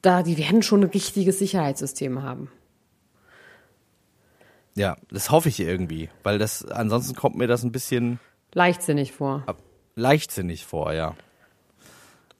Da, 0.00 0.22
die 0.22 0.38
werden 0.38 0.62
schon 0.62 0.80
ein 0.80 0.88
richtiges 0.88 1.38
Sicherheitssystem 1.38 2.22
haben. 2.22 2.48
Ja, 4.74 4.96
das 5.10 5.30
hoffe 5.30 5.48
ich 5.48 5.60
irgendwie, 5.60 6.08
weil 6.22 6.38
das 6.38 6.64
ansonsten 6.64 7.14
kommt 7.14 7.36
mir 7.36 7.46
das 7.46 7.62
ein 7.62 7.72
bisschen 7.72 8.18
leichtsinnig 8.54 9.12
vor. 9.12 9.42
Ab, 9.46 9.58
leichtsinnig 9.96 10.64
vor, 10.64 10.92
ja. 10.92 11.14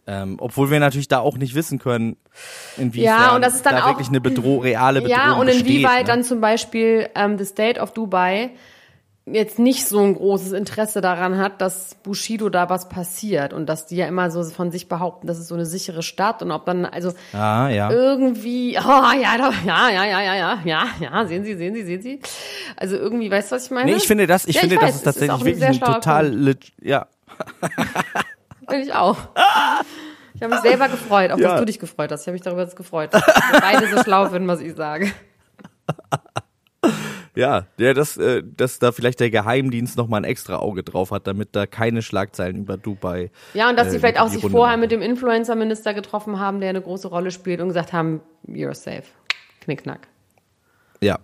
Ähm, 0.05 0.37
obwohl 0.41 0.71
wir 0.71 0.81
natürlich 0.81 1.07
da 1.07 1.21
auch 1.21 1.37
nicht 1.37 1.55
wissen 1.55 1.79
können, 1.79 2.17
inwiefern 2.77 3.05
ja, 3.05 3.37
und 3.37 3.43
das 3.43 3.55
ist 3.55 3.65
dann 3.65 3.77
da 3.77 3.85
auch, 3.85 3.89
wirklich 3.91 4.09
eine 4.09 4.21
Bedroh 4.21 4.59
reale 4.59 5.01
Bedrohung 5.01 5.17
Ja, 5.17 5.33
und 5.35 5.47
inwieweit 5.47 6.01
ne? 6.01 6.05
dann 6.07 6.25
zum 6.25 6.41
Beispiel 6.41 7.09
ähm, 7.15 7.39
the 7.39 7.45
State 7.45 7.79
of 7.81 7.93
Dubai 7.93 8.51
jetzt 9.25 9.59
nicht 9.59 9.87
so 9.87 10.01
ein 10.01 10.15
großes 10.15 10.53
Interesse 10.53 11.01
daran 11.01 11.39
hat, 11.39 11.61
dass 11.61 11.95
Bushido 11.95 12.49
da 12.49 12.69
was 12.69 12.89
passiert 12.89 13.53
und 13.53 13.67
dass 13.67 13.87
die 13.87 13.97
ja 13.97 14.07
immer 14.07 14.31
so 14.31 14.43
von 14.43 14.73
sich 14.73 14.89
behaupten, 14.89 15.29
das 15.29 15.39
ist 15.39 15.49
so 15.49 15.55
eine 15.55 15.65
sichere 15.65 16.03
Stadt 16.03 16.43
und 16.43 16.51
ob 16.51 16.67
dann 16.67 16.85
also 16.85 17.13
ah, 17.33 17.69
ja. 17.69 17.91
irgendwie, 17.91 18.77
oh 18.85 19.13
ja, 19.23 19.39
da, 19.39 19.53
ja, 19.65 19.91
ja, 19.91 20.05
ja, 20.05 20.21
ja, 20.23 20.35
ja, 20.35 20.59
ja, 20.65 20.87
ja, 21.01 21.27
sehen 21.27 21.45
Sie, 21.45 21.55
sehen 21.55 21.75
Sie, 21.75 21.85
sehen 21.85 22.03
Sie. 22.03 22.21
Also 22.77 22.97
irgendwie, 22.97 23.31
weißt 23.31 23.53
du, 23.53 23.57
was 23.57 23.67
ich 23.67 23.71
meine? 23.71 23.93
Nee, 23.93 23.97
ich 23.97 24.07
finde 24.07 24.27
das, 24.27 24.45
ich 24.45 24.57
ja, 24.57 24.63
finde, 24.63 24.77
ich 24.77 24.83
weiß, 24.83 25.03
das 25.03 25.17
ist 25.17 25.29
tatsächlich 25.29 25.55
ist 25.55 25.61
wirklich 25.61 25.83
ein 25.85 25.95
total, 25.95 26.29
leg, 26.29 26.73
ja. 26.81 27.07
Finde 28.69 28.87
ich 28.87 28.95
auch. 28.95 29.19
Ich 30.35 30.43
habe 30.43 30.55
mich 30.55 30.63
selber 30.63 30.89
gefreut, 30.89 31.31
auch 31.31 31.39
ja. 31.39 31.51
dass 31.51 31.61
du 31.61 31.67
dich 31.67 31.79
gefreut 31.79 32.11
hast. 32.11 32.23
Ich 32.23 32.27
habe 32.27 32.33
mich 32.33 32.43
darüber 32.43 32.65
gefreut, 32.67 33.13
dass 33.13 33.27
wir 33.27 33.61
beide 33.61 33.89
so 33.89 34.03
schlau 34.03 34.29
finden, 34.29 34.49
was 34.49 34.61
ich 34.61 34.75
sage. 34.75 35.13
Ja, 37.35 37.67
der, 37.79 37.95
dass, 37.95 38.19
äh, 38.19 38.43
dass 38.45 38.79
da 38.79 38.93
vielleicht 38.93 39.19
der 39.21 39.31
Geheimdienst 39.31 39.97
noch 39.97 40.07
mal 40.07 40.19
ein 40.19 40.25
extra 40.25 40.57
Auge 40.57 40.83
drauf 40.83 41.11
hat, 41.13 41.27
damit 41.27 41.57
da 41.57 41.67
keine 41.67 42.03
Schlagzeilen 42.03 42.57
über 42.57 42.77
Dubai. 42.77 43.31
Ja, 43.55 43.71
und 43.71 43.79
dass 43.79 43.89
äh, 43.89 43.93
sie 43.93 43.99
vielleicht 44.01 44.21
auch 44.21 44.29
sich 44.29 44.43
Runde 44.43 44.55
vorher 44.57 44.77
machen. 44.77 44.81
mit 44.83 44.93
dem 44.93 45.01
Influencer-Minister 45.01 45.95
getroffen 45.95 46.39
haben, 46.39 46.61
der 46.61 46.69
eine 46.71 46.83
große 46.83 47.09
Rolle 47.09 47.31
spielt 47.31 47.61
und 47.63 47.69
gesagt 47.69 47.93
haben, 47.95 48.21
you're 48.47 48.75
safe. 48.75 49.05
Knickknack. 49.61 50.09
Ja. 51.01 51.19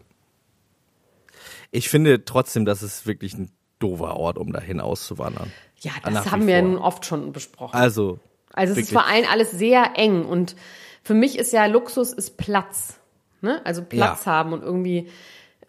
Ich 1.70 1.88
finde 1.90 2.24
trotzdem, 2.24 2.64
dass 2.64 2.82
es 2.82 3.06
wirklich 3.06 3.34
ein 3.34 3.50
doofer 3.78 4.16
Ort, 4.16 4.38
um 4.38 4.52
dahin 4.52 4.80
auszuwandern. 4.80 5.52
Ja, 5.80 5.92
Nach 6.04 6.24
das 6.24 6.32
haben 6.32 6.46
wir 6.46 6.54
ja 6.56 6.62
nun 6.62 6.78
oft 6.78 7.04
schon 7.04 7.32
besprochen. 7.32 7.76
Also, 7.76 8.18
Also 8.54 8.72
es 8.72 8.78
ist 8.78 8.90
wirklich. 8.92 9.02
vor 9.04 9.06
allem 9.06 9.26
alles 9.30 9.50
sehr 9.50 9.92
eng 9.96 10.24
und 10.24 10.56
für 11.04 11.14
mich 11.14 11.38
ist 11.38 11.52
ja 11.52 11.66
Luxus 11.66 12.12
ist 12.12 12.36
Platz. 12.38 12.98
Ne? 13.40 13.60
Also 13.64 13.82
Platz 13.82 14.24
Ja. 14.24 14.32
haben 14.32 14.52
und 14.52 14.62
irgendwie 14.62 15.08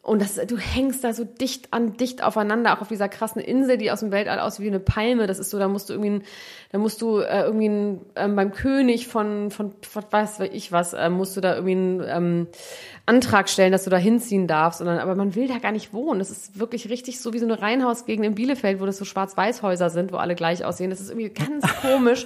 und 0.01 0.21
das, 0.21 0.35
du 0.35 0.57
hängst 0.57 1.03
da 1.03 1.13
so 1.13 1.25
dicht 1.25 1.73
an 1.73 1.97
dicht 1.97 2.23
aufeinander, 2.23 2.73
auch 2.73 2.81
auf 2.81 2.87
dieser 2.87 3.09
krassen 3.09 3.41
Insel, 3.41 3.77
die 3.77 3.91
aus 3.91 3.99
dem 3.99 4.11
Weltall 4.11 4.39
aussieht 4.39 4.63
wie 4.63 4.69
eine 4.69 4.79
Palme. 4.79 5.27
Das 5.27 5.39
ist 5.39 5.49
so, 5.49 5.59
da 5.59 5.67
musst 5.67 5.89
du 5.89 5.93
irgendwie, 5.93 6.23
da 6.71 6.77
musst 6.77 7.01
du 7.01 7.19
äh, 7.19 7.41
irgendwie 7.41 7.67
ein, 7.67 8.01
ähm, 8.15 8.35
beim 8.35 8.51
König 8.51 9.07
von, 9.07 9.51
von, 9.51 9.73
von 9.81 10.03
was 10.09 10.39
weiß 10.39 10.49
ich 10.53 10.71
was, 10.71 10.93
äh, 10.93 11.09
musst 11.09 11.35
du 11.35 11.41
da 11.41 11.53
irgendwie 11.53 11.73
einen 11.73 12.03
ähm, 12.07 12.47
Antrag 13.05 13.49
stellen, 13.49 13.73
dass 13.73 13.83
du 13.83 13.89
da 13.89 13.97
hinziehen 13.97 14.47
darfst. 14.47 14.79
Und 14.79 14.87
dann, 14.87 14.99
aber 14.99 15.15
man 15.15 15.35
will 15.35 15.47
da 15.49 15.57
gar 15.57 15.73
nicht 15.73 15.93
wohnen. 15.93 16.19
Das 16.19 16.31
ist 16.31 16.57
wirklich 16.57 16.89
richtig 16.89 17.19
so 17.19 17.33
wie 17.33 17.39
so 17.39 17.45
eine 17.45 17.61
Reihenhausgegend 17.61 18.25
in 18.25 18.35
Bielefeld, 18.35 18.79
wo 18.79 18.85
das 18.85 18.97
so 18.97 19.05
Schwarz-Weiß-Häuser 19.05 19.89
sind, 19.89 20.13
wo 20.13 20.17
alle 20.17 20.35
gleich 20.35 20.63
aussehen. 20.63 20.91
Das 20.91 21.01
ist 21.01 21.09
irgendwie 21.09 21.29
ganz 21.29 21.65
komisch. 21.81 22.25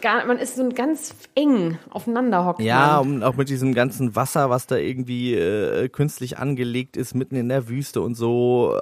Gar, 0.00 0.26
man 0.26 0.38
ist 0.38 0.56
so 0.56 0.68
ganz 0.70 1.14
eng 1.34 1.78
aufeinander 1.90 2.44
hockt 2.44 2.60
Ja, 2.60 3.00
man. 3.04 3.16
und 3.16 3.22
auch 3.22 3.36
mit 3.36 3.48
diesem 3.48 3.72
ganzen 3.74 4.16
Wasser, 4.16 4.50
was 4.50 4.66
da 4.66 4.76
irgendwie 4.76 5.34
äh, 5.34 5.88
künstlich 5.88 6.38
angelegt 6.38 6.96
ist, 6.96 7.14
mitten 7.14 7.36
in 7.36 7.48
der 7.48 7.68
Wüste 7.68 8.00
und 8.00 8.14
so. 8.16 8.78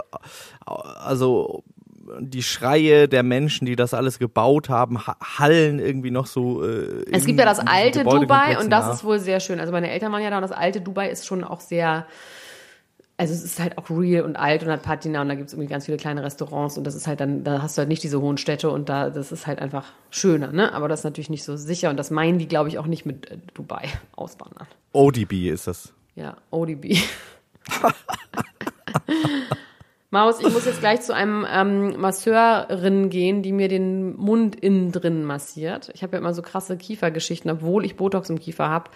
Also 0.64 1.62
die 2.20 2.42
Schreie 2.42 3.06
der 3.08 3.22
Menschen, 3.22 3.66
die 3.66 3.76
das 3.76 3.94
alles 3.94 4.18
gebaut 4.18 4.68
haben, 4.68 5.06
ha- 5.06 5.16
hallen 5.38 5.78
irgendwie 5.78 6.10
noch 6.10 6.26
so. 6.26 6.64
Äh, 6.64 7.04
Es 7.12 7.24
gibt 7.24 7.38
ja 7.38 7.44
das 7.44 7.60
alte 7.60 8.02
Dubai 8.02 8.58
und 8.58 8.70
das 8.70 8.96
ist 8.96 9.04
wohl 9.04 9.18
sehr 9.20 9.40
schön. 9.40 9.60
Also 9.60 9.72
meine 9.72 9.90
Eltern 9.90 10.10
waren 10.12 10.22
ja 10.22 10.30
da 10.30 10.36
und 10.36 10.42
das 10.42 10.52
alte 10.52 10.80
Dubai 10.80 11.08
ist 11.10 11.26
schon 11.26 11.44
auch 11.44 11.60
sehr, 11.60 12.06
also 13.20 13.34
es 13.34 13.44
ist 13.44 13.60
halt 13.60 13.76
auch 13.76 13.90
real 13.90 14.24
und 14.24 14.36
alt 14.36 14.62
und 14.62 14.70
hat 14.70 14.82
Patina 14.82 15.20
und 15.20 15.28
da 15.28 15.34
gibt 15.34 15.48
es 15.48 15.52
irgendwie 15.52 15.68
ganz 15.68 15.84
viele 15.84 15.98
kleine 15.98 16.22
Restaurants 16.22 16.78
und 16.78 16.84
das 16.84 16.94
ist 16.94 17.06
halt 17.06 17.20
dann, 17.20 17.44
da 17.44 17.60
hast 17.60 17.76
du 17.76 17.80
halt 17.80 17.90
nicht 17.90 18.02
diese 18.02 18.18
hohen 18.18 18.38
Städte 18.38 18.70
und 18.70 18.88
da, 18.88 19.10
das 19.10 19.30
ist 19.30 19.46
halt 19.46 19.58
einfach 19.58 19.92
schöner, 20.10 20.52
ne? 20.52 20.72
Aber 20.72 20.88
das 20.88 21.00
ist 21.00 21.04
natürlich 21.04 21.28
nicht 21.28 21.44
so 21.44 21.54
sicher 21.54 21.90
und 21.90 21.98
das 21.98 22.10
meinen 22.10 22.38
die, 22.38 22.48
glaube 22.48 22.70
ich, 22.70 22.78
auch 22.78 22.86
nicht 22.86 23.04
mit 23.04 23.30
äh, 23.30 23.36
Dubai 23.52 23.90
auswandern. 24.16 24.66
ODB 24.92 25.50
ist 25.50 25.66
das. 25.66 25.92
Ja, 26.14 26.38
ODB. 26.50 26.96
Maus, 30.08 30.40
ich 30.40 30.50
muss 30.50 30.64
jetzt 30.64 30.80
gleich 30.80 31.02
zu 31.02 31.14
einem 31.14 31.46
ähm, 31.52 32.00
Masseurin 32.00 33.10
gehen, 33.10 33.42
die 33.42 33.52
mir 33.52 33.68
den 33.68 34.16
Mund 34.16 34.56
innen 34.56 34.92
drin 34.92 35.24
massiert. 35.24 35.90
Ich 35.92 36.02
habe 36.02 36.14
ja 36.14 36.20
immer 36.20 36.32
so 36.32 36.40
krasse 36.40 36.78
Kiefergeschichten, 36.78 37.50
obwohl 37.50 37.84
ich 37.84 37.96
Botox 37.96 38.30
im 38.30 38.40
Kiefer 38.40 38.70
habe, 38.70 38.90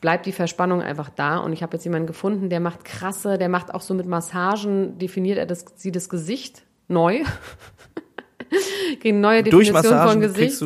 bleibt 0.00 0.26
die 0.26 0.32
Verspannung 0.32 0.82
einfach 0.82 1.10
da. 1.10 1.38
Und 1.38 1.52
ich 1.52 1.62
habe 1.62 1.76
jetzt 1.76 1.84
jemanden 1.84 2.06
gefunden, 2.06 2.50
der 2.50 2.60
macht 2.60 2.84
krasse, 2.84 3.38
der 3.38 3.48
macht 3.48 3.74
auch 3.74 3.80
so 3.80 3.94
mit 3.94 4.06
Massagen, 4.06 4.98
definiert 4.98 5.38
er 5.38 5.46
das, 5.46 5.64
sie 5.76 5.92
das 5.92 6.08
Gesicht 6.08 6.62
neu. 6.88 7.20
Kriegen 9.00 9.20
neue 9.20 9.42
Definition 9.42 9.98
von 10.08 10.20
Gesicht. 10.20 10.62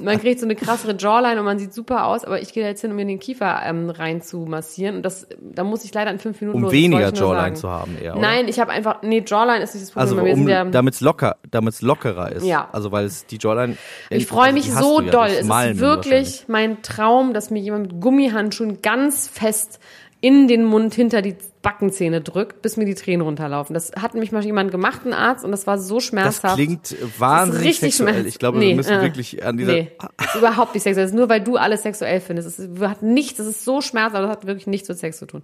Man 0.00 0.20
kriegt 0.20 0.40
so 0.40 0.46
eine 0.46 0.56
krassere 0.56 0.96
Jawline 0.96 1.38
und 1.38 1.44
man 1.44 1.58
sieht 1.58 1.72
super 1.72 2.06
aus, 2.06 2.24
aber 2.24 2.40
ich 2.40 2.52
gehe 2.52 2.62
da 2.62 2.68
jetzt 2.68 2.80
hin, 2.80 2.90
um 2.90 2.96
mir 2.96 3.04
den 3.04 3.18
Kiefer 3.18 3.60
ähm, 3.64 3.90
rein 3.90 4.22
zu 4.22 4.38
massieren. 4.40 4.96
Und 4.96 5.02
das, 5.02 5.26
da 5.40 5.64
muss 5.64 5.84
ich 5.84 5.92
leider 5.92 6.10
in 6.10 6.18
fünf 6.18 6.40
Minuten 6.40 6.56
Um 6.56 6.62
los. 6.64 6.72
weniger 6.72 7.12
Jawline 7.12 7.54
zu 7.54 7.68
haben, 7.68 7.96
eher. 8.02 8.12
Oder? 8.12 8.20
Nein, 8.20 8.48
ich 8.48 8.60
habe 8.60 8.72
einfach, 8.72 9.02
nee, 9.02 9.22
Jawline 9.26 9.62
ist 9.62 9.74
nicht 9.74 9.86
das 9.86 9.92
Problem. 9.92 10.24
Also 10.24 10.40
um, 10.40 10.48
ja, 10.48 10.64
damit 10.64 10.94
es 10.94 11.00
locker, 11.00 11.36
damit's 11.50 11.82
lockerer 11.82 12.32
ist. 12.32 12.44
Ja. 12.44 12.68
Also 12.72 12.92
weil 12.92 13.06
es 13.06 13.26
die 13.26 13.38
Jawline. 13.40 13.76
ich 14.10 14.26
freue 14.26 14.52
mich 14.52 14.72
so 14.72 15.00
ja 15.00 15.10
doll. 15.10 15.28
Es 15.28 15.46
ist 15.46 15.80
wirklich 15.80 16.44
mein 16.48 16.82
Traum, 16.82 17.32
dass 17.34 17.50
mir 17.50 17.60
jemand 17.60 17.92
mit 17.92 18.00
Gummihandschuhen 18.00 18.82
ganz 18.82 19.28
fest 19.28 19.80
in 20.20 20.48
den 20.48 20.64
Mund 20.64 20.94
hinter 20.94 21.22
die 21.22 21.36
Backenzähne 21.62 22.20
drückt, 22.20 22.62
bis 22.62 22.76
mir 22.76 22.84
die 22.84 22.94
Tränen 22.94 23.22
runterlaufen. 23.22 23.74
Das 23.74 23.92
hat 24.00 24.14
mich 24.14 24.32
mal 24.32 24.44
jemand 24.44 24.70
gemacht, 24.70 25.02
ein 25.04 25.12
Arzt, 25.12 25.44
und 25.44 25.50
das 25.50 25.66
war 25.66 25.78
so 25.78 25.96
Das 25.96 26.04
schmerzhaft. 26.04 26.54
klingt 26.56 26.94
wahnsinnig 27.18 27.66
richtig 27.68 27.96
sexuell. 27.96 28.26
Ich 28.26 28.38
glaube, 28.38 28.58
Nee, 28.58 28.68
wir 28.70 28.76
müssen 28.76 28.92
äh, 28.98 29.02
wirklich 29.02 29.44
an 29.44 29.56
dieser. 29.56 29.72
Nee, 29.72 29.92
überhaupt 30.36 30.74
nicht 30.74 30.82
sexuell. 30.84 31.04
Das 31.06 31.12
ist 31.12 31.16
nur, 31.18 31.28
weil 31.28 31.40
du 31.42 31.56
alles 31.56 31.82
sexuell 31.82 32.20
findest. 32.20 32.58
Es 32.58 32.80
hat 32.80 33.02
nichts, 33.02 33.38
das 33.38 33.46
ist 33.46 33.64
so 33.64 33.80
schmerzhaft, 33.80 34.16
aber 34.16 34.26
das 34.28 34.36
hat 34.36 34.46
wirklich 34.46 34.66
nichts 34.66 34.88
mit 34.88 34.98
Sex 34.98 35.18
zu 35.18 35.26
tun. 35.26 35.42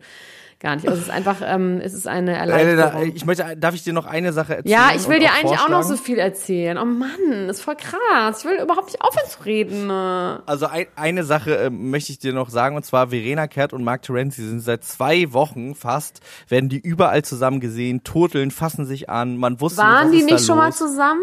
Gar 0.61 0.77
nicht. 0.77 0.89
Also 0.89 0.99
es 1.01 1.09
ist 1.09 1.13
einfach, 1.13 1.37
ähm, 1.45 1.79
es 1.83 1.93
ist 1.93 2.07
eine 2.09 2.33
Äh, 2.33 2.39
Erleichterung. 2.39 3.13
ich 3.15 3.27
möchte, 3.27 3.57
darf 3.57 3.75
ich 3.75 3.83
dir 3.85 3.93
noch 3.93 4.07
eine 4.07 4.33
Sache 4.33 4.57
erzählen? 4.57 4.73
Ja, 4.73 4.93
ich 4.97 5.07
will 5.09 5.19
dir 5.19 5.31
eigentlich 5.33 5.59
auch 5.59 5.69
noch 5.69 5.83
so 5.83 5.97
viel 5.97 6.19
erzählen. 6.19 6.79
Oh 6.79 6.85
Mann, 6.87 7.49
ist 7.51 7.61
voll 7.61 7.77
krass. 7.77 8.39
Ich 8.41 8.45
will 8.47 8.63
überhaupt 8.63 8.87
nicht 8.87 9.03
aufhören 9.03 9.29
zu 9.29 9.45
reden. 9.45 9.87
ne? 9.89 10.43
Also 10.47 10.67
ein, 10.67 10.87
eine 10.97 11.25
Sache 11.25 11.57
äh, 11.59 11.71
möchte 11.71 12.13
ich 12.13 12.19
dir 12.19 12.33
noch 12.33 12.49
sagen, 12.49 12.77
und 12.77 12.85
zwar 12.87 13.09
Verena 13.09 13.47
Kehrt 13.47 13.73
und 13.75 13.85
Mark 13.85 14.03
Terenzi 14.03 14.43
sind 14.43 14.61
seit 14.61 14.85
zwei 14.85 15.33
Wochen 15.35 15.75
fast, 15.75 16.21
werden 16.49 16.69
die 16.71 16.79
überall 16.81 17.23
zusammen 17.25 17.61
gesehen, 17.61 18.03
turteln, 18.05 18.51
fassen 18.51 18.87
sich 18.87 19.11
an, 19.11 19.37
man 19.37 19.61
wusste 19.61 19.83
Waren 19.83 20.11
nicht, 20.11 20.23
die 20.29 20.33
was 20.33 20.41
nicht 20.41 20.47
schon 20.47 20.57
mal 20.57 20.67
los. 20.69 20.79
zusammen? 20.79 21.23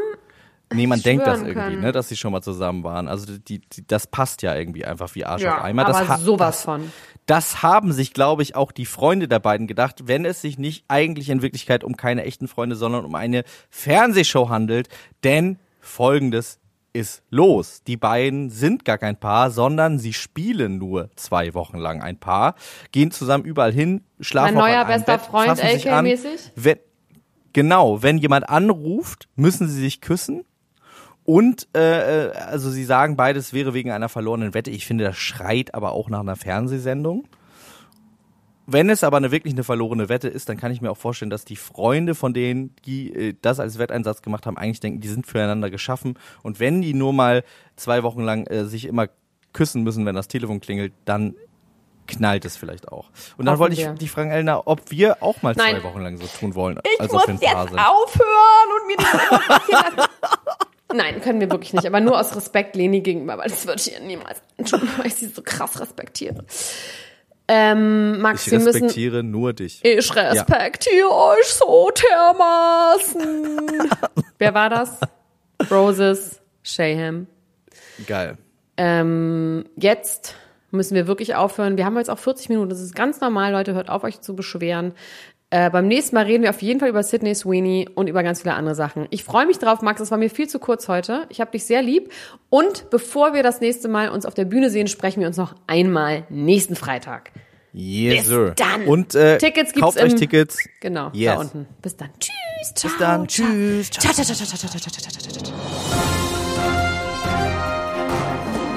Nee, 0.73 0.87
man 0.87 1.01
denkt 1.01 1.27
das 1.27 1.39
irgendwie, 1.39 1.53
können. 1.55 1.81
ne, 1.81 1.91
dass 1.91 2.07
sie 2.07 2.15
schon 2.15 2.31
mal 2.31 2.41
zusammen 2.41 2.85
waren. 2.85 3.09
Also 3.09 3.37
die, 3.37 3.59
die, 3.59 3.85
das 3.85 4.07
passt 4.07 4.41
ja 4.41 4.55
irgendwie 4.55 4.85
einfach 4.85 5.13
wie 5.15 5.25
Arsch 5.25 5.43
auf 5.43 5.61
Eimer. 5.61 5.85
aber 5.85 5.99
Das, 5.99 6.07
ha- 6.07 6.17
sowas 6.17 6.63
von. 6.63 6.89
Das 7.25 7.61
haben 7.63 7.93
sich, 7.93 8.13
glaube 8.13 8.43
ich, 8.43 8.55
auch 8.55 8.71
die 8.71 8.85
Freunde 8.85 9.27
der 9.27 9.39
beiden 9.39 9.67
gedacht, 9.67 10.07
wenn 10.07 10.25
es 10.25 10.41
sich 10.41 10.57
nicht 10.57 10.85
eigentlich 10.87 11.29
in 11.29 11.41
Wirklichkeit 11.41 11.83
um 11.83 11.95
keine 11.95 12.25
echten 12.25 12.47
Freunde, 12.47 12.75
sondern 12.75 13.05
um 13.05 13.15
eine 13.15 13.43
Fernsehshow 13.69 14.49
handelt. 14.49 14.89
Denn 15.23 15.59
folgendes 15.79 16.59
ist 16.93 17.23
los. 17.29 17.83
Die 17.83 17.97
beiden 17.97 18.49
sind 18.49 18.85
gar 18.85 18.97
kein 18.97 19.17
Paar, 19.17 19.51
sondern 19.51 19.99
sie 19.99 20.13
spielen 20.13 20.77
nur 20.77 21.09
zwei 21.15 21.53
Wochen 21.53 21.77
lang 21.77 22.01
ein 22.01 22.17
Paar, 22.17 22.55
gehen 22.91 23.11
zusammen 23.11 23.45
überall 23.45 23.71
hin, 23.71 24.03
schlafen 24.19 24.55
Mein 24.55 24.71
neuer 24.71 24.85
bester 24.85 25.17
Bett, 25.17 25.21
Freund? 25.21 25.47
Wenn, 26.55 26.77
genau, 27.53 28.03
wenn 28.03 28.17
jemand 28.17 28.49
anruft, 28.49 29.29
müssen 29.35 29.67
sie 29.67 29.79
sich 29.79 30.01
küssen. 30.01 30.43
Und 31.23 31.67
äh, 31.75 32.27
äh, 32.27 32.31
also 32.33 32.69
sie 32.69 32.83
sagen 32.83 33.15
beides 33.15 33.53
wäre 33.53 33.73
wegen 33.73 33.91
einer 33.91 34.09
verlorenen 34.09 34.53
Wette. 34.53 34.71
Ich 34.71 34.85
finde, 34.85 35.03
das 35.03 35.17
schreit 35.17 35.73
aber 35.73 35.91
auch 35.91 36.09
nach 36.09 36.21
einer 36.21 36.35
Fernsehsendung. 36.35 37.27
Wenn 38.67 38.89
es 38.89 39.03
aber 39.03 39.17
eine 39.17 39.31
wirklich 39.31 39.53
eine 39.53 39.63
verlorene 39.63 40.07
Wette 40.07 40.27
ist, 40.29 40.47
dann 40.47 40.57
kann 40.57 40.71
ich 40.71 40.81
mir 40.81 40.91
auch 40.91 40.97
vorstellen, 40.97 41.29
dass 41.29 41.45
die 41.45 41.55
Freunde 41.55 42.15
von 42.15 42.33
denen, 42.33 42.75
die 42.85 43.13
äh, 43.13 43.35
das 43.41 43.59
als 43.59 43.77
Wetteinsatz 43.77 44.21
gemacht 44.21 44.45
haben, 44.45 44.57
eigentlich 44.57 44.79
denken, 44.79 45.01
die 45.01 45.09
sind 45.09 45.27
füreinander 45.27 45.69
geschaffen. 45.69 46.17
Und 46.41 46.59
wenn 46.59 46.81
die 46.81 46.93
nur 46.93 47.11
mal 47.11 47.43
zwei 47.75 48.03
Wochen 48.03 48.21
lang 48.21 48.47
äh, 48.47 48.65
sich 48.65 48.85
immer 48.85 49.07
küssen 49.53 49.83
müssen, 49.83 50.05
wenn 50.05 50.15
das 50.15 50.27
Telefon 50.27 50.61
klingelt, 50.61 50.93
dann 51.05 51.35
knallt 52.07 52.45
es 52.45 52.57
vielleicht 52.57 52.87
auch. 52.91 53.09
Und 53.37 53.45
dann 53.45 53.53
Hoffen 53.53 53.59
wollte 53.59 53.73
ich 53.73 53.81
wir. 53.81 53.93
dich 53.93 54.11
fragen, 54.11 54.31
Elna, 54.31 54.61
ob 54.65 54.91
wir 54.91 55.21
auch 55.21 55.41
mal 55.41 55.53
Nein. 55.55 55.75
zwei 55.75 55.83
Wochen 55.83 56.01
lang 56.01 56.17
so 56.17 56.27
tun 56.27 56.55
wollen, 56.55 56.79
Ich 56.93 57.01
als 57.01 57.11
muss 57.11 57.25
jetzt 57.27 57.43
aufhören 57.43 58.69
und 58.75 58.87
mir 58.87 58.97
die. 58.97 60.01
Nein, 60.93 61.21
können 61.21 61.39
wir 61.39 61.49
wirklich 61.49 61.73
nicht. 61.73 61.85
Aber 61.85 61.99
nur 61.99 62.19
aus 62.19 62.35
Respekt 62.35 62.75
Leni 62.75 63.01
gegenüber, 63.01 63.37
weil 63.37 63.49
das 63.49 63.65
würde 63.67 63.81
ich 63.81 63.93
ihr 63.93 63.99
niemals 63.99 64.41
tun, 64.69 64.81
weil 64.97 65.07
ich 65.07 65.15
sie 65.15 65.27
so 65.27 65.41
krass 65.43 65.79
respektiere. 65.79 66.45
Ähm, 67.47 68.21
Max, 68.21 68.45
Ich 68.47 68.51
wir 68.51 68.59
müssen. 68.59 68.83
respektiere 68.83 69.23
nur 69.23 69.53
dich. 69.53 69.83
Ich 69.83 70.15
respektiere 70.15 71.09
euch 71.11 71.45
so 71.47 71.91
dermaßen. 72.09 73.57
Wer 74.37 74.53
war 74.53 74.69
das? 74.69 74.99
Roses, 75.69 76.39
Shayham. 76.63 77.27
Geil. 78.07 78.37
Ähm, 78.77 79.65
jetzt 79.75 80.35
müssen 80.71 80.95
wir 80.95 81.07
wirklich 81.07 81.35
aufhören. 81.35 81.77
Wir 81.77 81.85
haben 81.85 81.97
jetzt 81.97 82.09
auch 82.09 82.17
40 82.19 82.49
Minuten. 82.49 82.69
Das 82.69 82.79
ist 82.79 82.95
ganz 82.95 83.19
normal, 83.19 83.51
Leute. 83.51 83.73
Hört 83.73 83.89
auf, 83.89 84.03
euch 84.03 84.21
zu 84.21 84.35
beschweren. 84.35 84.93
Äh, 85.53 85.69
beim 85.69 85.87
nächsten 85.89 86.15
Mal 86.15 86.25
reden 86.25 86.43
wir 86.43 86.49
auf 86.49 86.61
jeden 86.61 86.79
Fall 86.79 86.87
über 86.87 87.03
Sydney 87.03 87.35
Sweeney 87.35 87.89
und 87.93 88.07
über 88.07 88.23
ganz 88.23 88.41
viele 88.41 88.53
andere 88.53 88.73
Sachen. 88.73 89.07
Ich 89.09 89.25
freue 89.25 89.45
mich 89.45 89.59
drauf, 89.59 89.81
Max. 89.81 89.99
Es 89.99 90.09
war 90.09 90.17
mir 90.17 90.29
viel 90.29 90.47
zu 90.47 90.59
kurz 90.59 90.87
heute. 90.87 91.25
Ich 91.27 91.41
habe 91.41 91.51
dich 91.51 91.65
sehr 91.65 91.81
lieb. 91.81 92.09
Und 92.49 92.89
bevor 92.89 93.33
wir 93.33 93.43
das 93.43 93.59
nächste 93.59 93.89
Mal 93.89 94.09
uns 94.09 94.25
auf 94.25 94.33
der 94.33 94.45
Bühne 94.45 94.69
sehen, 94.69 94.87
sprechen 94.87 95.19
wir 95.19 95.27
uns 95.27 95.35
noch 95.35 95.53
einmal 95.67 96.23
nächsten 96.29 96.77
Freitag. 96.77 97.31
Yes, 97.73 98.19
Bis 98.19 98.27
sir. 98.27 98.53
dann. 98.55 98.85
Und 98.85 99.13
äh, 99.13 99.37
Tickets 99.39 99.73
gibt's 99.73 99.81
kauft 99.81 99.97
im, 99.97 100.05
euch 100.05 100.15
Tickets. 100.15 100.57
Genau, 100.79 101.09
yes. 101.13 101.33
da 101.33 101.39
unten. 101.41 101.67
Bis 101.81 101.97
dann. 101.97 102.09
Tschüss. 102.17 102.73
Ciao, 102.73 102.89
Bis 102.89 102.99
dann. 102.99 103.27
Ciao. 103.27 103.47
Tschüss. 103.47 103.91
Ciao. 103.91 104.13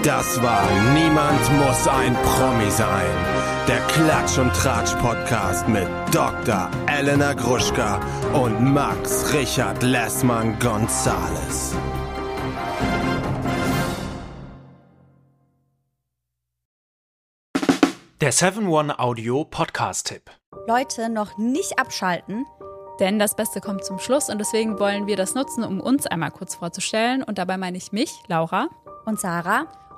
Das 0.03 0.43
war 0.43 0.69
Niemand 0.93 1.67
muss 1.67 1.87
ein 1.87 2.15
Promi 2.15 2.71
sein 2.71 3.44
der 3.67 3.81
Klatsch 3.87 4.37
und 4.37 4.53
Tratsch 4.53 4.95
Podcast 4.97 5.67
mit 5.67 5.89
Dr. 6.13 6.71
Elena 6.87 7.33
Gruschka 7.33 7.99
und 8.35 8.63
Max 8.75 9.33
Richard 9.33 9.83
Lessmann 9.83 10.59
Gonzales. 10.59 11.75
Der 18.21 18.35
7-One-Audio-Podcast-Tipp. 18.35 20.31
Leute, 20.67 21.09
noch 21.09 21.39
nicht 21.39 21.79
abschalten. 21.79 22.45
Denn 23.01 23.19
das 23.19 23.35
Beste 23.35 23.63
kommt 23.63 23.83
zum 23.87 23.99
Schluss 23.99 24.29
und 24.29 24.37
deswegen 24.39 24.79
wollen 24.79 25.07
wir 25.07 25.17
das 25.17 25.35
nutzen, 25.35 25.65
um 25.65 25.81
uns 25.81 26.07
einmal 26.07 26.31
kurz 26.33 26.55
vorzustellen. 26.57 27.23
Und 27.23 27.39
dabei 27.39 27.57
meine 27.57 27.79
ich 27.79 27.93
mich, 27.93 28.13
Laura. 28.29 28.69
Und 29.07 29.19
Sarah, 29.19 29.67